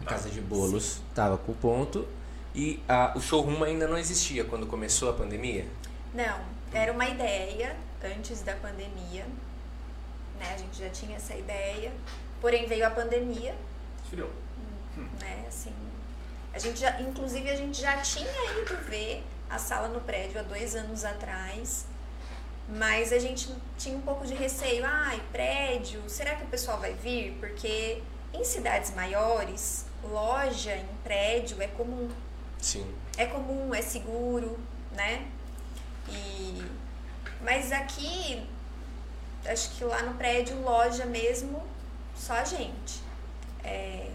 [0.01, 0.11] A Tá.
[0.11, 2.07] Casa de Bolos estava com o ponto.
[2.55, 5.67] E a, o showroom ainda não existia quando começou a pandemia?
[6.15, 6.41] Não,
[6.73, 9.27] era uma ideia antes da pandemia,
[10.39, 10.55] né?
[10.55, 11.93] A gente já tinha essa ideia,
[12.41, 13.55] porém veio a pandemia,
[14.05, 14.31] Esfriou.
[15.21, 15.45] né?
[15.49, 15.73] Assim,
[16.57, 20.43] a gente já, inclusive a gente já tinha ido ver a sala no prédio há
[20.43, 21.85] dois anos atrás,
[22.67, 24.83] mas a gente tinha um pouco de receio.
[24.87, 27.37] Ai, prédio, será que o pessoal vai vir?
[27.39, 28.03] Porque
[28.33, 32.09] em cidades maiores, loja em prédio é comum
[32.59, 32.91] Sim.
[33.19, 34.59] é comum, é seguro,
[34.93, 35.29] né?
[36.09, 36.65] E
[37.43, 38.49] mas aqui
[39.45, 41.63] acho que lá no prédio loja mesmo
[42.17, 43.03] só a gente.
[43.63, 44.09] É,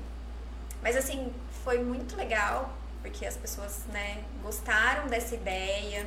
[0.81, 1.31] mas assim
[1.63, 6.05] foi muito legal porque as pessoas né gostaram dessa ideia.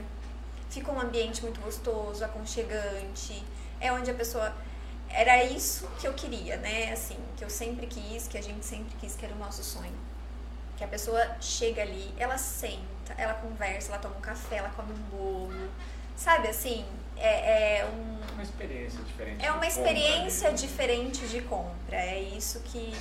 [0.70, 3.44] Ficou um ambiente muito gostoso, aconchegante.
[3.80, 4.52] É onde a pessoa
[5.08, 6.92] era isso que eu queria, né?
[6.92, 9.92] Assim, que eu sempre quis, que a gente sempre quis, que era o nosso sonho.
[10.76, 14.92] Que a pessoa chega ali, ela senta, ela conversa, ela toma um café, ela come
[14.92, 15.70] um bolo.
[16.16, 16.84] Sabe assim?
[17.16, 19.44] É, é um, Uma experiência diferente.
[19.44, 20.56] é uma compra experiência ali.
[20.56, 21.96] diferente de compra.
[21.96, 22.92] É isso que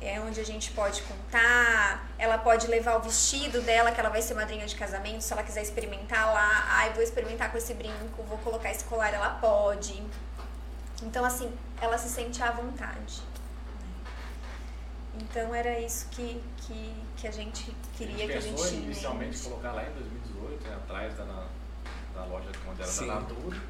[0.00, 2.08] é onde a gente pode contar.
[2.18, 5.42] Ela pode levar o vestido dela, que ela vai ser madrinha de casamento, se ela
[5.42, 6.64] quiser experimentar lá.
[6.68, 10.02] Ai, vou experimentar com esse brinco, vou colocar esse colar, ela pode.
[11.02, 13.22] Então, assim, ela se sente à vontade.
[15.14, 18.80] Então, era isso que, que, que a gente queria que a gente tinha.
[18.80, 19.48] inicialmente mente.
[19.48, 21.46] colocar lá em 2018, né, atrás da,
[22.14, 23.06] da loja onde era Sim.
[23.06, 23.60] da Natura.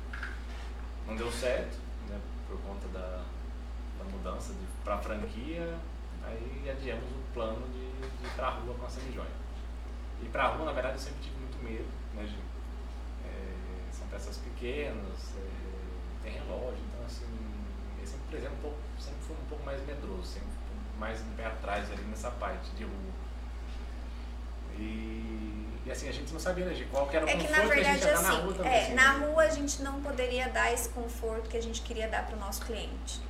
[1.06, 1.76] Não deu certo,
[2.08, 3.24] né, por conta da,
[3.98, 4.54] da mudança
[4.84, 5.76] para franquia.
[6.30, 9.30] Aí adiamos o plano de, de ir para a rua com a semijoia.
[10.22, 11.88] E para a rua, na verdade, eu sempre tive muito medo.
[12.14, 12.28] Né,
[13.24, 17.26] é, são peças pequenas, é, tem relógio, então assim,
[18.00, 20.48] eu sempre, por exemplo, um pouco, sempre fui um pouco mais medroso, sempre
[20.98, 23.12] mais um pé atrás ali nessa parte de rua.
[24.78, 27.46] E, e assim, a gente não sabia né, de qual que era o É que
[27.48, 28.72] conforto na que a verdade, gente ia dar na assim, rua também.
[28.72, 29.26] é, assim, na né?
[29.26, 32.38] rua a gente não poderia dar esse conforto que a gente queria dar para o
[32.38, 33.20] nosso cliente.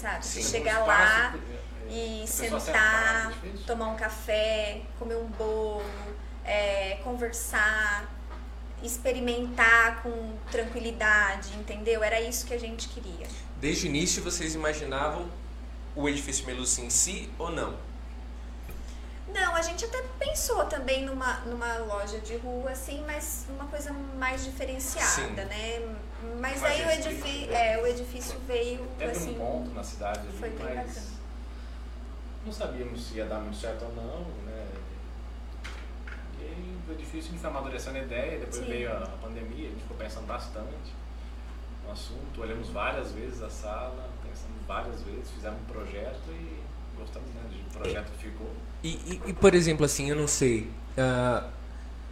[0.00, 0.24] Sabe?
[0.24, 0.42] Sim.
[0.42, 1.34] Chegar lá
[1.90, 3.66] é, e sentar, difícil.
[3.66, 5.82] tomar um café, comer um bolo,
[6.42, 8.08] é, conversar,
[8.82, 12.02] experimentar com tranquilidade, entendeu?
[12.02, 13.26] Era isso que a gente queria.
[13.60, 15.28] Desde o início vocês imaginavam
[15.94, 17.76] o edifício Meluci em si ou não?
[19.32, 23.92] Não, a gente até pensou também numa, numa loja de rua, assim, mas uma coisa
[24.18, 25.48] mais diferenciada, Sim.
[25.48, 25.96] né?
[26.38, 27.72] Mas aí o edifício, né?
[27.74, 31.06] é, o edifício veio, Teve assim, um ponto na cidade ali, foi bem mas bacana.
[32.44, 34.66] não sabíamos se ia dar muito certo ou não, né?
[36.40, 38.70] E aí foi difícil de foi amadurecendo a ideia, depois Sim.
[38.70, 40.92] veio a pandemia, a gente ficou pensando bastante
[41.86, 46.60] no assunto, olhamos várias vezes a sala, pensamos várias vezes, fizemos um projeto e
[46.96, 48.50] gostamos né, do projeto ficou.
[48.82, 51.48] E, e- e, por exemplo, assim, eu não sei ah,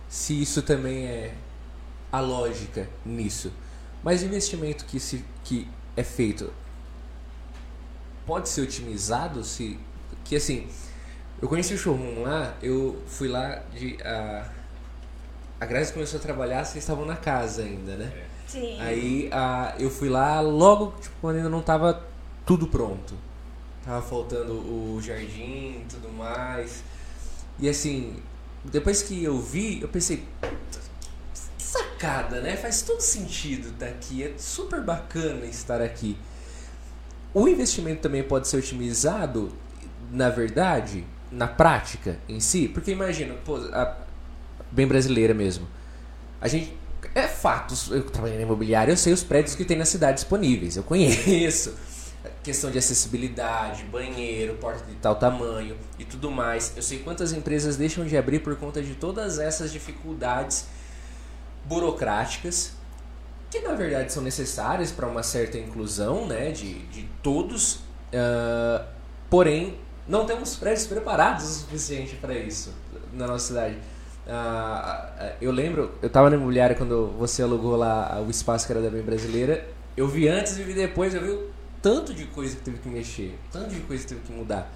[0.09, 1.35] se isso também é
[2.13, 3.53] a lógica nisso,
[4.03, 6.53] mas o investimento que, se, que é feito
[8.27, 9.79] pode ser otimizado se.
[10.25, 10.67] Que assim,
[11.41, 13.97] eu conheci o showroom lá, eu fui lá de.
[14.03, 14.49] A,
[15.61, 18.13] a Grazi começou a trabalhar, vocês estavam na casa ainda, né?
[18.15, 18.27] É.
[18.47, 18.81] Sim.
[18.81, 19.31] Aí
[19.79, 22.03] eu fui lá logo tipo, quando ainda não tava
[22.47, 23.15] tudo pronto.
[23.89, 26.85] Tava faltando o jardim e tudo mais.
[27.59, 28.17] E assim,
[28.63, 30.25] depois que eu vi, eu pensei,
[31.57, 32.55] sacada, né?
[32.55, 34.23] Faz todo sentido estar aqui.
[34.23, 36.19] É super bacana estar aqui.
[37.33, 39.51] O investimento também pode ser otimizado,
[40.13, 43.97] na verdade, na prática em si, porque imagina, pô, a,
[44.71, 45.67] bem brasileira mesmo.
[46.43, 46.77] A gente
[47.15, 50.77] é fatos, eu trabalhei na imobiliária, eu sei os prédios que tem na cidade disponíveis,
[50.77, 51.75] eu conheço.
[52.49, 56.73] Questão de acessibilidade, banheiro, porta de tal tamanho e tudo mais.
[56.75, 60.67] Eu sei quantas empresas deixam de abrir por conta de todas essas dificuldades
[61.67, 62.73] burocráticas
[63.51, 67.81] que na verdade são necessárias para uma certa inclusão né, de, de todos,
[68.15, 68.87] ah,
[69.29, 69.77] porém
[70.09, 72.73] não temos prédios preparados o suficiente para isso
[73.13, 73.77] na nossa cidade.
[74.27, 78.81] Ah, eu lembro, eu estava na imobiliária quando você alugou lá o espaço que era
[78.81, 82.63] da Bem Brasileira, eu vi antes e vi depois, eu vi tanto de coisa que
[82.63, 84.71] teve que mexer, tanto de coisa que teve que mudar.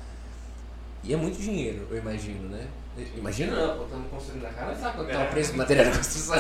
[1.05, 2.69] E é muito dinheiro, eu imagino, né?
[3.17, 6.37] Imagina não, estamos construindo na cara, sabe quanto tá o preço do material de construção?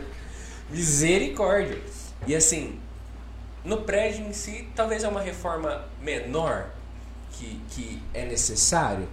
[0.70, 1.80] Misericórdia.
[2.26, 2.78] E assim,
[3.64, 6.70] no prédio em si, talvez é uma reforma menor
[7.32, 9.08] que, que é necessário.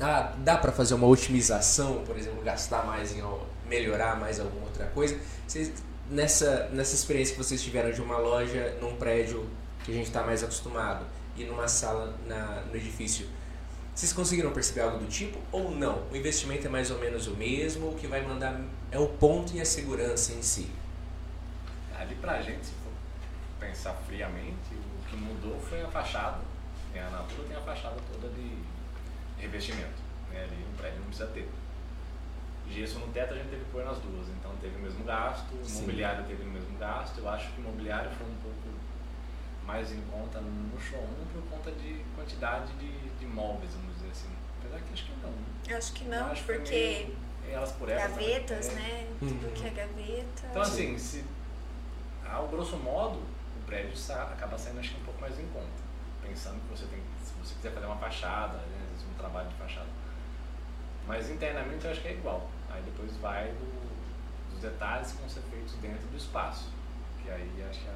[0.00, 3.22] Ah, dá para fazer uma otimização, por exemplo, gastar mais em
[3.68, 5.16] melhorar mais alguma outra coisa.
[5.46, 5.72] Vocês,
[6.10, 9.48] nessa, nessa experiência que vocês tiveram de uma loja num prédio
[9.84, 11.04] que a gente está mais acostumado
[11.36, 13.28] e numa sala na, no edifício,
[13.94, 16.02] vocês conseguiram perceber algo do tipo ou não?
[16.10, 19.54] O investimento é mais ou menos o mesmo, o que vai mandar é o ponto
[19.54, 20.68] e a segurança em si.
[21.96, 22.92] Ali pra gente, se for
[23.60, 26.40] pensar friamente, o que mudou foi a fachada.
[26.96, 28.56] A Natura tem a fachada toda de
[29.38, 30.02] revestimento.
[30.30, 30.42] Né?
[30.42, 31.48] Ali um prédio não precisa ter.
[32.70, 35.52] Gesso no teto a gente teve que pôr nas duas, então teve o mesmo gasto,
[35.52, 37.18] o mobiliário teve o mesmo gasto.
[37.18, 38.63] Eu acho que o mobiliário foi um pouco
[39.66, 44.30] mais em conta no showroom por conta de quantidade de, de móveis, vamos dizer assim.
[44.60, 45.32] Apesar que acho que não.
[45.68, 47.06] Eu acho que não, acho porque
[47.44, 49.08] que elas por elas gavetas, também, né?
[49.22, 49.28] Uhum.
[49.28, 50.46] Tudo que é gaveta.
[50.50, 51.24] Então assim, se,
[52.26, 55.84] ao grosso modo, o prédio acaba saindo acho que um pouco mais em conta.
[56.22, 59.48] Pensando que você tem, se você quiser fazer uma fachada, né, às vezes um trabalho
[59.48, 59.88] de fachada.
[61.06, 62.48] Mas internamente eu acho que é igual.
[62.70, 66.70] Aí depois vai do, dos detalhes que vão ser feitos dentro do espaço.
[67.22, 67.92] Que aí acho que é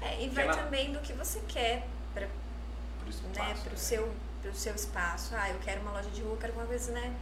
[0.00, 0.56] é, e vai ela...
[0.56, 3.76] também do que você quer para né, o né?
[3.76, 5.34] seu, pro seu espaço.
[5.34, 7.14] Ah, eu quero uma loja de rua, eu quero uma coisa, né?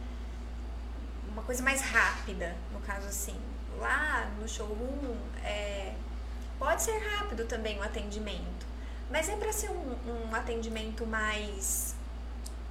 [1.27, 3.39] Uma coisa mais rápida, no caso assim.
[3.77, 5.93] Lá no showroom, é,
[6.57, 8.65] pode ser rápido também o atendimento,
[9.09, 11.95] mas é para ser um, um atendimento mais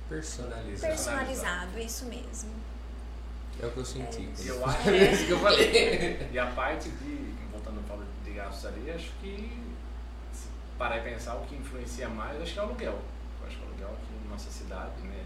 [0.09, 0.80] personalizado.
[0.80, 2.51] personalizado, isso mesmo.
[3.60, 4.30] É o que eu senti.
[4.40, 6.28] É, eu acho, é isso que eu falei.
[6.32, 9.68] E a parte de, voltando para de gastos ali, acho que
[10.78, 13.02] parar e pensar o que influencia mais, acho que é o aluguel.
[13.40, 15.24] Eu acho que o aluguel aqui na nossa cidade, né,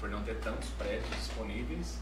[0.00, 1.98] por não ter tantos prédios disponíveis,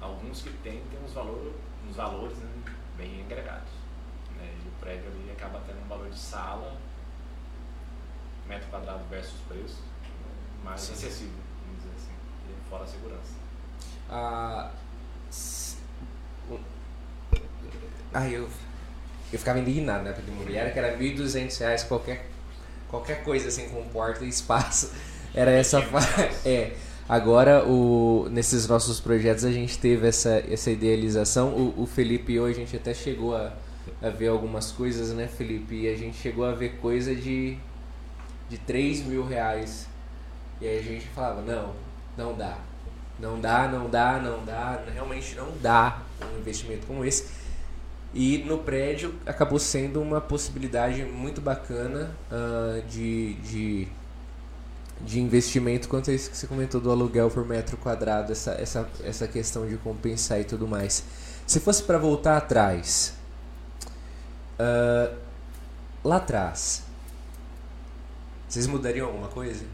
[0.00, 1.54] alguns que tem, tem uns, valor,
[1.88, 3.70] uns valores né, bem agregados.
[4.36, 6.76] Né, e o prédio ali acaba tendo um valor de sala,
[8.48, 9.82] metro quadrado versus preço,
[10.64, 10.94] mais Sim.
[10.94, 11.34] acessível,
[11.66, 12.14] vamos dizer assim,
[12.48, 13.34] e fora a segurança.
[14.08, 14.72] Ah,
[18.14, 18.48] ah, eu
[19.32, 22.26] eu ficava indignado na época de imobiliária, que era 1.200 reais qualquer,
[22.88, 24.92] qualquer coisa assim com porta e espaço.
[25.34, 25.80] Era essa.
[26.46, 26.72] é.
[27.08, 31.50] Agora, o, nesses nossos projetos, a gente teve essa, essa idealização.
[31.50, 33.52] O, o Felipe e eu, a gente até chegou a,
[34.02, 35.82] a ver algumas coisas, né, Felipe?
[35.82, 37.58] E a gente chegou a ver coisa de,
[38.48, 39.86] de 3 mil reais.
[40.60, 41.74] E aí a gente falava: não,
[42.16, 42.58] não dá.
[43.20, 44.82] Não dá, não dá, não dá.
[44.92, 45.98] Realmente não dá
[46.34, 47.45] um investimento como esse.
[48.18, 53.88] E no prédio acabou sendo uma possibilidade muito bacana uh, de, de,
[55.02, 58.88] de investimento quanto a isso que você comentou do aluguel por metro quadrado, essa, essa,
[59.04, 61.04] essa questão de compensar e tudo mais.
[61.46, 63.12] Se fosse para voltar atrás,
[64.58, 65.14] uh,
[66.02, 66.84] lá atrás,
[68.48, 69.66] vocês mudariam alguma coisa?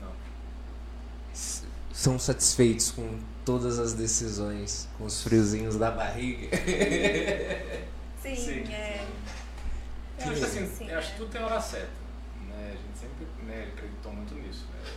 [0.00, 0.12] Não.
[1.92, 6.54] São satisfeitos com todas as decisões com os friozinhos da barriga.
[8.20, 8.72] Sim, sim.
[8.74, 9.06] é.
[10.18, 11.88] Eu acho, assim, sim, eu acho que tudo tem hora certa.
[12.46, 12.74] Né?
[12.74, 14.66] A gente sempre né, acreditou muito nisso.
[14.74, 14.92] Né?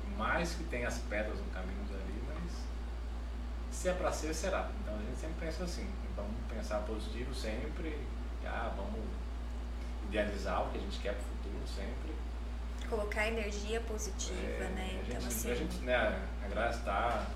[0.00, 2.52] Por mais que tenha as pedras no caminho ali, mas
[3.70, 4.68] se é para ser, será.
[4.82, 5.86] Então a gente sempre pensa assim.
[6.16, 7.96] Vamos pensar positivo sempre.
[8.44, 9.06] Ah, vamos
[10.08, 12.88] idealizar o que a gente quer para o futuro sempre.
[12.88, 14.90] Colocar energia positiva, é, né?
[14.90, 15.50] A então, gente, assim...
[15.52, 17.26] a gente, né, a Graça está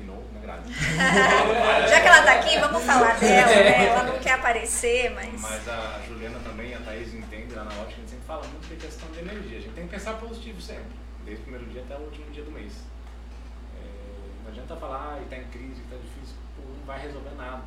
[0.00, 0.72] de novo, né, Grade?
[0.72, 3.86] Já que ela tá aqui, vamos falar dela, né?
[3.86, 5.40] Ela não quer aparecer, mas.
[5.40, 8.66] Mas a Juliana também, a Thaís entende lá na ótica, a gente sempre fala muito
[8.66, 9.58] de questão de energia.
[9.58, 12.44] A gente tem que pensar positivo sempre, desde o primeiro dia até o último dia
[12.44, 12.72] do mês.
[13.76, 17.64] É, não adianta falar, ah, está em crise, está difícil, pô, não vai resolver nada.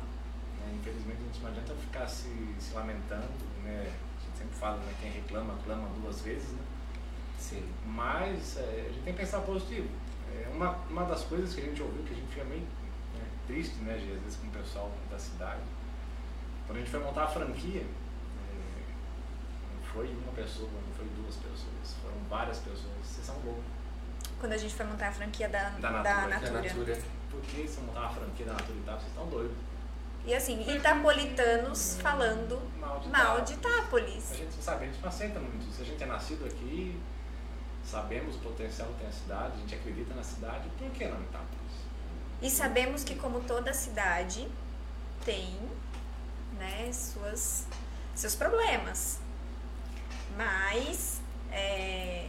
[0.60, 0.74] Né?
[0.80, 3.30] Infelizmente, a gente não adianta ficar se, se lamentando,
[3.62, 3.86] né?
[3.86, 4.92] A gente sempre fala, né?
[5.00, 6.62] Quem reclama, clama duas vezes, né?
[7.38, 7.62] Sim.
[7.86, 9.88] Mas é, a gente tem que pensar positivo
[10.42, 13.26] é uma, uma das coisas que a gente ouviu, que a gente fica meio né,
[13.46, 15.60] triste, né, às vezes, com o pessoal da cidade,
[16.66, 21.36] quando a gente foi montar a franquia, é, não foi uma pessoa, não foi duas
[21.36, 22.94] pessoas, foram várias pessoas.
[23.02, 23.64] Vocês são loucos.
[24.40, 26.52] Quando a gente foi montar a franquia da, da, Natura, da Natura.
[26.52, 26.98] Da Natura.
[27.30, 28.98] Por que você montar a franquia da Natura e tal?
[28.98, 29.56] Vocês estão doidos.
[30.26, 34.32] E assim, itapolitanos falando mal de, mal de Itápolis.
[34.32, 35.70] A gente sabe, a gente não aceita muito.
[35.70, 36.98] Se a gente é nascido aqui,
[37.94, 41.20] sabemos o potencial que tem a cidade, a gente acredita na cidade, por que não
[41.22, 41.74] Itápolis?
[42.42, 44.48] E sabemos que como toda cidade
[45.24, 45.56] tem
[46.58, 47.66] né, suas,
[48.12, 49.20] seus problemas.
[50.36, 51.20] Mas
[51.52, 52.26] é,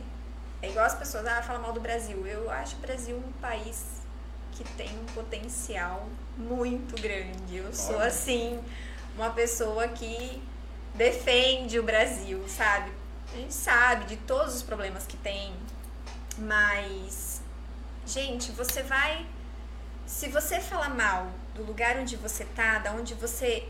[0.62, 2.26] é igual as pessoas ah, falam mal do Brasil.
[2.28, 4.02] Eu acho o Brasil um país
[4.52, 7.58] que tem um potencial muito grande.
[7.58, 8.64] Eu sou assim,
[9.16, 10.44] uma pessoa que
[10.94, 12.92] defende o Brasil, sabe?
[13.36, 15.53] A gente sabe de todos os problemas que tem,
[16.38, 17.41] mas
[18.07, 19.26] gente, você vai
[20.06, 23.68] se você falar mal do lugar onde você tá, da onde você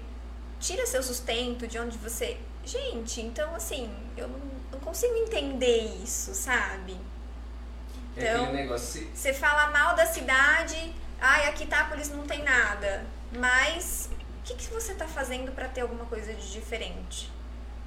[0.60, 2.38] tira seu sustento, de onde você.
[2.64, 4.40] Gente, então assim, eu não,
[4.72, 6.96] não consigo entender isso, sabe?
[8.16, 8.46] É Então-
[9.16, 13.04] Você fala mal da cidade, ai, aqui Itápolis não tem nada.
[13.36, 17.34] Mas o que, que você tá fazendo pra ter alguma coisa de diferente?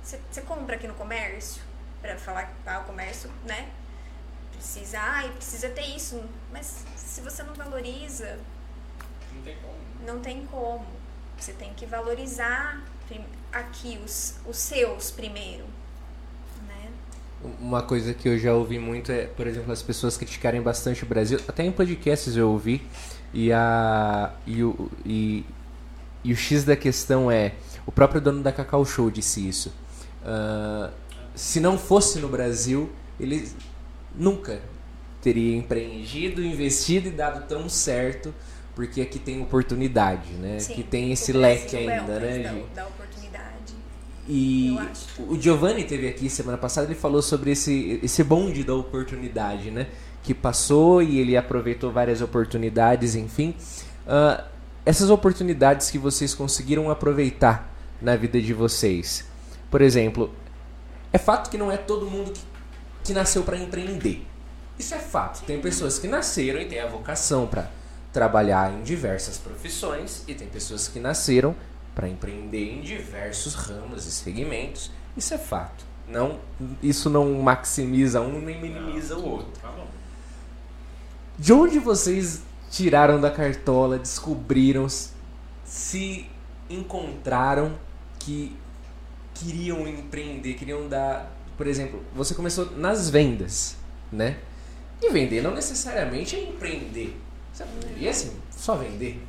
[0.02, 1.67] Você compra aqui no comércio?
[2.00, 3.68] Pra falar que ah, o comércio, né?
[4.52, 6.20] Precisa, ai, precisa ter isso.
[6.52, 8.38] Mas se você não valoriza,
[9.34, 9.78] Não tem como.
[10.06, 10.86] não tem como.
[11.38, 12.82] Você tem que valorizar
[13.52, 15.64] aqui os, os seus primeiro,
[16.66, 16.90] né?
[17.60, 21.06] Uma coisa que eu já ouvi muito é, por exemplo, as pessoas criticarem bastante o
[21.06, 21.40] Brasil.
[21.48, 22.86] Até em podcasts eu ouvi.
[23.32, 25.44] E, a, e, o, e,
[26.24, 27.54] e o X da questão é:
[27.86, 29.72] o próprio dono da Cacau Show disse isso.
[30.24, 30.90] Ah,
[31.38, 33.48] se não fosse no Brasil, ele
[34.14, 34.60] nunca
[35.22, 38.34] teria empreendido, investido e dado tão certo,
[38.74, 40.58] porque aqui tem oportunidade, né?
[40.58, 42.42] Sim, que tem esse leque é ainda, país né?
[42.74, 43.74] da- Da oportunidade.
[44.28, 44.76] E
[45.18, 49.86] o Giovanni teve aqui semana passada, ele falou sobre esse, esse bonde da oportunidade, né?
[50.22, 53.54] Que passou e ele aproveitou várias oportunidades, enfim.
[54.06, 54.44] Ah,
[54.84, 59.24] essas oportunidades que vocês conseguiram aproveitar na vida de vocês.
[59.70, 60.30] Por exemplo,
[61.12, 62.40] é fato que não é todo mundo que,
[63.04, 64.26] que nasceu para empreender.
[64.78, 65.44] Isso é fato.
[65.44, 67.70] Tem pessoas que nasceram e têm a vocação para
[68.12, 71.54] trabalhar em diversas profissões e tem pessoas que nasceram
[71.94, 74.90] para empreender em diversos ramos e segmentos.
[75.16, 75.84] Isso é fato.
[76.06, 76.38] Não,
[76.82, 79.48] isso não maximiza um nem minimiza o outro.
[79.60, 79.74] Tá.
[81.38, 84.86] De onde vocês tiraram da cartola, descobriram,
[85.64, 86.26] se
[86.70, 87.74] encontraram
[88.18, 88.56] que
[89.38, 93.76] queriam empreender, queriam dar, por exemplo, você começou nas vendas,
[94.10, 94.38] né?
[95.00, 97.16] E vender não necessariamente é empreender.
[97.52, 99.22] Você poderia assim, só vender.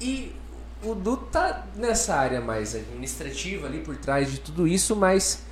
[0.00, 0.34] E
[0.82, 5.42] o Du tá nessa área mais administrativa ali por trás de tudo isso, mas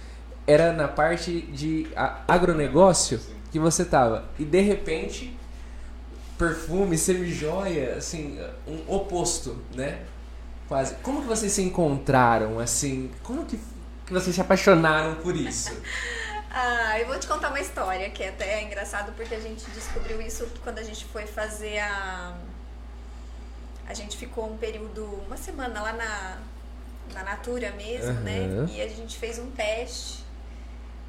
[0.46, 1.86] era na parte de
[2.26, 3.20] agronegócio
[3.52, 4.28] que você tava.
[4.38, 5.36] E de repente,
[6.36, 10.00] perfume, semijoia, assim, um oposto, né?
[10.70, 10.94] Quase.
[11.02, 13.10] Como que vocês se encontraram, assim?
[13.24, 13.58] Como que,
[14.06, 15.76] que vocês se apaixonaram por isso?
[16.52, 20.20] Ah, eu vou te contar uma história que é até engraçado porque a gente descobriu
[20.20, 22.36] isso quando a gente foi fazer a.
[23.86, 26.38] A gente ficou um período, uma semana lá na,
[27.14, 28.20] na Natura mesmo, Aham.
[28.22, 28.66] né?
[28.68, 30.24] E a gente fez um teste,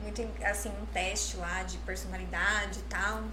[0.03, 3.23] muito assim, um teste lá de personalidade e tal.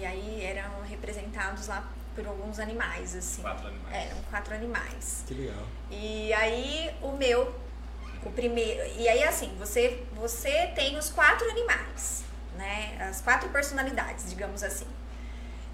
[0.00, 3.42] E aí eram representados lá por alguns animais, assim.
[3.42, 3.96] Quatro animais.
[4.06, 5.24] Eram quatro animais.
[5.26, 5.66] Que legal.
[5.90, 7.54] E aí o meu,
[8.24, 12.24] o primeiro, e aí assim, você você tem os quatro animais,
[12.56, 12.96] né?
[13.08, 14.86] As quatro personalidades, digamos assim.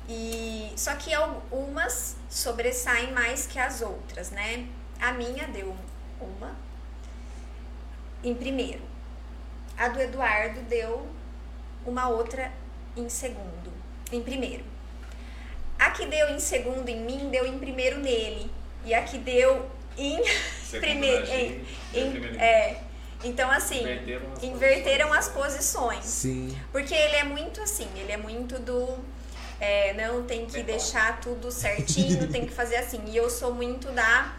[0.08, 4.66] E só que algumas sobressaem mais que as outras, né?
[5.00, 5.76] A minha deu
[6.20, 6.56] uma
[8.24, 8.82] em primeiro.
[9.76, 11.06] A do Eduardo deu
[11.86, 12.50] uma outra
[12.96, 13.72] em segundo,
[14.10, 14.64] em primeiro.
[15.78, 18.50] A que deu em segundo em mim deu em primeiro nele.
[18.84, 20.22] E a que deu em
[20.80, 21.26] primeiro.
[21.26, 22.78] em- em- primeiro é.
[23.24, 26.04] Então, assim, Inverteram as inverteram as posições.
[26.04, 26.56] Sim.
[26.70, 28.96] Porque ele é muito assim, ele é muito do.
[29.60, 33.00] é, não, tem que deixar tudo certinho, tem que fazer assim.
[33.06, 34.32] E eu sou muito da.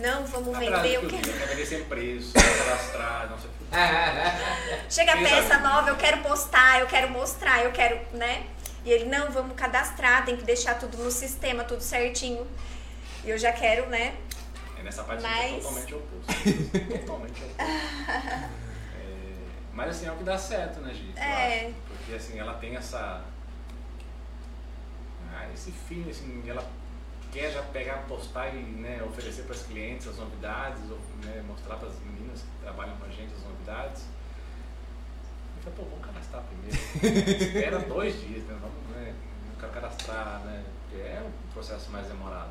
[0.00, 3.52] Não, vamos Atrás vender o que eu quero vender sem preço, cadastrar, não sei o
[3.54, 3.60] que.
[4.88, 8.44] Chega Fez peça a- nova, eu quero postar, eu quero mostrar, eu quero, né?
[8.84, 12.46] E ele, não, vamos cadastrar, tem que deixar tudo no sistema, tudo certinho.
[13.24, 14.16] E eu já quero, né?
[14.78, 16.98] É nessa parte Mas- é totalmente oposto.
[16.98, 17.56] totalmente oposto.
[19.02, 19.34] É,
[19.74, 20.94] mas assim, é o que dá certo, né?
[21.16, 21.66] Eu É.
[21.66, 21.74] acho.
[21.88, 23.22] Porque assim, ela tem essa.
[25.32, 26.66] Ah, esse feeling, assim, ela
[27.32, 31.76] quer já pegar, postar e né, oferecer para as clientes as novidades, ou, né, mostrar
[31.76, 34.02] para as meninas que trabalham com a gente as novidades.
[35.62, 36.76] Falei, pô, vamos cadastrar primeiro.
[37.42, 38.56] Espera dois dias, né?
[38.60, 39.14] Vamos, né?
[39.52, 40.64] Não quero cadastrar, né?
[40.88, 42.50] Porque é um processo mais demorado.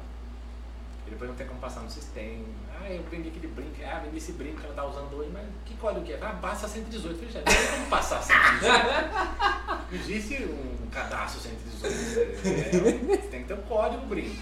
[1.08, 2.46] E depois não tem como passar no sistema.
[2.80, 3.76] Ah, eu vendi aquele brinco.
[3.84, 6.20] Ah, vendi esse brinco que ela tá usando hoje, mas que código que é?
[6.22, 7.08] Ah, basta 118.
[7.12, 9.50] Eu falei, já, não tem como passar 118.
[9.90, 13.12] Não existe um cadastro 118.
[13.12, 14.36] É, tem que ter um código brinco.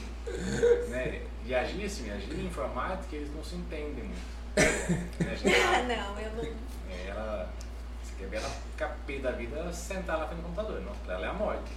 [0.90, 1.22] Né?
[1.46, 4.38] E agir assim, agir em informática, eles não se entendem muito.
[5.24, 5.36] Né?
[5.38, 5.58] Gente-
[5.88, 6.56] não, eu não.
[7.08, 7.50] ela,
[8.18, 10.82] quer ver ela ficar pé da vida, sentar lá frente do computador.
[10.82, 11.72] Não, pra ela é a morte.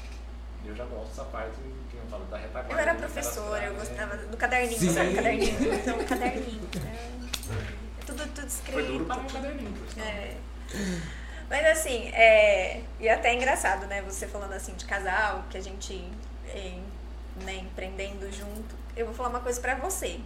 [0.65, 1.57] Eu já gosto dessa parte
[1.91, 2.73] que eu falo da retaguarda.
[2.73, 4.93] Eu era né, professora, eu gostava do caderninho, Sim.
[4.93, 5.15] sabe?
[5.15, 5.75] Caderninho.
[5.75, 6.69] Então, caderninho.
[6.77, 8.47] É, tudo, tudo né?
[8.47, 8.73] escrito.
[8.73, 9.75] Foi duro para um caderninho.
[9.99, 10.37] É.
[11.49, 14.03] Mas assim, é, e até é engraçado, né?
[14.03, 16.09] Você falando assim de casal, que a gente
[16.47, 16.79] é,
[17.45, 18.77] né, empreendendo junto.
[18.97, 20.21] Eu vou falar uma coisa pra você.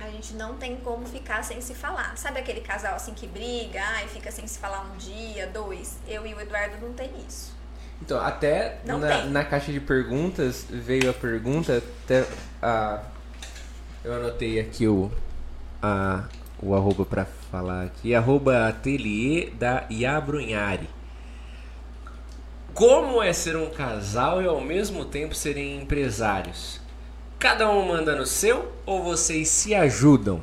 [0.00, 2.16] A gente não tem como ficar sem se falar.
[2.16, 5.98] Sabe aquele casal assim que briga ai, fica sem se falar um dia, dois?
[6.08, 7.54] Eu e o Eduardo não tem isso.
[8.00, 12.26] Então, até na, na caixa de perguntas veio a pergunta, até
[12.62, 13.02] a,
[14.02, 15.10] eu anotei aqui o,
[15.82, 16.24] a,
[16.62, 20.88] o arroba pra falar aqui, arroba ateliê da Iabrunhari.
[22.72, 26.79] Como é ser um casal e ao mesmo tempo serem empresários?
[27.40, 30.40] Cada um manda no seu ou vocês se ajudam?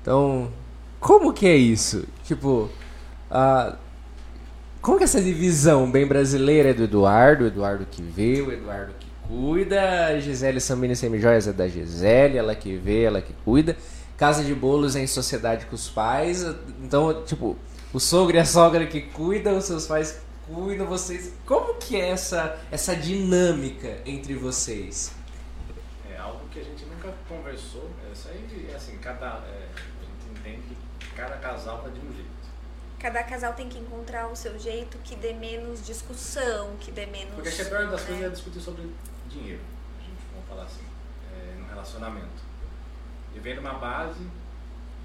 [0.00, 0.52] Então,
[1.00, 2.04] como que é isso?
[2.24, 2.70] Tipo,
[3.30, 3.74] ah,
[4.80, 8.52] como que é essa divisão bem brasileira é do Eduardo, o Eduardo que vê, o
[8.52, 13.32] Eduardo que cuida, a Gisele Sambini Semijoias é da Gisele, ela que vê, ela que
[13.44, 13.76] cuida.
[14.16, 16.46] Casa de bolos é em sociedade com os pais,
[16.82, 17.56] então, tipo,
[17.92, 21.32] o sogro e a sogra que cuidam, os seus pais cuidam, vocês...
[21.44, 25.12] Como que é essa, essa dinâmica entre vocês?
[26.10, 27.90] É algo que a gente nunca conversou.
[28.08, 32.00] É isso aí, é assim, cada, é, a gente entende que cada casal tá de
[32.00, 32.36] um jeito.
[32.98, 37.34] Cada casal tem que encontrar o seu jeito que dê menos discussão, que dê menos.
[37.34, 38.06] Porque acho que a pior das né?
[38.06, 38.90] coisas é discutir sobre
[39.28, 39.60] dinheiro.
[40.00, 40.84] A gente vamos falar assim,
[41.32, 42.46] é, no relacionamento.
[43.34, 44.26] E vem de uma base,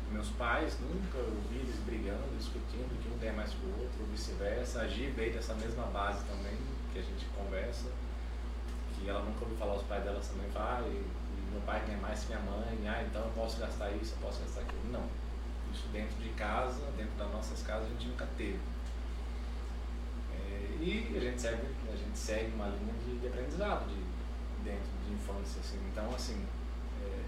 [0.09, 4.01] meus pais nunca eu vi eles brigando, discutindo que um ganha mais que o outro,
[4.01, 4.81] ou vice-versa.
[4.81, 6.57] A Gi veio dessa mesma base também,
[6.91, 7.87] que a gente conversa,
[8.95, 11.03] que ela nunca ouviu falar os pais dela também, e
[11.51, 14.41] meu pai ganha mais que minha mãe, ah, então eu posso gastar isso, eu posso
[14.41, 14.91] gastar aquilo.
[14.91, 15.05] Não.
[15.73, 18.59] Isso dentro de casa, dentro das nossas casas, a gente nunca teve.
[20.33, 24.89] É, e a gente segue, a gente segue uma linha de, de aprendizado de, dentro
[25.05, 25.59] de infância.
[25.59, 25.79] Assim.
[25.91, 26.45] Então, assim,
[27.03, 27.23] é,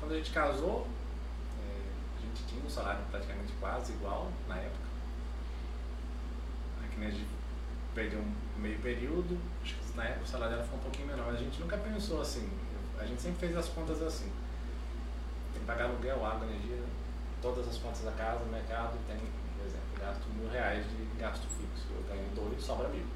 [0.00, 0.86] quando a gente casou,
[1.60, 4.86] é, a gente tinha um salário praticamente quase igual na época.
[6.84, 7.28] Aqui, né, a gente
[7.94, 11.26] perdeu um meio período, acho que na época o salário dela ficou um pouquinho menor,
[11.26, 12.46] mas a gente nunca pensou assim.
[12.98, 14.30] A gente sempre fez as contas assim.
[15.52, 16.82] Tem que pagar aluguel, água, energia,
[17.42, 21.86] todas as contas da casa, mercado, tem, por exemplo, gasto mil reais de gasto fixo.
[21.94, 23.06] Eu ganho dois, sobra mil.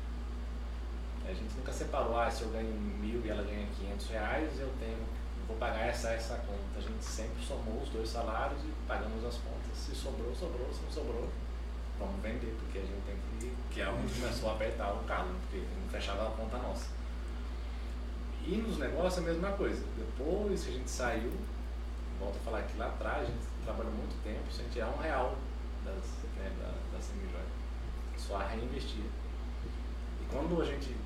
[1.27, 4.73] A gente nunca separou, ah, se eu ganho mil e ela ganha 500 reais, eu
[4.81, 4.99] tenho,
[5.47, 6.79] vou pagar essa, essa conta.
[6.79, 9.77] A gente sempre somou os dois salários e pagamos as contas.
[9.77, 11.29] Se sobrou, sobrou, se não sobrou,
[11.99, 15.35] vamos vender, porque a gente tem que, que é onde começou a apertar o calo,
[15.43, 17.00] porque não fechava a conta nossa.
[18.47, 19.85] E nos negócios é a mesma coisa.
[19.97, 21.33] Depois que a gente saiu,
[22.19, 25.37] volto a falar que lá atrás a gente trabalhou muito tempo sem tirar um real
[25.85, 26.05] das,
[26.37, 27.45] né, da, da Semijoia.
[28.17, 29.05] Só a reinvestir.
[30.21, 30.97] E quando a gente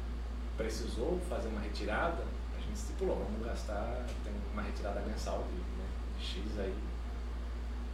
[0.57, 2.25] precisou fazer uma retirada,
[2.57, 5.87] a gente estipulou, vamos gastar, tem uma retirada mensal de, né,
[6.19, 6.75] de X aí.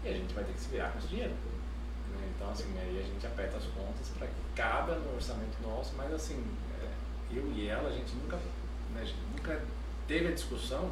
[0.05, 1.33] E a gente vai ter que se virar com esse dinheiro.
[1.33, 2.33] né?
[2.37, 6.13] Então, assim, aí a gente aperta as contas para que cabe no orçamento nosso, mas
[6.13, 6.43] assim,
[6.81, 8.39] é, eu e ela, a gente nunca,
[8.95, 9.61] né, gente nunca
[10.09, 10.91] teve a discussão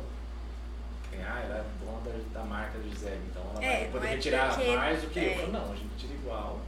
[1.11, 2.01] que, ah, ela é dona
[2.33, 5.07] da, da marca de Gisele, então ela É, vai poder é retirar porque- mais do
[5.09, 5.23] que eu.
[5.25, 5.43] é.
[5.43, 6.61] Eu Não, a gente tira igual.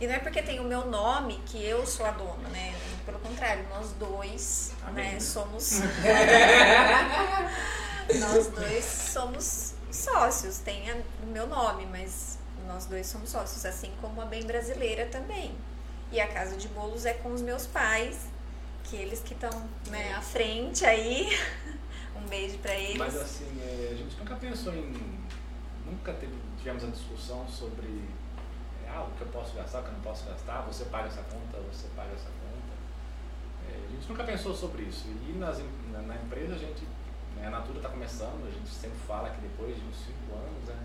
[0.00, 2.74] E não é porque tem o meu nome que eu sou a dona, né?
[3.04, 5.12] Pelo contrário, nós dois, Amém.
[5.14, 5.80] né, somos.
[8.18, 10.84] nós dois somos sócios, tem
[11.22, 15.54] o meu nome, mas nós dois somos sócios, assim como a Bem Brasileira também.
[16.12, 18.16] E a Casa de Bolos é com os meus pais,
[18.90, 19.50] que eles que estão
[19.88, 21.28] né, à frente aí.
[22.16, 22.98] Um beijo pra eles.
[22.98, 24.92] Mas assim, é, a gente nunca pensou em.
[25.86, 27.86] Nunca teve, tivemos a discussão sobre
[28.84, 31.06] é, ah, o que eu posso gastar, o que eu não posso gastar, você paga
[31.06, 32.74] essa conta, você paga essa conta.
[33.70, 35.06] É, a gente nunca pensou sobre isso.
[35.08, 36.82] E nas, na, na empresa a gente,
[37.36, 40.68] né, a Natura está começando, a gente sempre fala que depois de uns 5 anos,
[40.68, 40.76] né,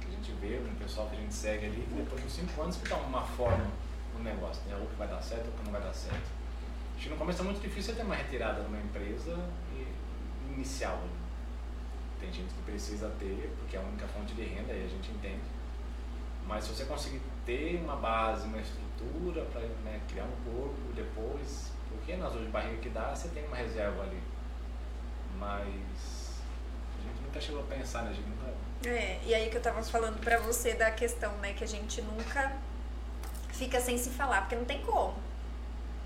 [0.00, 2.32] que a gente vê um pessoal que a gente segue ali, que depois de uns
[2.32, 3.70] 5 anos fica uma forma
[4.16, 6.41] no negócio, né, ou que vai dar certo ou que não vai dar certo.
[7.02, 9.36] Acho que no começo é muito difícil ter uma retirada numa empresa
[10.54, 10.98] inicial.
[10.98, 11.10] né?
[12.20, 15.10] Tem gente que precisa ter, porque é a única fonte de renda, e a gente
[15.10, 15.42] entende.
[16.46, 19.62] Mas se você conseguir ter uma base, uma estrutura para
[20.08, 24.22] criar um corpo depois, porque nas de barriga que dá, você tem uma reserva ali.
[25.40, 26.40] Mas
[27.00, 28.10] a gente nunca chegou a pensar, né?
[28.10, 28.54] A gente nunca.
[28.88, 32.00] É, e aí que eu tava falando pra você da questão, né, que a gente
[32.00, 32.52] nunca
[33.48, 35.31] fica sem se falar, porque não tem como.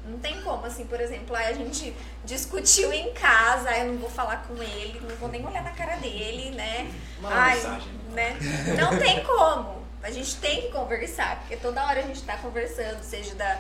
[0.06, 3.98] Não tem como, assim, por exemplo, aí a gente discutiu em casa, aí eu não
[3.98, 6.90] vou falar com ele, não vou nem olhar na cara dele, né?
[7.18, 7.92] Uma Ai, mensagem.
[8.12, 8.36] né?
[8.78, 9.84] Não tem como.
[10.02, 13.58] A gente tem que conversar, porque toda hora a gente tá conversando, seja da,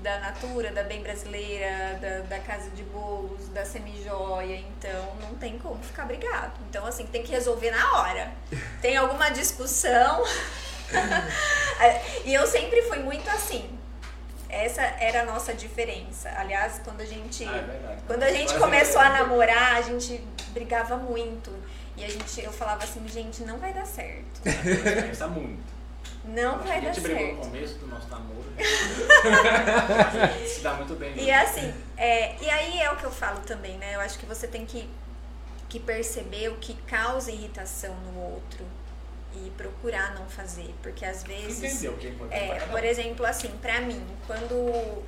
[0.00, 5.58] da Natura, da Bem Brasileira, da, da Casa de Bolos, da Semijoia, então não tem
[5.58, 6.52] como ficar brigado.
[6.68, 8.32] Então, assim, tem que resolver na hora.
[8.80, 10.22] Tem alguma discussão.
[12.24, 13.79] e eu sempre fui muito assim.
[14.50, 16.28] Essa era a nossa diferença.
[16.36, 19.82] Aliás, quando a gente, Ah, é quando a gente Mas começou é- a namorar, a
[19.82, 21.52] gente brigava muito.
[21.96, 24.40] E a gente, eu falava assim, gente, não vai dar certo.
[25.06, 25.62] Pensa muito.
[26.24, 27.46] Não vai a dar gente brigou no certo.
[27.50, 28.40] começo do nosso namoro.
[30.46, 31.14] Se dá muito bem.
[31.16, 33.94] E assim, é, e aí é o que eu falo também, né?
[33.94, 34.88] Eu acho que você tem que,
[35.68, 38.64] que perceber o que causa irritação no outro
[39.34, 43.48] e procurar não fazer, porque às vezes Entendeu o que é É, por exemplo, assim,
[43.60, 45.02] pra mim, quando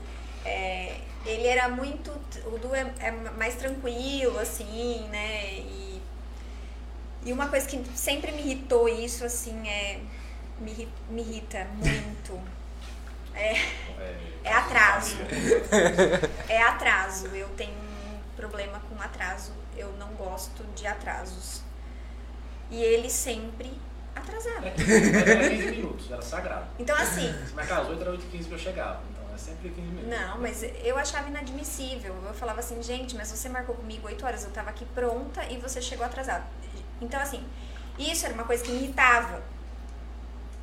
[0.45, 2.11] é, ele era muito.
[2.47, 5.55] O Du é, é mais tranquilo, assim, né?
[5.55, 6.03] E,
[7.25, 10.01] e uma coisa que sempre me irritou isso, assim, é.
[10.59, 12.41] Me, me irrita muito.
[13.35, 13.57] É,
[14.45, 15.17] é atraso.
[16.47, 17.29] É atraso.
[17.29, 19.53] Eu tenho um problema com atraso.
[19.75, 21.63] Eu não gosto de atrasos.
[22.71, 23.73] E ele sempre
[24.15, 24.67] atrasava.
[24.67, 26.67] Era 15 minutos, era sagrado.
[26.79, 29.01] Então, assim, Se marcar às 8 era 8 h 15 que eu chegava.
[29.11, 30.11] Então é sempre 15 minutos.
[30.11, 32.15] Não, mas eu achava inadmissível.
[32.27, 35.57] Eu falava assim, gente, mas você marcou comigo 8 horas, eu tava aqui pronta e
[35.59, 36.45] você chegou atrasado.
[37.01, 37.43] Então, assim,
[37.99, 39.43] isso era uma coisa que me irritava.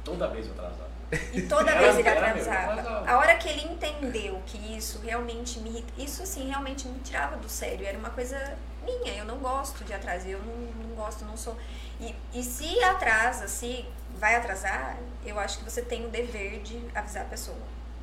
[0.03, 0.89] Toda vez eu atrasava.
[1.33, 2.71] E toda Era- vez ele era atrasava.
[2.73, 3.09] atrasava.
[3.11, 7.35] A hora que ele entendeu que isso realmente me irrita, isso assim realmente me tirava
[7.37, 7.85] do sério.
[7.85, 11.57] Era uma coisa minha, eu não gosto de atraso, eu não, não gosto, não sou.
[11.99, 13.85] E, e se atrasa, se
[14.17, 17.57] vai atrasar, eu acho que você tem o dever de avisar a pessoa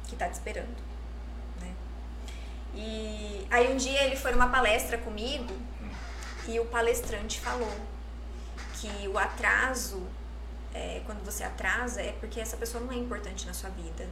[0.07, 0.77] que tá te esperando.
[1.61, 1.75] Né?
[2.75, 5.55] E aí um dia ele foi numa palestra comigo
[6.49, 7.75] e o palestrante falou
[8.75, 10.07] que o atraso
[10.75, 14.07] é, quando você atrasa é porque essa pessoa não é importante na sua vida.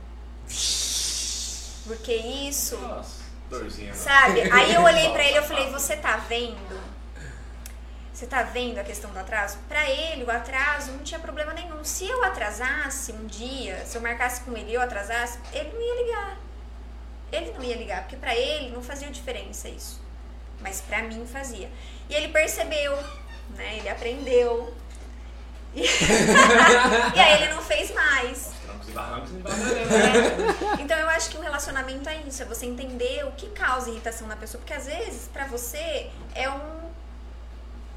[1.87, 3.91] Porque isso, Nossa, dorzinha.
[3.91, 3.95] né?
[3.95, 4.41] sabe?
[4.51, 6.95] Aí eu olhei pra ele e eu falei, você tá vendo?
[8.13, 9.59] Você tá vendo a questão do atraso?
[9.69, 11.83] Pra ele, o atraso não tinha problema nenhum.
[11.85, 15.83] Se eu atrasasse um dia, se eu marcasse com ele e eu atrasasse, ele não
[15.83, 16.39] ia ligar.
[17.33, 20.01] Ele não ia ligar, porque pra ele não fazia diferença isso.
[20.61, 21.69] Mas pra mim fazia.
[22.09, 22.97] E ele percebeu,
[23.57, 23.79] né?
[23.79, 24.73] Ele aprendeu.
[25.75, 25.83] E,
[27.17, 28.54] e aí ele não fez mais.
[28.95, 30.81] Barrancos aprendendo, né?
[30.81, 34.27] Então eu acho que o relacionamento é isso, é você entender o que causa irritação
[34.29, 36.91] na pessoa, porque às vezes pra você é um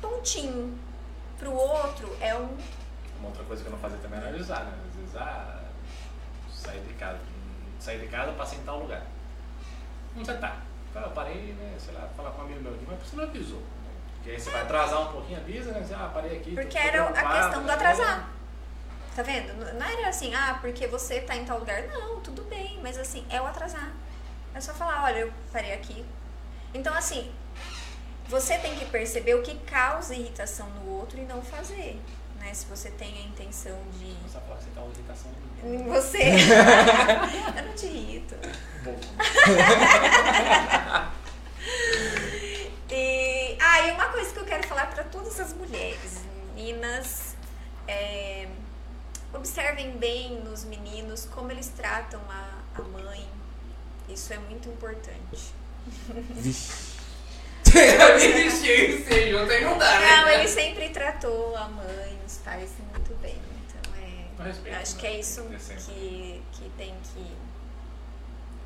[0.01, 0.77] pontinho,
[1.39, 2.57] pro outro é um
[3.19, 4.73] Uma outra coisa que eu não fazia também era avisar, né?
[4.89, 5.61] Às vezes, ah,
[6.53, 7.19] sair de casa.
[7.79, 9.03] Sair de casa, passei em tal lugar.
[10.15, 10.57] Onde você tá?
[10.95, 13.23] Ah, Eu parei, né, sei lá, falar com um amigo meu aqui, mas você não
[13.25, 13.59] avisou.
[13.59, 13.65] né?
[14.15, 15.83] Porque aí você vai atrasar um pouquinho, avisa, né?
[15.87, 16.55] Você, Ah, parei aqui.
[16.55, 17.73] porque tô era a questão do né?
[17.73, 18.29] atrasar.
[19.17, 19.51] Tá vendo?
[19.73, 21.81] Não era assim, ah, porque você tá em tal lugar.
[21.87, 23.91] Não, tudo bem, mas assim, é o atrasar.
[24.53, 26.05] É só falar, olha, eu parei aqui.
[26.71, 27.31] Então, assim,
[28.27, 31.99] você tem que perceber o que causa irritação no outro e não fazer.
[32.39, 32.53] Né?
[32.53, 35.31] Se você tem a intenção de sabe falar que você uma irritação
[35.63, 36.21] em você.
[37.57, 38.35] eu não te irrito.
[38.83, 39.01] pouco.
[42.89, 46.21] E, ah, e uma coisa que eu quero falar para todas as mulheres,
[46.55, 47.35] meninas,
[47.85, 48.47] é,
[49.33, 53.27] observem bem nos meninos como eles tratam a, a mãe.
[54.09, 55.53] Isso é muito importante.
[56.35, 56.97] Vixe.
[57.65, 60.39] Vixe, aí não dá, Não, né?
[60.39, 63.37] ele sempre tratou a mãe, os pais muito bem.
[63.67, 64.47] Então é.
[64.47, 65.01] respeito, Acho né?
[65.01, 67.35] que é isso É que, que tem que.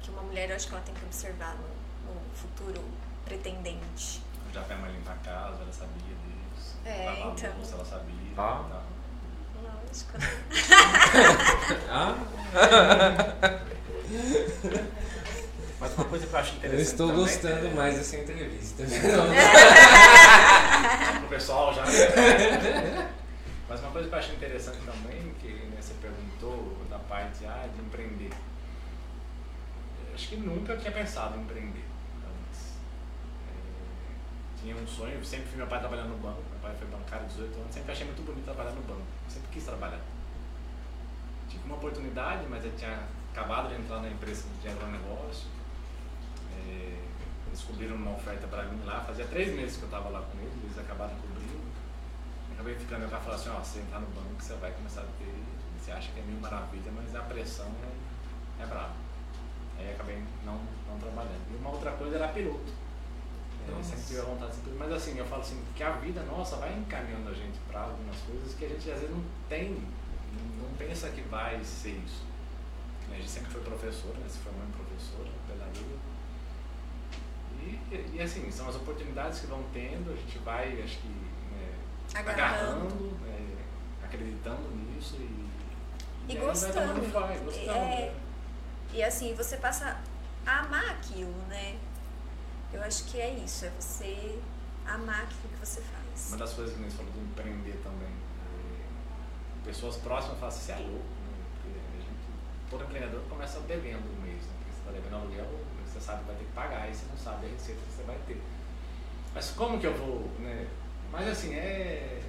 [0.02, 2.84] Que uma mulher, eu acho que ela tem que observar no, no futuro
[3.26, 4.22] pretendente.
[4.54, 6.78] Já foi a mãe limpar a casa, ela sabia disso.
[6.86, 7.58] É, então.
[7.58, 8.16] louça, ela sabia.
[8.38, 8.66] Ah.
[8.70, 8.91] e
[11.90, 12.16] Ah,
[15.80, 16.78] Mas uma coisa que eu acho interessante.
[16.78, 18.84] eu estou também, gostando é, mais dessa entrevista.
[21.20, 21.84] Pro pessoal já.
[23.68, 27.68] Mas uma coisa que eu acho interessante também, que né, você perguntou da parte ah,
[27.74, 28.30] de empreender.
[30.08, 31.86] Eu acho que nunca tinha pensado em empreender
[32.20, 32.74] antes.
[33.48, 33.52] É,
[34.62, 37.60] tinha um sonho, sempre vi meu pai trabalhando no banco, meu pai foi bancário 18
[37.60, 39.02] anos, sempre achei muito bonito trabalhar no banco,
[39.52, 40.00] quis trabalhar.
[41.50, 45.48] Tive uma oportunidade, mas eu tinha acabado de entrar na empresa de agronegócio.
[46.58, 46.98] É,
[47.52, 50.54] descobriram uma oferta para mim lá, fazia três meses que eu estava lá com eles,
[50.64, 51.62] eles acabaram cobrindo.
[52.54, 55.44] Acabei ficando, pai falou assim, ó, você entrar no banco, você vai começar a ter,
[55.80, 58.94] você acha que é mil maravilha, mas a pressão é, é brava.
[59.78, 61.52] Aí acabei não, não trabalhando.
[61.52, 62.81] E uma outra coisa era piloto.
[63.78, 63.90] Nossa.
[63.90, 64.70] sempre tive a vontade de.
[64.72, 68.18] Mas assim, eu falo assim, que a vida nossa vai encaminhando a gente para algumas
[68.22, 69.84] coisas que a gente às vezes não tem,
[70.62, 72.24] não pensa que vai ser isso.
[73.12, 74.26] A gente sempre foi professora, né?
[74.30, 76.00] se formou em professora pela Lua.
[77.92, 81.76] E, e, assim, são as oportunidades que vão tendo, a gente vai, acho que, né,
[82.16, 82.86] Agarrando.
[82.88, 83.58] agarrando, né,
[84.04, 85.50] acreditando nisso e,
[86.30, 86.74] E vai gostando.
[86.74, 87.70] tomando vai, gostando.
[87.70, 87.74] É.
[87.74, 88.16] né?
[88.94, 90.00] E assim, você passa
[90.46, 91.76] a amar aquilo, né?
[92.74, 94.40] Eu acho que é isso, é você
[94.86, 96.28] amar aquilo que você faz.
[96.30, 98.08] Uma das coisas que nós falamos do empreender também.
[98.08, 101.46] é, pessoas próximas falam assim, você é louco, né?
[101.54, 104.54] Porque a gente, todo empreendedor começa devendo um mês, né?
[104.58, 105.48] Porque você está devendo aluguel,
[105.86, 108.04] você sabe que vai ter que pagar, e você não sabe a receita que você
[108.04, 108.42] vai ter.
[109.34, 110.68] Mas como que eu vou, né?
[111.12, 112.22] Mas assim, é,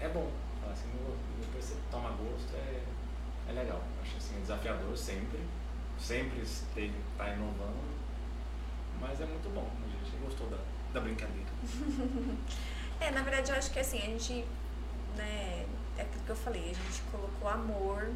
[0.00, 0.30] é bom.
[0.70, 0.88] Assim,
[1.40, 2.82] depois você toma gosto, é,
[3.48, 3.82] é legal.
[4.02, 5.40] Acho assim, é desafiador sempre.
[5.98, 7.94] Sempre estar inovando.
[9.00, 9.68] Mas é muito bom.
[9.84, 10.58] A gente gostou da,
[10.92, 11.48] da brincadeira.
[13.00, 14.44] É, na verdade eu acho que assim, a gente,
[15.16, 15.66] né,
[15.98, 18.08] é aquilo que eu falei, a gente colocou amor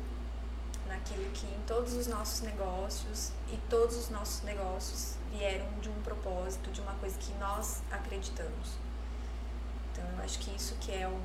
[0.87, 6.01] naquilo que em todos os nossos negócios e todos os nossos negócios vieram de um
[6.03, 8.77] propósito, de uma coisa que nós acreditamos.
[9.93, 11.21] Então eu acho que isso que é o,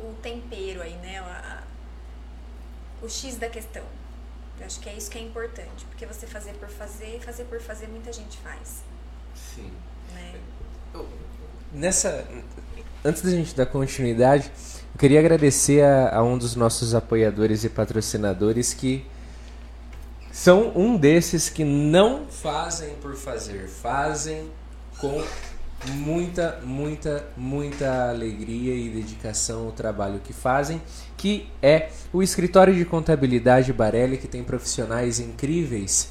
[0.00, 1.62] o tempero aí, né, a-
[3.02, 3.84] o X da questão.
[4.62, 7.60] Eu acho que é isso que é importante, porque você fazer por fazer, fazer por
[7.60, 8.84] fazer muita gente faz,
[9.34, 9.72] Sim.
[10.14, 10.34] né?
[11.72, 12.24] Nessa.
[13.04, 14.52] Antes da gente dar continuidade,
[14.94, 19.04] eu queria agradecer a, a um dos nossos apoiadores e patrocinadores que
[20.30, 24.48] são um desses que não fazem por fazer, fazem
[25.00, 25.24] com
[25.90, 30.80] muita, muita, muita alegria e dedicação ao trabalho que fazem,
[31.16, 36.10] que é o escritório de contabilidade Barelli, que tem profissionais incríveis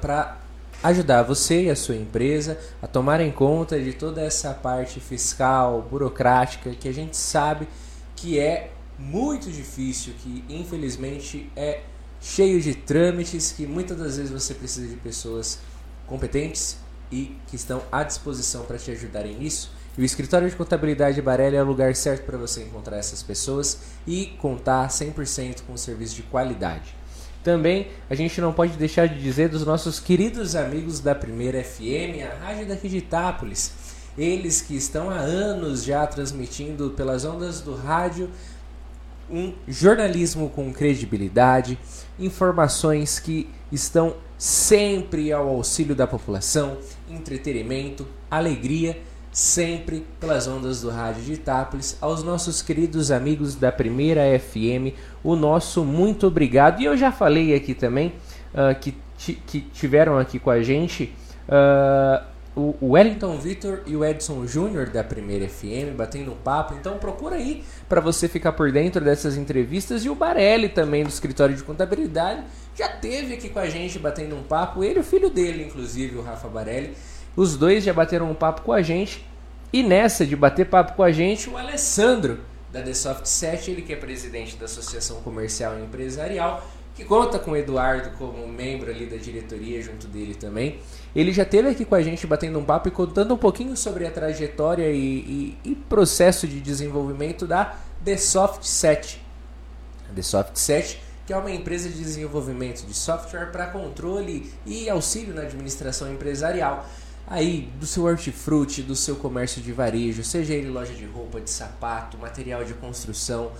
[0.00, 0.38] para
[0.82, 6.70] ajudar você e a sua empresa a tomarem conta de toda essa parte fiscal, burocrática,
[6.70, 7.68] que a gente sabe
[8.16, 11.80] que é muito difícil, que infelizmente é
[12.20, 15.58] cheio de trâmites, que muitas das vezes você precisa de pessoas
[16.06, 16.81] competentes
[17.12, 19.70] e que estão à disposição para te ajudarem nisso.
[19.96, 23.78] E o escritório de contabilidade Barelli é o lugar certo para você encontrar essas pessoas
[24.06, 26.94] e contar 100% com um serviço de qualidade.
[27.44, 32.22] Também a gente não pode deixar de dizer dos nossos queridos amigos da Primeira FM,
[32.24, 33.72] a rádio daqui de Itápolis.
[34.16, 38.30] Eles que estão há anos já transmitindo pelas ondas do rádio
[39.30, 41.78] um jornalismo com credibilidade,
[42.18, 46.76] informações que estão sempre ao auxílio da população,
[47.14, 48.98] entretenimento, alegria,
[49.30, 51.96] sempre pelas ondas do rádio de Itápolis.
[52.00, 54.94] Aos nossos queridos amigos da Primeira FM,
[55.24, 56.80] o nosso muito obrigado.
[56.80, 58.12] E eu já falei aqui também
[58.54, 61.14] ah, que, que tiveram aqui com a gente
[62.54, 66.74] o o Wellington Vitor e o Edson Júnior da Primeira FM batendo um papo.
[66.74, 70.04] Então procura aí para você ficar por dentro dessas entrevistas.
[70.04, 72.42] E o Barelli também do escritório de contabilidade
[72.76, 74.82] já teve aqui com a gente batendo um papo.
[74.82, 76.96] Ele e o filho dele, inclusive, o Rafa Barelli.
[77.36, 79.24] Os dois já bateram um papo com a gente.
[79.72, 82.40] E nessa de bater papo com a gente, o Alessandro
[82.70, 87.38] da The Soft 7, ele que é presidente da Associação Comercial e Empresarial, que conta
[87.38, 90.78] com o Eduardo como membro ali da diretoria junto dele também.
[91.16, 94.06] Ele já esteve aqui com a gente batendo um papo e contando um pouquinho sobre
[94.06, 94.98] a trajetória e,
[95.64, 99.22] e- e processo de desenvolvimento da The Soft 7.
[100.10, 104.88] A The Soft 7, que é uma empresa de desenvolvimento de software para controle e
[104.88, 106.88] auxílio na administração empresarial.
[107.26, 111.50] Aí, do seu hortifruti, do seu comércio de varejo, seja ele loja de roupa, de
[111.50, 113.52] sapato, material de construção,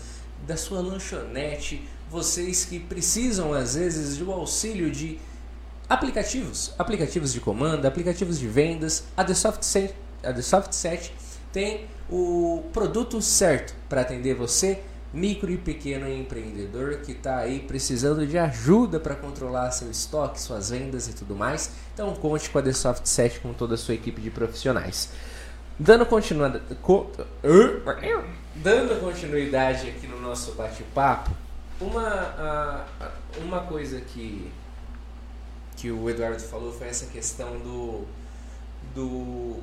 [0.46, 5.18] da sua lanchonete, vocês que precisam às vezes do auxílio de
[5.88, 11.12] aplicativos, aplicativos de comando, aplicativos de vendas, a The Soft Set, a The Soft Set
[11.52, 14.80] tem o produto certo para atender você,
[15.12, 20.70] micro e pequeno empreendedor que está aí precisando de ajuda para controlar seu estoque, suas
[20.70, 21.70] vendas e tudo mais.
[21.92, 25.10] Então conte com a The Soft Set com toda a sua equipe de profissionais.
[25.78, 26.64] Dando continuidade,
[28.54, 31.30] dando continuidade aqui no nosso bate-papo,
[31.80, 32.86] uma,
[33.38, 34.50] uma coisa que,
[35.76, 38.04] que o Eduardo falou foi essa questão do,
[38.94, 39.60] do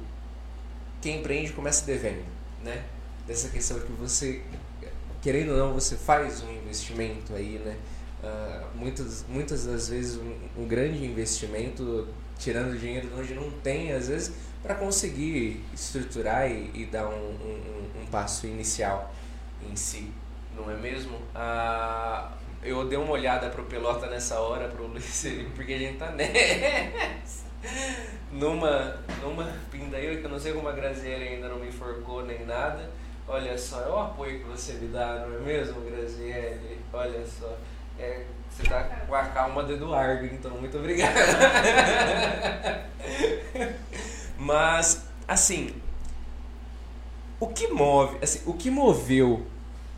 [1.02, 2.26] quem empreende começa devendo,
[2.64, 2.84] né?
[3.26, 4.42] Dessa questão que você,
[5.22, 7.78] querendo ou não, você faz um investimento aí, né?
[8.24, 13.92] Ah, muitas, muitas das vezes um, um grande investimento tirando dinheiro de onde não tem,
[13.94, 14.34] às vezes,
[14.64, 19.14] para conseguir estruturar e, e dar um, um- um passo inicial
[19.70, 20.12] em si,
[20.56, 21.18] não é mesmo?
[21.36, 22.32] Ah,
[22.64, 25.26] eu dei uma olhada pro Pelota nessa hora, pro Luiz,
[25.56, 27.48] porque a gente tá nessa.
[28.32, 32.46] Numa, numa pindaíra que eu não sei como a Graziella ainda não me enforcou nem
[32.46, 32.90] nada.
[33.32, 36.80] Olha só, é o apoio que você me dá, não é mesmo, Graziele?
[36.92, 37.56] Olha só.
[38.00, 41.14] É, você tá com a calma do Eduardo, então muito obrigado.
[44.36, 45.76] Mas, assim,
[47.40, 49.46] o que move, assim, o que moveu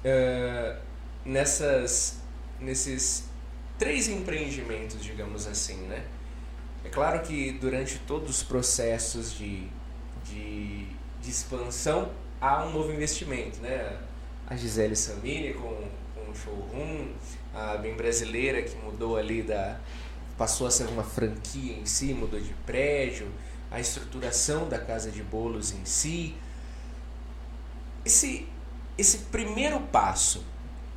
[0.03, 0.78] uh,
[1.24, 2.20] nessas,
[2.60, 3.30] nesses
[3.80, 6.03] três empreendimentos, digamos assim, né?
[6.84, 9.70] É claro que durante todos os processos de,
[10.26, 10.86] de,
[11.22, 12.12] de expansão
[12.42, 13.98] há um novo investimento, né?
[14.48, 17.10] A Gisele Samini com, com o showroom,
[17.54, 19.80] a Bem Brasileira que mudou ali da
[20.38, 23.32] passou a ser uma franquia em si, mudou de prédio,
[23.70, 26.36] a estruturação da casa de bolos em si.
[28.04, 28.48] Esse
[28.98, 30.44] esse primeiro passo,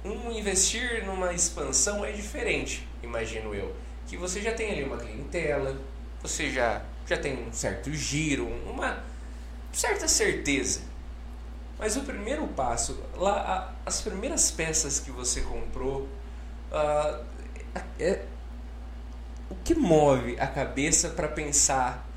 [0.04, 3.74] um investir numa expansão é diferente, imagino eu,
[4.06, 5.78] que você já tem ali uma clientela,
[6.20, 9.04] você já já tem um certo giro, uma
[9.72, 10.93] certa certeza.
[11.84, 16.08] Mas o primeiro passo, lá as primeiras peças que você comprou,
[16.72, 17.22] uh,
[18.00, 18.24] é,
[19.50, 22.08] o que move a cabeça para pensar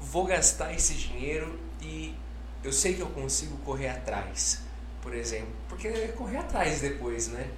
[0.00, 2.14] vou gastar esse dinheiro e
[2.62, 4.62] eu sei que eu consigo correr atrás,
[5.02, 7.50] por exemplo, porque é correr atrás depois, né?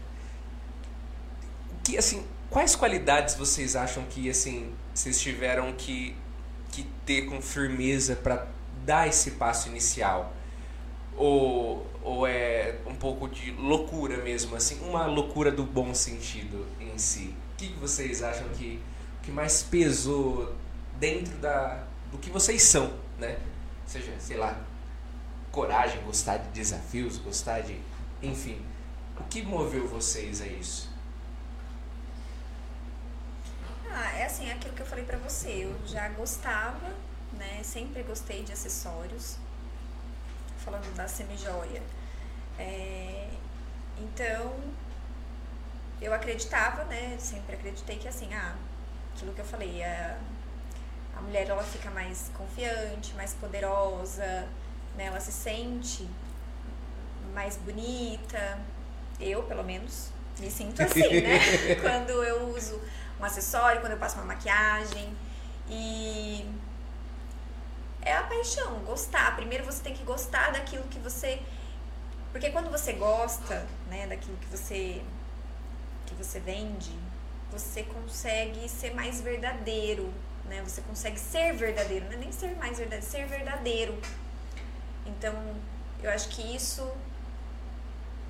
[1.84, 6.16] Que assim, quais qualidades vocês acham que assim vocês tiveram que
[6.72, 8.46] que ter com firmeza para
[8.86, 10.37] dar esse passo inicial?
[11.18, 16.96] Ou, ou é um pouco de loucura mesmo, assim, uma loucura do bom sentido em
[16.96, 17.34] si?
[17.54, 18.80] O que vocês acham que,
[19.24, 20.54] que mais pesou
[20.94, 23.36] dentro da, do que vocês são, né?
[23.84, 24.60] Seja, sei lá,
[25.50, 27.80] coragem, gostar de desafios, gostar de.
[28.22, 28.64] Enfim.
[29.18, 30.88] O que moveu vocês a isso?
[33.90, 35.64] Ah, é assim, é aquilo que eu falei pra você.
[35.64, 36.94] Eu já gostava,
[37.32, 37.60] né?
[37.64, 39.36] Sempre gostei de acessórios
[40.68, 41.82] falando da semijoia.
[42.58, 43.28] É,
[43.98, 44.52] então,
[46.00, 47.16] eu acreditava, né?
[47.18, 48.54] Sempre acreditei que assim, ah,
[49.14, 50.18] aquilo que eu falei, a,
[51.16, 54.46] a mulher ela fica mais confiante, mais poderosa,
[54.96, 55.06] né?
[55.06, 56.06] Ela se sente
[57.32, 58.58] mais bonita.
[59.18, 61.38] Eu, pelo menos, me sinto assim, né?
[61.80, 62.80] quando eu uso
[63.18, 65.16] um acessório, quando eu passo uma maquiagem.
[65.70, 66.46] E
[68.08, 69.36] é a paixão, gostar.
[69.36, 71.40] Primeiro você tem que gostar daquilo que você.
[72.32, 75.02] Porque quando você gosta, né, daquilo que você
[76.06, 76.98] que você vende,
[77.50, 80.12] você consegue ser mais verdadeiro,
[80.46, 80.62] né?
[80.62, 84.00] Você consegue ser verdadeiro, não é nem ser mais verdadeiro, ser verdadeiro.
[85.06, 85.34] Então,
[86.02, 86.90] eu acho que isso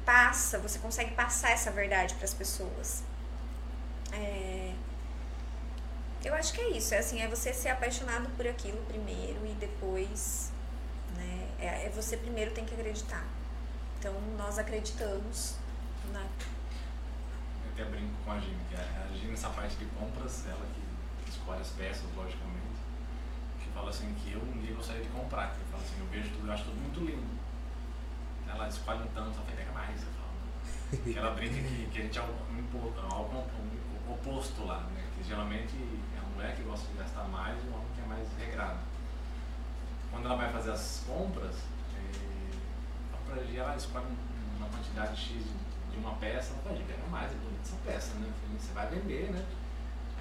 [0.04, 3.02] passa, você consegue passar essa verdade para as pessoas.
[4.12, 4.47] É,
[6.24, 9.52] eu acho que é isso, é assim, é você ser apaixonado por aquilo primeiro e
[9.54, 10.52] depois,
[11.16, 13.24] né, é, é você primeiro tem que acreditar.
[13.98, 15.56] Então, nós acreditamos,
[16.12, 16.26] né?
[17.64, 21.30] Eu até brinco com a Gina, que a Gina, nessa parte de compras, ela que
[21.30, 22.78] escolhe as peças, logicamente,
[23.60, 26.30] que fala assim, que eu um dia gostaria de comprar, que fala assim, eu vejo
[26.30, 27.38] tudo, eu acho tudo muito lindo.
[28.48, 31.02] Ela escolhe um tanto, ela fala, pega mais, eu falo.
[31.12, 35.07] Que ela brinca que, que a gente é um, um, um, um oposto lá, né?
[35.18, 35.74] Que geralmente
[36.38, 38.78] mulher que gosta de gastar mais e o homem que é mais regrado.
[40.12, 41.56] Quando ela vai fazer as compras,
[41.96, 44.06] é, para ela escolhe
[44.56, 45.42] uma quantidade X
[45.90, 48.32] de uma peça, ela fala, pega mais, é bonita essa peça, né?
[48.56, 49.44] Você vai vender, né?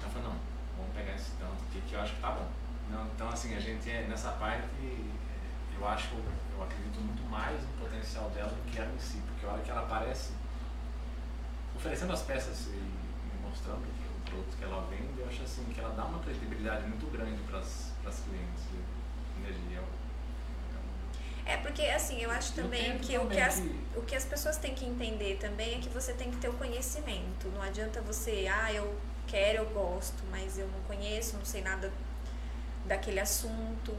[0.00, 0.36] Ela fala, não,
[0.76, 2.48] vamos pegar esse tanto aqui que eu acho que tá bom.
[2.90, 4.66] Não, então, assim, a gente é nessa parte,
[5.78, 9.46] eu acho, eu acredito muito mais no potencial dela do que ela em si, porque
[9.46, 10.32] a hora que ela aparece
[11.76, 13.86] oferecendo as peças e mostrando
[14.28, 17.58] produtos que ela vende, eu acho assim que ela dá uma credibilidade muito grande para
[17.58, 18.64] as clientes.
[19.40, 19.82] Energia.
[21.48, 23.62] É porque assim, eu acho também que, o que, as,
[23.96, 26.52] o que as pessoas têm que entender também é que você tem que ter o
[26.52, 27.48] conhecimento.
[27.54, 28.94] Não adianta você, ah, eu
[29.26, 31.90] quero, eu gosto, mas eu não conheço, não sei nada
[32.84, 33.94] daquele assunto.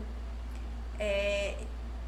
[0.99, 1.57] É,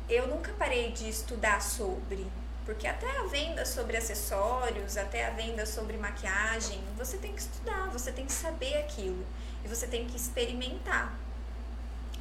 [0.07, 2.27] eu nunca parei de estudar sobre,
[2.65, 7.89] porque até a venda sobre acessórios, até a venda sobre maquiagem, você tem que estudar,
[7.89, 9.25] você tem que saber aquilo
[9.63, 11.13] e você tem que experimentar.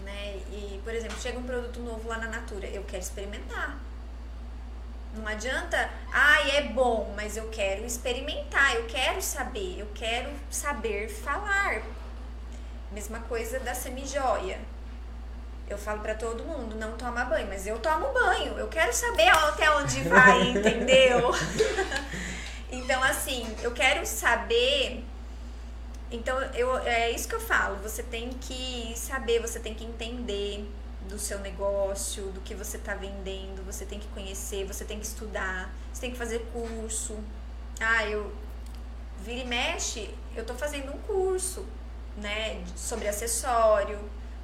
[0.05, 0.37] Né?
[0.51, 3.79] E, por exemplo, chega um produto novo lá na Natura, eu quero experimentar.
[5.15, 11.09] Não adianta, ah, é bom, mas eu quero experimentar, eu quero saber, eu quero saber
[11.09, 11.83] falar.
[12.93, 14.59] Mesma coisa da semijoia.
[15.71, 18.59] Eu falo para todo mundo, não toma banho, mas eu tomo banho.
[18.59, 21.31] Eu quero saber até onde vai, entendeu?
[22.73, 25.05] então, assim, eu quero saber.
[26.11, 27.77] Então, eu, é isso que eu falo.
[27.85, 30.69] Você tem que saber, você tem que entender
[31.09, 35.07] do seu negócio, do que você está vendendo, você tem que conhecer, você tem que
[35.07, 37.17] estudar, você tem que fazer curso.
[37.79, 38.33] Ah, eu
[39.25, 41.65] vira e mexe, eu tô fazendo um curso,
[42.17, 43.99] né, sobre acessório,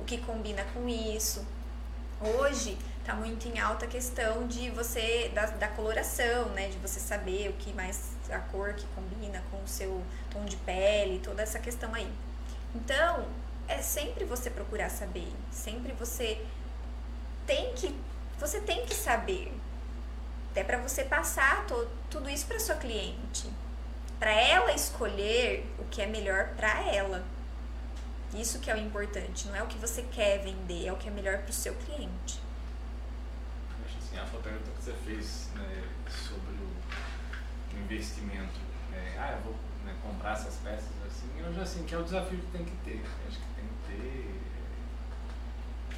[0.07, 1.45] que combina com isso.
[2.21, 6.99] Hoje tá muito em alta a questão de você da, da coloração, né, de você
[6.99, 11.43] saber o que mais a cor que combina com o seu tom de pele, toda
[11.43, 12.11] essa questão aí.
[12.75, 13.27] Então,
[13.69, 16.45] é sempre você procurar saber, sempre você
[17.47, 17.95] tem que
[18.39, 19.53] você tem que saber.
[20.51, 23.51] Até para você passar to, tudo isso para sua cliente,
[24.19, 27.25] para ela escolher o que é melhor para ela.
[28.35, 31.09] Isso que é o importante, não é o que você quer vender, é o que
[31.09, 32.41] é melhor para o seu cliente.
[33.85, 38.61] Acho assim, a pergunta que você fez né, sobre o investimento,
[38.93, 39.55] é, ah, eu vou
[39.85, 42.77] né, comprar essas peças assim, eu já assim que é o desafio que tem que
[42.85, 43.05] ter.
[43.29, 44.41] Acho que tem que ter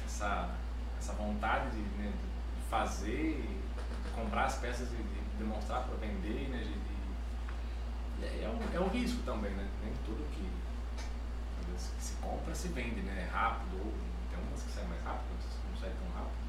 [0.05, 0.55] essa,
[0.99, 6.49] essa vontade de, né, de fazer, de comprar as peças e de demonstrar para vender,
[6.49, 9.67] né, de, de, é, um, é um risco também, né?
[9.81, 10.48] Nem tudo que,
[12.21, 13.29] compra se vende, né?
[13.31, 13.93] Rápido, ou
[14.29, 16.39] tem umas que saem mais rápido, outras que não saem tão rápido.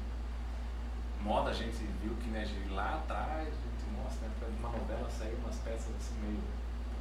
[1.21, 5.35] Moda a gente viu que né, lá atrás, a gente mostra, né, uma novela sair
[5.35, 6.41] umas peças assim meio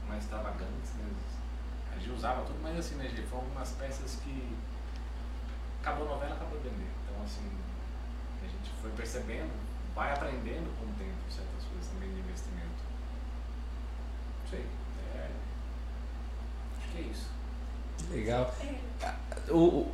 [0.07, 1.09] mais extravagantes, né?
[1.93, 4.57] A gente usava tudo, mas assim, né, gente, foram algumas peças que
[5.81, 6.91] acabou a novela, acabou de vender.
[7.05, 7.51] Então, assim,
[8.43, 9.53] a gente foi percebendo,
[9.95, 12.83] vai aprendendo com o tempo certas coisas também de investimento.
[14.43, 14.67] Não sei.
[15.15, 15.31] É,
[16.79, 17.40] acho que é isso.
[18.11, 18.55] Legal.
[19.49, 19.87] O,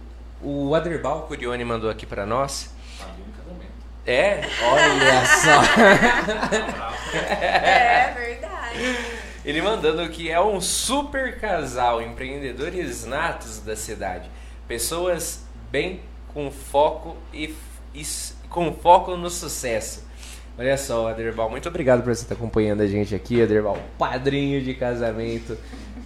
[0.43, 2.75] o Aderbal Curione mandou aqui para nós.
[2.99, 3.77] Casamento.
[4.07, 4.41] É?
[4.63, 6.87] Olha só.
[7.17, 8.97] É verdade.
[9.45, 14.29] Ele mandando que é um super casal, empreendedores natos da cidade.
[14.67, 16.03] Pessoas bem
[16.35, 17.55] com foco e,
[17.95, 18.05] e
[18.51, 20.05] com foco no sucesso.
[20.59, 24.75] Olha só, Aderbal, muito obrigado por você estar acompanhando a gente aqui, Aderbal, padrinho de
[24.75, 25.57] casamento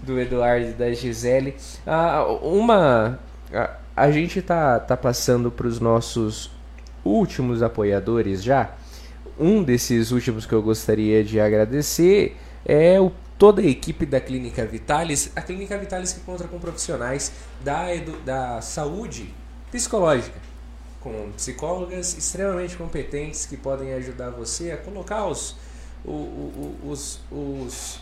[0.03, 1.57] do Eduardo e da Gisele.
[1.87, 3.19] Ah, uma.
[3.53, 6.51] A, a gente tá, tá passando para os nossos
[7.05, 8.75] últimos apoiadores já.
[9.39, 14.65] Um desses últimos que eu gostaria de agradecer é o, toda a equipe da Clínica
[14.67, 15.33] Vitalis.
[15.35, 17.33] A Clínica Vitalis que conta com profissionais
[17.63, 19.35] da, edu, da saúde
[19.71, 20.39] psicológica,
[21.01, 25.57] com psicólogas extremamente competentes que podem ajudar você a colocar os,
[26.05, 28.01] os, os, os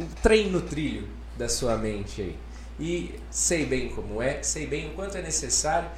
[0.00, 1.06] o trem no trilho
[1.36, 2.36] da sua mente aí.
[2.78, 5.90] E sei bem como é, sei bem o quanto é necessário.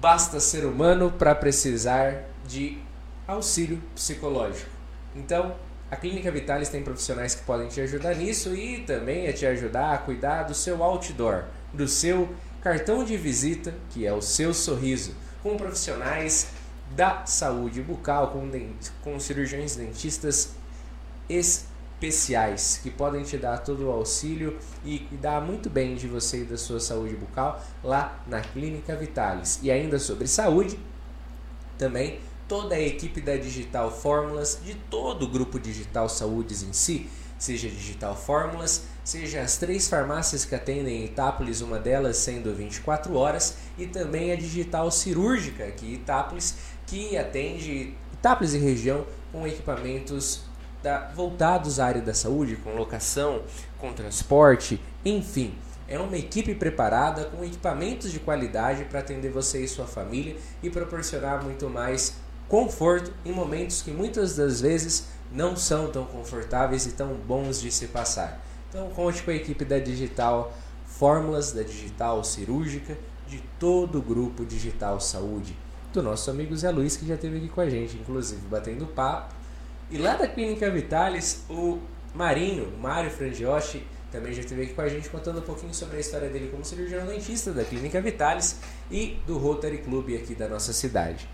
[0.00, 2.78] Basta ser humano para precisar de
[3.26, 4.70] auxílio psicológico.
[5.14, 5.54] Então,
[5.90, 9.94] a Clínica Vitalis tem profissionais que podem te ajudar nisso e também a te ajudar
[9.94, 12.28] a cuidar do seu outdoor, do seu
[12.60, 16.48] cartão de visita, que é o seu sorriso, com profissionais
[16.96, 18.50] da saúde bucal, com,
[19.02, 20.54] com cirurgiões dentistas
[21.96, 26.44] especiais, que podem te dar todo o auxílio e cuidar muito bem de você e
[26.44, 29.58] da sua saúde bucal lá na Clínica Vitalis.
[29.62, 30.78] E ainda sobre saúde,
[31.78, 37.08] também toda a equipe da Digital Fórmulas, de todo o grupo Digital Saúdes em si,
[37.38, 43.14] seja Digital Fórmulas, seja as três farmácias que atendem em Itápolis, uma delas sendo 24
[43.14, 46.54] horas, e também a Digital Cirúrgica aqui em Itápolis,
[46.86, 50.45] que atende Itápolis e região com equipamentos
[50.86, 53.42] da, voltados à área da saúde, com locação,
[53.76, 55.52] com transporte, enfim.
[55.88, 60.70] É uma equipe preparada com equipamentos de qualidade para atender você e sua família e
[60.70, 62.14] proporcionar muito mais
[62.48, 67.72] conforto em momentos que muitas das vezes não são tão confortáveis e tão bons de
[67.72, 68.40] se passar.
[68.68, 70.52] Então conte com a equipe da Digital
[70.86, 72.96] Fórmulas, da Digital Cirúrgica,
[73.26, 75.56] de todo o grupo Digital Saúde,
[75.92, 79.35] do nosso amigo Zé Luiz, que já esteve aqui com a gente, inclusive batendo papo.
[79.90, 81.78] E lá da Clínica Vitalis, o
[82.14, 86.00] Marinho, Mário Frangiotti, também já esteve aqui com a gente contando um pouquinho sobre a
[86.00, 88.60] história dele como cirurgião dentista da Clínica Vitalis
[88.90, 91.28] e do Rotary Club aqui da nossa cidade.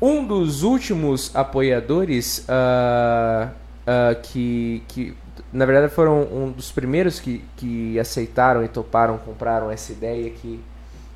[0.00, 5.16] Um dos últimos apoiadores uh, uh, que, que,
[5.52, 10.60] na verdade, foram um dos primeiros que, que aceitaram e toparam, compraram essa ideia que,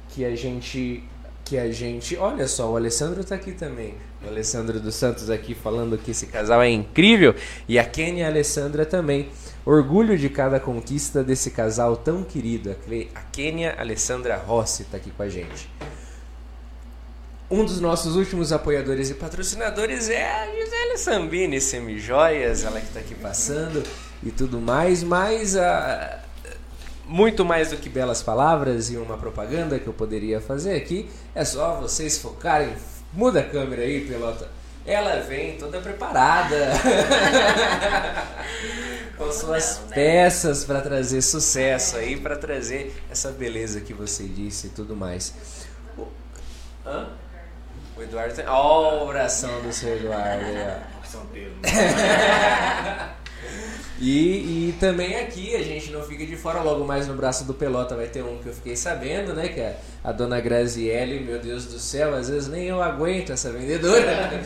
[0.09, 1.05] que a gente
[1.45, 2.17] que a gente.
[2.17, 3.95] Olha só, o Alessandro está aqui também.
[4.25, 7.35] O Alessandro dos Santos aqui falando que esse casal é incrível.
[7.69, 9.29] E a Kenny e a Alessandra também.
[9.65, 12.75] Orgulho de cada conquista desse casal tão querido.
[13.15, 15.69] A Kênia Alessandra Rossi está aqui com a gente.
[17.49, 23.01] Um dos nossos últimos apoiadores e patrocinadores é a Gisele Sambini, Semijoias, ela que está
[23.01, 23.83] aqui passando
[24.23, 26.22] e tudo mais, mas a,
[27.07, 31.45] muito mais do que belas palavras e uma propaganda que eu poderia fazer aqui, é
[31.45, 32.75] só vocês focarem.
[33.13, 34.49] Muda a câmera aí, pelota.
[34.87, 36.73] Ela vem toda preparada.
[39.17, 39.95] com suas não, né?
[39.95, 45.35] peças para trazer sucesso aí, para trazer essa beleza que você disse e tudo mais.
[45.97, 46.07] O,
[46.85, 47.09] hã?
[47.97, 48.45] o Eduardo tem.
[48.47, 50.45] Ó, oh, oração do seu Eduardo.
[51.05, 51.55] São Pedro.
[54.05, 57.55] E, e também aqui a gente não fica de fora, logo mais no braço do
[57.55, 59.47] Pelota vai ter um que eu fiquei sabendo, né?
[59.47, 63.53] Que é a dona Graziele, meu Deus do céu, às vezes nem eu aguento essa
[63.53, 64.03] vendedora.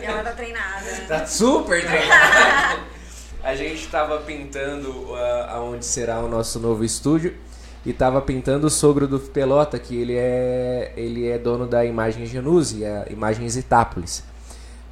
[0.00, 0.86] Ela tá treinada.
[1.08, 2.80] Tá super treinada.
[3.42, 5.16] a gente estava pintando uh,
[5.48, 7.34] aonde será o nosso novo estúdio
[7.84, 12.24] e estava pintando o sogro do Pelota, que ele é, ele é dono da Imagem
[12.24, 14.22] Genuse, a Imagens Itápolis.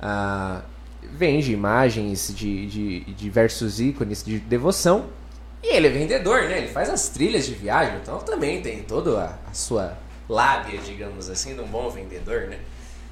[0.02, 0.77] Uh,
[1.12, 5.06] vende imagens de, de, de diversos ícones de devoção.
[5.62, 6.58] E ele é vendedor, né?
[6.58, 9.98] Ele faz as trilhas de viagem, então também tem toda a, a sua
[10.28, 12.58] lábia, digamos assim, de um bom vendedor, né?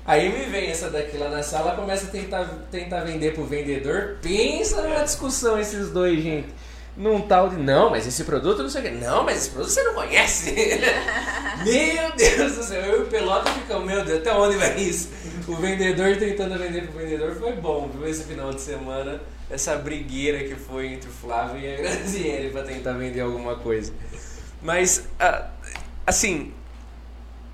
[0.05, 4.18] Aí me vem essa daqui lá na sala, começa a tentar, tentar vender pro vendedor.
[4.23, 6.48] Pensa numa discussão esses dois, gente
[6.97, 7.56] num tal de.
[7.56, 8.90] Não, mas esse produto não sei o que.
[8.93, 10.52] Não, mas esse produto você não conhece.
[11.62, 15.10] meu Deus do céu, eu e o Pelota ficamos, meu Deus, até onde vai isso?
[15.48, 18.09] O vendedor tentando vender pro vendedor foi bom, viu?
[18.09, 22.62] Esse final de semana, essa brigueira que foi entre o Flávio e a Graziele pra
[22.62, 23.93] tentar vender alguma coisa.
[24.60, 25.06] Mas,
[26.05, 26.52] assim,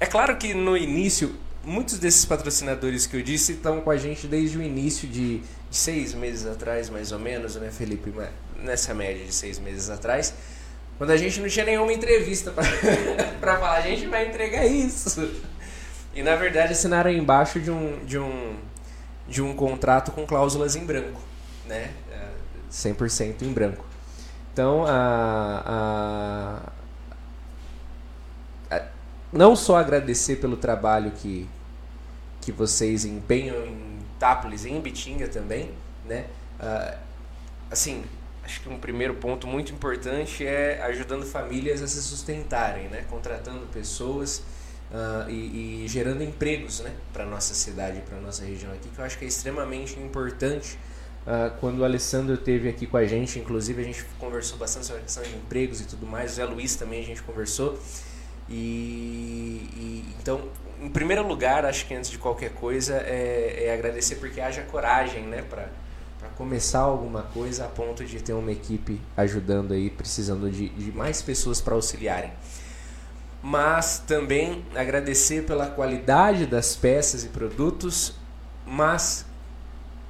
[0.01, 4.27] é claro que no início, muitos desses patrocinadores que eu disse estão com a gente
[4.27, 8.13] desde o início de, de seis meses atrás, mais ou menos, né, Felipe?
[8.57, 10.33] nessa média de seis meses atrás,
[10.97, 15.31] quando a gente não tinha nenhuma entrevista para falar, a gente vai entregar isso.
[16.15, 18.57] E na verdade assinaram embaixo de um, de um,
[19.29, 21.21] de um contrato com cláusulas em branco,
[21.67, 21.91] né?
[22.73, 23.85] 100% em branco.
[24.53, 26.73] Então, a,
[28.71, 28.83] a, a,
[29.33, 31.49] não só agradecer pelo trabalho que,
[32.41, 35.71] que vocês empenham em Tápolis e em Bitinga também,
[36.07, 36.27] né?
[36.59, 36.99] Uh,
[37.71, 38.05] assim,
[38.45, 43.05] acho que um primeiro ponto muito importante é ajudando famílias a se sustentarem, né?
[43.09, 44.43] contratando pessoas
[44.93, 46.93] uh, e, e, gerando empregos né?
[47.13, 50.79] para nossa cidade, para nossa região aqui, que eu acho que é extremamente importante.
[51.27, 55.03] Uh, quando o Alessandro esteve aqui com a gente, inclusive a gente conversou bastante sobre
[55.03, 57.79] a questão de empregos e tudo mais, o Zé Luiz também a gente conversou.
[58.49, 60.49] E, e, então,
[60.81, 65.23] em primeiro lugar, acho que antes de qualquer coisa é, é agradecer porque haja coragem,
[65.23, 65.69] né, para
[66.37, 71.23] começar alguma coisa a ponto de ter uma equipe ajudando aí, precisando de, de mais
[71.23, 72.33] pessoas para auxiliarem.
[73.43, 78.15] Mas também agradecer pela qualidade das peças e produtos,
[78.65, 79.27] mas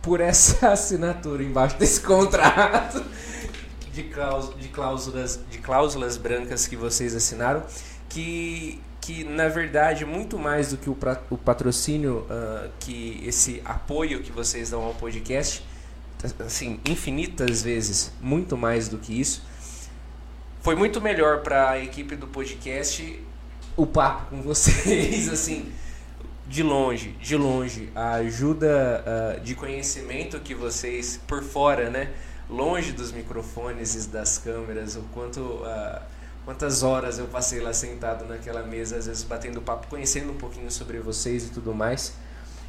[0.03, 3.03] por essa assinatura embaixo desse contrato
[3.93, 7.63] de, cláusulas, de, cláusulas, de cláusulas brancas que vocês assinaram,
[8.09, 10.97] que, que na verdade, muito mais do que o,
[11.31, 15.65] o patrocínio, uh, que esse apoio que vocês dão ao podcast,
[16.41, 19.43] assim, infinitas vezes, muito mais do que isso.
[20.63, 23.21] Foi muito melhor para a equipe do podcast
[23.77, 25.73] o papo com vocês, assim,
[26.47, 32.13] de longe, de longe, a ajuda uh, de conhecimento que vocês por fora, né,
[32.49, 36.01] longe dos microfones e das câmeras, o quanto uh,
[36.45, 40.71] quantas horas eu passei lá sentado naquela mesa, às vezes batendo papo, conhecendo um pouquinho
[40.71, 42.15] sobre vocês e tudo mais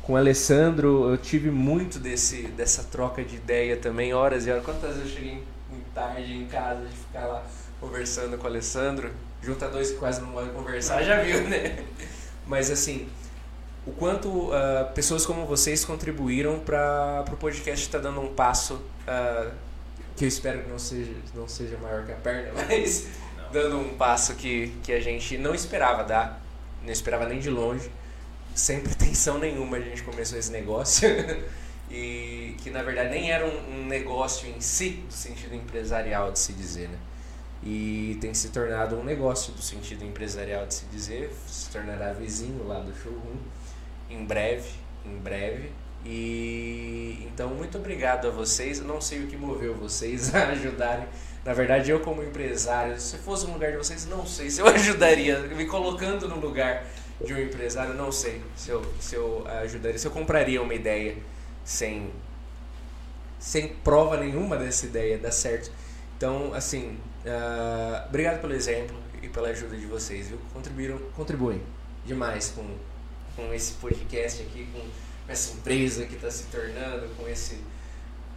[0.01, 4.65] com o Alessandro eu tive muito desse, dessa troca de ideia também, horas e horas.
[4.65, 5.43] Quantas vezes eu cheguei
[5.93, 7.43] tarde em casa de ficar lá
[7.87, 9.11] conversando com o Alessandro?
[9.41, 11.83] Junta dois que quase não vão conversar, já viu, né?
[12.47, 13.07] Mas assim,
[13.85, 18.75] o quanto uh, pessoas como vocês contribuíram para o podcast estar tá dando um passo
[18.75, 19.51] uh,
[20.15, 23.07] que eu espero que não seja, não seja maior que a perna, mas
[23.37, 23.51] não.
[23.51, 26.41] dando um passo que, que a gente não esperava dar,
[26.81, 27.89] não esperava nem de longe
[28.55, 31.09] sem pretensão nenhuma a gente começou esse negócio.
[31.89, 36.39] e que na verdade nem era um, um, negócio em si, do sentido empresarial de
[36.39, 36.97] se dizer, né?
[37.65, 42.67] E tem se tornado um negócio do sentido empresarial de se dizer, se tornará vizinho
[42.67, 43.37] lá do showroom
[44.09, 44.69] em breve,
[45.05, 45.71] em breve.
[46.05, 48.79] E então muito obrigado a vocês.
[48.79, 51.07] Eu não sei o que moveu vocês a ajudarem.
[51.45, 54.67] Na verdade, eu como empresário, se fosse no lugar de vocês, não sei se eu
[54.69, 56.85] ajudaria, me colocando no lugar
[57.23, 61.17] de um empresário, não sei se eu, se eu ajudaria, se eu compraria uma ideia
[61.63, 62.09] sem,
[63.39, 65.71] sem prova nenhuma dessa ideia dar certo.
[66.17, 70.39] Então, assim, uh, obrigado pelo exemplo e pela ajuda de vocês, viu?
[70.53, 71.61] Contribuíram, contribuem
[72.05, 72.77] demais com,
[73.35, 74.85] com esse podcast aqui, com
[75.27, 77.59] essa empresa que está se tornando, com, esse,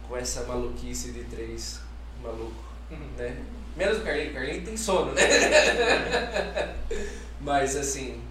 [0.07, 1.81] com essa maluquice de três
[2.21, 2.57] malucos,
[2.89, 3.07] uhum.
[3.17, 3.43] né?
[3.75, 5.21] Menos o Carlinhos, Carlinhos tem sono, né?
[7.39, 8.23] Mas, assim,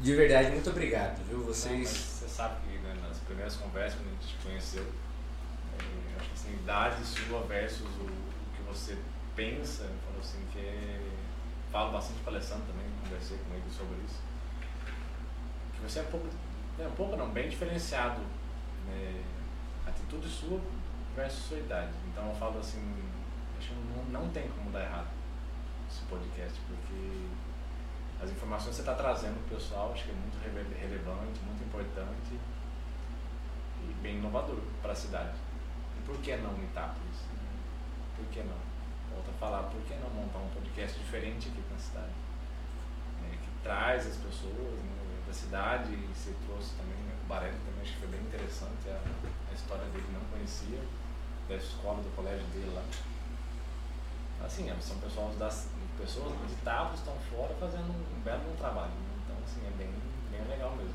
[0.00, 1.40] de verdade, muito obrigado, viu?
[1.40, 1.92] Vocês.
[1.92, 6.28] Não, você sabe que né, nas primeiras conversas, quando a gente te conheceu, é, acho
[6.28, 8.24] que assim, idade sua versus o
[8.74, 8.96] você
[9.36, 11.00] pensa, eu falo assim, que é,
[11.70, 14.20] falo bastante com o Alessandro também, conversei com ele sobre isso,
[15.74, 16.28] que você é um pouco,
[16.78, 18.20] é um pouco não, bem diferenciado,
[18.86, 19.22] né,
[19.86, 20.60] atitude sua
[21.14, 21.92] versus sua idade.
[22.10, 22.82] Então eu falo assim,
[23.58, 25.08] acho que não, não tem como dar errado
[25.88, 27.28] esse podcast, porque
[28.22, 31.40] as informações que você está trazendo para o pessoal, acho que é muito rele- relevante,
[31.44, 32.38] muito importante
[33.82, 35.36] e bem inovador para a cidade.
[35.98, 37.18] E por que não Itápolis?
[38.16, 38.63] Por que não?
[39.34, 42.14] A falar, por que não montar um podcast diferente aqui na cidade?
[43.24, 47.56] É, que traz as pessoas né, da cidade, e você trouxe também, né, o Barelli
[47.66, 49.00] também acho que foi bem interessante, a,
[49.50, 50.80] a história dele não conhecia,
[51.48, 52.84] da escola, do colégio dele lá.
[54.44, 58.90] Assim, é, são pessoas das pessoas de Itápolis estão fora fazendo um belo trabalho.
[58.90, 59.14] né?
[59.24, 59.90] Então, assim, é bem,
[60.30, 60.94] bem legal mesmo.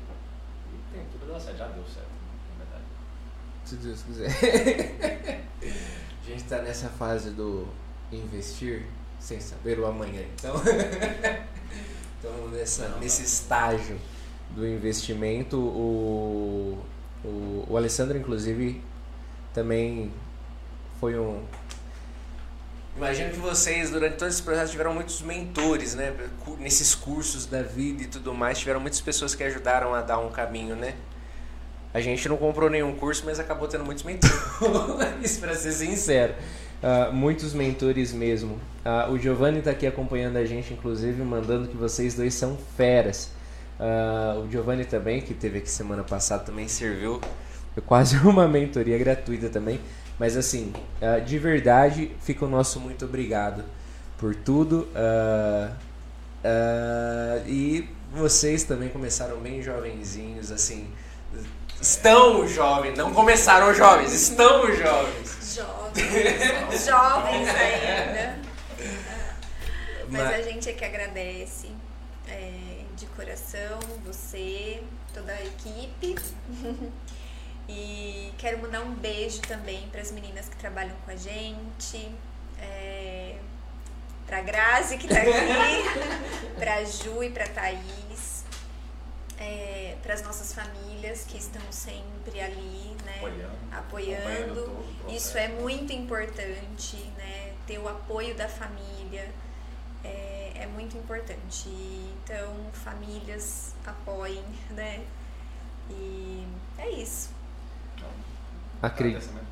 [0.72, 2.84] E tem tudo deu certo, já deu certo, né, na verdade.
[3.64, 4.30] Se Deus quiser.
[6.20, 7.66] A gente tá nessa fase do
[8.12, 8.82] investir
[9.18, 10.22] sem saber o amanhã.
[10.34, 10.54] Então,
[12.18, 13.98] então nessa, nesse estágio
[14.50, 16.78] do investimento, o,
[17.24, 18.82] o, o Alessandro, inclusive,
[19.54, 20.12] também
[20.98, 21.42] foi um.
[22.96, 26.14] Imagino que vocês, durante todo esse processo, tiveram muitos mentores, né?
[26.58, 30.30] Nesses cursos da vida e tudo mais, tiveram muitas pessoas que ajudaram a dar um
[30.30, 30.94] caminho, né?
[31.92, 36.34] A gente não comprou nenhum curso, mas acabou tendo muitos mentores, para ser sincero.
[36.82, 38.58] Ah, muitos mentores mesmo.
[38.84, 43.30] Ah, o Giovanni está aqui acompanhando a gente, inclusive, mandando que vocês dois são feras.
[43.78, 47.20] Ah, o Giovanni também, que teve aqui semana passada, também serviu.
[47.86, 49.80] Quase uma mentoria gratuita também.
[50.18, 50.70] Mas assim,
[51.24, 53.64] de verdade, fica o nosso muito obrigado
[54.18, 54.86] por tudo.
[57.46, 60.90] E vocês também começaram bem jovenzinhos, assim.
[61.80, 65.56] Estão jovens, não começaram jovens, estão jovens.
[65.56, 68.38] Jovens, jovens ainda.
[70.08, 71.70] Mas Mas- a gente é que agradece
[72.28, 74.82] é, de coração você,
[75.14, 76.16] toda a equipe.
[77.72, 82.10] E quero mandar um beijo também para as meninas que trabalham com a gente.
[82.60, 83.36] É,
[84.26, 85.30] pra Grazi que tá aqui,
[86.58, 88.09] pra Ju e pra Thaís, é,
[90.10, 93.18] para as nossas famílias que estão sempre ali, né?
[93.18, 93.56] Apoiando.
[93.70, 94.84] apoiando.
[95.08, 97.54] Isso é muito importante, né?
[97.64, 99.30] Ter o apoio da família
[100.02, 101.68] é, é muito importante.
[102.24, 104.42] Então, famílias apoiem,
[104.74, 105.06] né?
[105.88, 106.44] E
[106.76, 107.30] é isso.
[108.82, 109.30] Acredito.
[109.32, 109.44] né?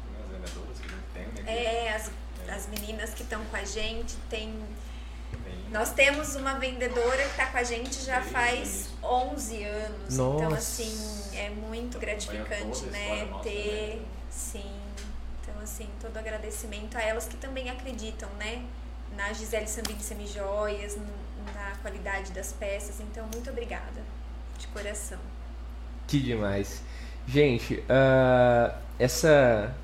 [1.47, 2.10] É, as,
[2.48, 4.52] as meninas que estão com a gente, tem.
[5.70, 8.90] Nós temos uma vendedora que está com a gente já faz início.
[9.02, 10.14] 11 anos.
[10.14, 10.56] Então, Nossa.
[10.56, 13.28] assim, é muito gratificante, né?
[13.42, 13.96] Ter.
[13.96, 14.02] né?
[14.30, 14.70] Sim.
[15.42, 18.64] Então, assim, todo agradecimento a elas que também acreditam, né?
[19.16, 20.96] Na Gisele Sambini Semijoias,
[21.54, 23.00] na qualidade das peças.
[23.00, 24.02] Então, muito obrigada.
[24.58, 25.18] De coração.
[26.06, 26.82] Que demais.
[27.26, 29.74] Gente, ah, essa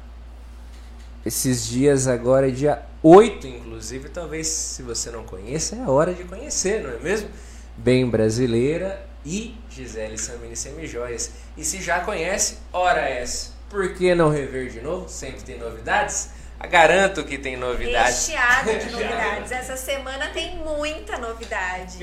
[1.25, 6.25] esses dias agora é dia 8, inclusive, talvez se você não conheça, é hora de
[6.25, 7.29] conhecer, não é mesmo?
[7.77, 11.33] Bem brasileira e Gisele Samini Semijoias.
[11.55, 13.53] E se já conhece, ora essa.
[13.69, 15.07] Por que não rever de novo?
[15.07, 16.31] Sempre tem novidades?
[16.59, 18.29] Ah, Garanto que tem novidades.
[18.29, 19.53] Recheado de novidades.
[19.53, 21.99] Essa semana tem muita novidade.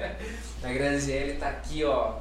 [0.64, 2.14] A Graziele tá aqui, ó.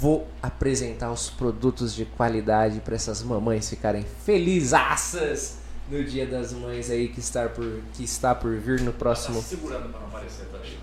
[0.00, 5.59] Vou apresentar os produtos de qualidade para essas mamães ficarem felizaças
[5.90, 9.40] no Dia das Mães aí que está por, que está por vir no Tá próximo.
[9.42, 10.80] se segurando para não aparecer, tá achando?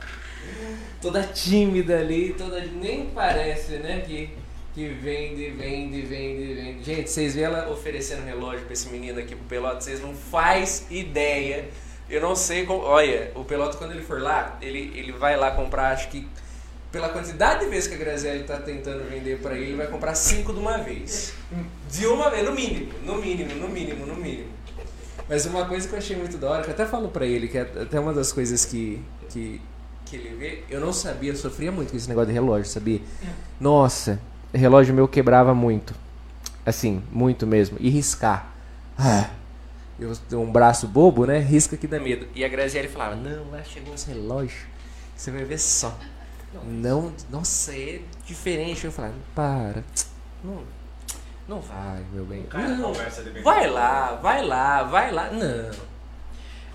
[1.00, 4.30] Toda tímida ali, toda nem parece, né, que
[4.72, 6.84] que vende, vende, vende, vende.
[6.84, 10.86] Gente, vocês vêem ela oferecendo relógio para esse menino aqui pro Pelota, vocês não faz
[10.90, 11.68] ideia.
[12.08, 15.50] Eu não sei como, olha, o Pelota quando ele for lá, ele ele vai lá
[15.50, 16.28] comprar, acho que
[16.92, 20.14] pela quantidade de vezes que a Graziele tá tentando vender para ele, ele vai comprar
[20.14, 21.34] cinco de uma vez.
[21.90, 24.48] De uma vez, no mínimo, no mínimo, no mínimo, no mínimo.
[25.28, 27.46] Mas uma coisa que eu achei muito da hora, que eu até falo pra ele,
[27.46, 29.60] que é até uma das coisas que, que,
[30.04, 33.00] que ele vê, eu não sabia, eu sofria muito com esse negócio de relógio, sabia?
[33.60, 34.20] Nossa,
[34.52, 35.94] relógio meu quebrava muito.
[36.66, 37.76] Assim, muito mesmo.
[37.80, 38.52] E riscar.
[38.98, 39.30] Ah,
[40.00, 41.38] eu tenho um braço bobo, né?
[41.38, 42.26] Risca que dá medo.
[42.34, 44.62] E a Graziele falava, não, lá chegou uns relógios,
[45.16, 45.96] você vai ver só.
[46.52, 48.84] Não, nossa, é diferente.
[48.84, 49.84] Eu falava, para,
[50.42, 50.62] não,
[51.46, 52.46] não vai, meu bem.
[52.52, 52.92] Não,
[53.42, 55.30] Vai lá, vai lá, vai lá.
[55.30, 55.70] Não.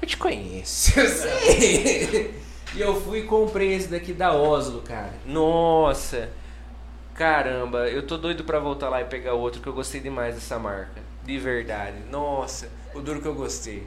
[0.02, 2.42] Eu te conheço, eu sei.
[2.74, 5.14] E eu fui e comprei esse daqui da Oslo, cara.
[5.26, 6.30] Nossa.
[7.14, 10.60] Caramba, eu tô doido pra voltar lá e pegar outro que eu gostei demais dessa
[10.60, 11.02] marca.
[11.24, 11.98] De verdade.
[12.12, 12.70] Nossa.
[12.94, 13.86] o duro que eu gostei.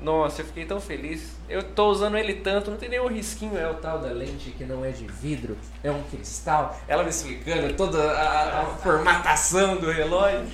[0.00, 1.36] Nossa, eu fiquei tão feliz.
[1.48, 3.58] Eu tô usando ele tanto, não tem nenhum risquinho.
[3.58, 6.78] É o tal da lente que não é de vidro, é um cristal.
[6.88, 10.46] Ela me explicando toda a, a formatação do relógio.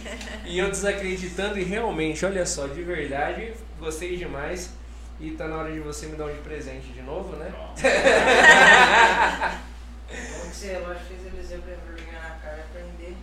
[0.44, 1.58] E eu desacreditando.
[1.58, 4.70] E realmente, olha só, de verdade, gostei demais.
[5.20, 7.50] E tá na hora de você me dar um de presente de novo, né?
[10.06, 13.16] Como que esse relógio fez Eliseu pra vergonhar na cara e aprender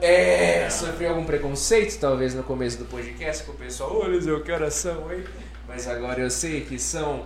[0.00, 4.52] É, sofri algum preconceito, talvez, no começo do podcast, com o pessoal, ô Eliseu, que
[4.52, 5.24] horas são, hein?
[5.66, 7.24] Mas agora eu sei que são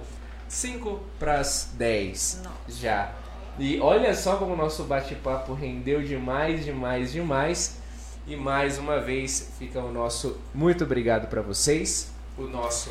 [0.48, 2.56] 5 para as 10 Nossa.
[2.68, 3.12] já.
[3.58, 7.78] E olha só como o nosso bate-papo rendeu demais, demais, demais.
[8.26, 12.12] E mais uma vez fica o nosso muito obrigado para vocês.
[12.38, 12.90] O nosso.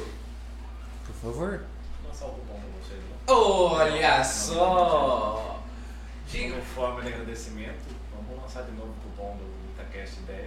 [1.06, 1.62] Por favor.
[2.04, 3.00] Vou lançar o cupom pra vocês.
[3.00, 3.16] né?
[3.28, 5.60] Olha só!
[6.30, 6.52] Diga.
[6.52, 7.80] Como forma de agradecimento,
[8.14, 10.40] vamos lançar de novo o cupom do Itacast 10.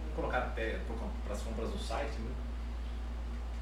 [0.00, 0.78] Vamos colocar até
[1.24, 2.30] para as compras do site, né?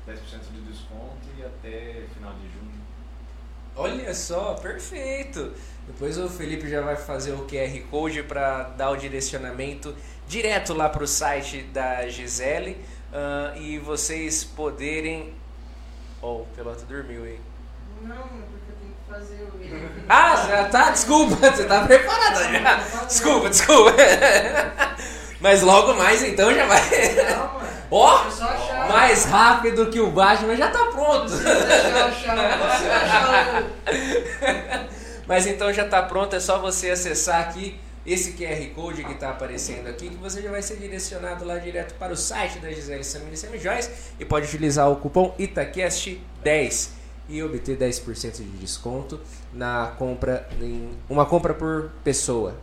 [0.09, 2.85] 10% de desconto e até final de junho.
[3.77, 5.53] Olha só, perfeito.
[5.87, 9.95] Depois o Felipe já vai fazer o QR Code para dar o direcionamento
[10.29, 15.35] direto lá para o site da Gisele ah, e vocês poderem.
[16.23, 17.41] Oh, o pelota dormiu aí.
[18.03, 18.29] Não,
[19.15, 19.89] fazer o vídeo.
[20.09, 22.77] Ah, já tá, desculpa, você tá preparada já.
[23.07, 23.93] Desculpa, desculpa.
[25.41, 26.81] Mas logo mais então já vai.
[27.91, 28.89] Ó, achar.
[28.89, 31.33] mais rápido que o Batman já tá pronto.
[35.27, 39.31] Mas então já está pronto, é só você acessar aqui esse QR Code que está
[39.31, 43.05] aparecendo aqui, que você já vai ser direcionado lá direto para o site da Gisele
[43.05, 49.21] Samir Semijóias e pode utilizar o cupom ITACAST10 e obter 10% de desconto
[49.53, 52.55] na compra, em uma compra por pessoa.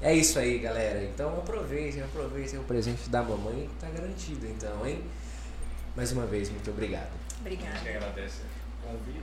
[0.00, 1.02] É isso aí, galera.
[1.02, 5.02] Então aproveitem, aproveitem o presente da mamãe, tá garantido então, hein?
[5.96, 7.08] Mais uma vez, muito obrigado.
[7.36, 7.76] A obrigada.
[7.78, 8.42] gente agradece
[8.84, 9.20] o convite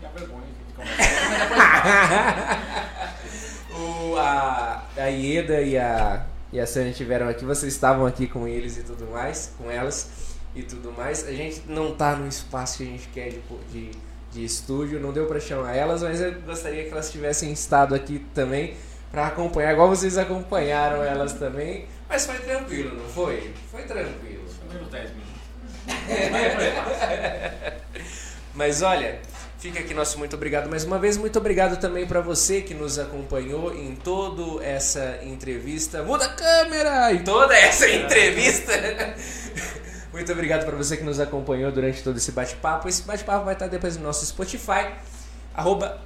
[0.00, 0.94] e a vergonha que a gente
[3.74, 3.76] começa.
[3.76, 8.46] o, a, a Ieda e a, e a Sânia estiveram aqui, vocês estavam aqui com
[8.46, 10.08] eles e tudo mais, com elas
[10.56, 11.28] e tudo mais.
[11.28, 13.90] A gente não tá no espaço que a gente quer de, de,
[14.32, 18.24] de estúdio, não deu pra chamar elas, mas eu gostaria que elas tivessem estado aqui
[18.34, 18.74] também
[19.12, 21.86] pra acompanhar, igual vocês acompanharam elas também.
[22.08, 23.52] Mas foi tranquilo, não foi?
[23.70, 24.44] Foi tranquilo.
[24.60, 25.36] Primeiro 10 minutos.
[28.54, 29.20] Mas olha,
[29.58, 31.16] fica aqui nosso muito obrigado mais uma vez.
[31.16, 36.02] Muito obrigado também para você que nos acompanhou em toda essa entrevista.
[36.02, 37.12] Muda a câmera!
[37.12, 38.72] Em toda essa entrevista.
[40.16, 42.88] Muito obrigado para você que nos acompanhou durante todo esse bate-papo.
[42.88, 44.94] Esse bate-papo vai estar depois no nosso Spotify,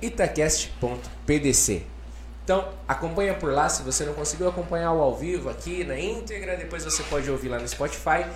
[0.03, 1.87] itacast.pdc.
[2.43, 3.69] Então, acompanha por lá.
[3.69, 7.51] Se você não conseguiu acompanhar o ao vivo aqui na íntegra, depois você pode ouvir
[7.51, 8.27] lá no Spotify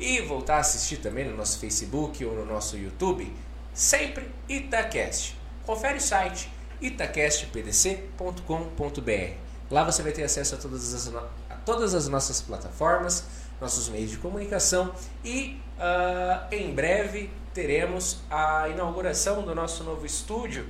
[0.00, 3.32] e voltar a assistir também no nosso Facebook ou no nosso YouTube.
[3.72, 5.36] Sempre Itacast.
[5.64, 6.50] Confere o site
[6.80, 9.50] itacastpdc.com.br.
[9.70, 13.22] Lá você vai ter acesso a todas as, a todas as nossas plataformas,
[13.60, 14.92] nossos meios de comunicação
[15.24, 20.66] e ah, em breve teremos a inauguração do nosso novo estúdio.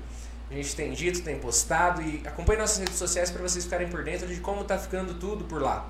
[0.50, 4.02] A gente tem dito, tem postado e acompanhe nossas redes sociais para vocês ficarem por
[4.02, 5.88] dentro de como está ficando tudo por lá.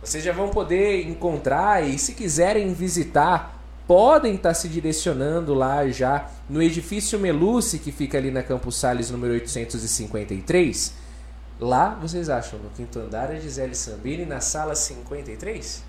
[0.00, 6.30] Vocês já vão poder encontrar e se quiserem visitar, podem estar se direcionando lá já
[6.48, 10.94] no edifício Meluce que fica ali na Campos Sales número 853.
[11.58, 15.87] Lá vocês acham no quinto andar a Gisele Sambini na sala 53?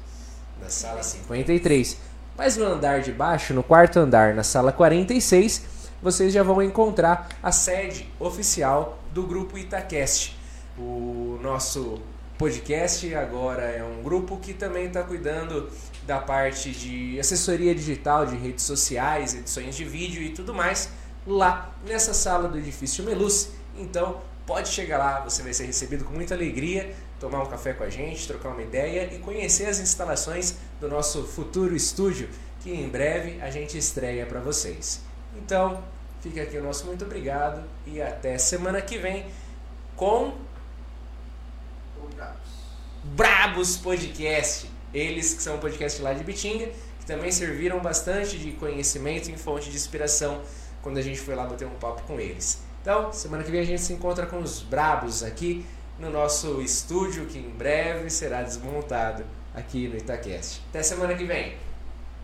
[0.61, 1.97] Na sala 53.
[2.37, 5.63] Mas no andar de baixo, no quarto andar, na sala 46,
[6.01, 10.37] vocês já vão encontrar a sede oficial do grupo Itacast.
[10.77, 12.01] O nosso
[12.37, 15.69] podcast agora é um grupo que também está cuidando
[16.07, 20.89] da parte de assessoria digital, de redes sociais, edições de vídeo e tudo mais,
[21.27, 23.49] lá nessa sala do edifício Meluce.
[23.77, 27.83] Então, pode chegar lá, você vai ser recebido com muita alegria, tomar um café com
[27.83, 32.29] a gente, trocar uma ideia e conhecer as instalações do nosso futuro estúdio,
[32.61, 35.01] que em breve a gente estreia para vocês.
[35.35, 35.83] Então,
[36.21, 39.25] fica aqui o nosso muito obrigado e até semana que vem
[39.95, 40.33] com
[42.15, 42.39] bravos.
[43.03, 44.69] Brabos Podcast.
[44.93, 46.67] Eles que são um podcast lá de Bitinga,
[46.99, 50.41] que também serviram bastante de conhecimento e fonte de inspiração
[50.81, 52.61] quando a gente foi lá bater um papo com eles.
[52.81, 55.65] Então, semana que vem a gente se encontra com os Brabos aqui
[55.99, 59.23] no nosso estúdio, que em breve será desmontado
[59.53, 60.61] aqui no Itacast.
[60.69, 61.68] Até semana que vem!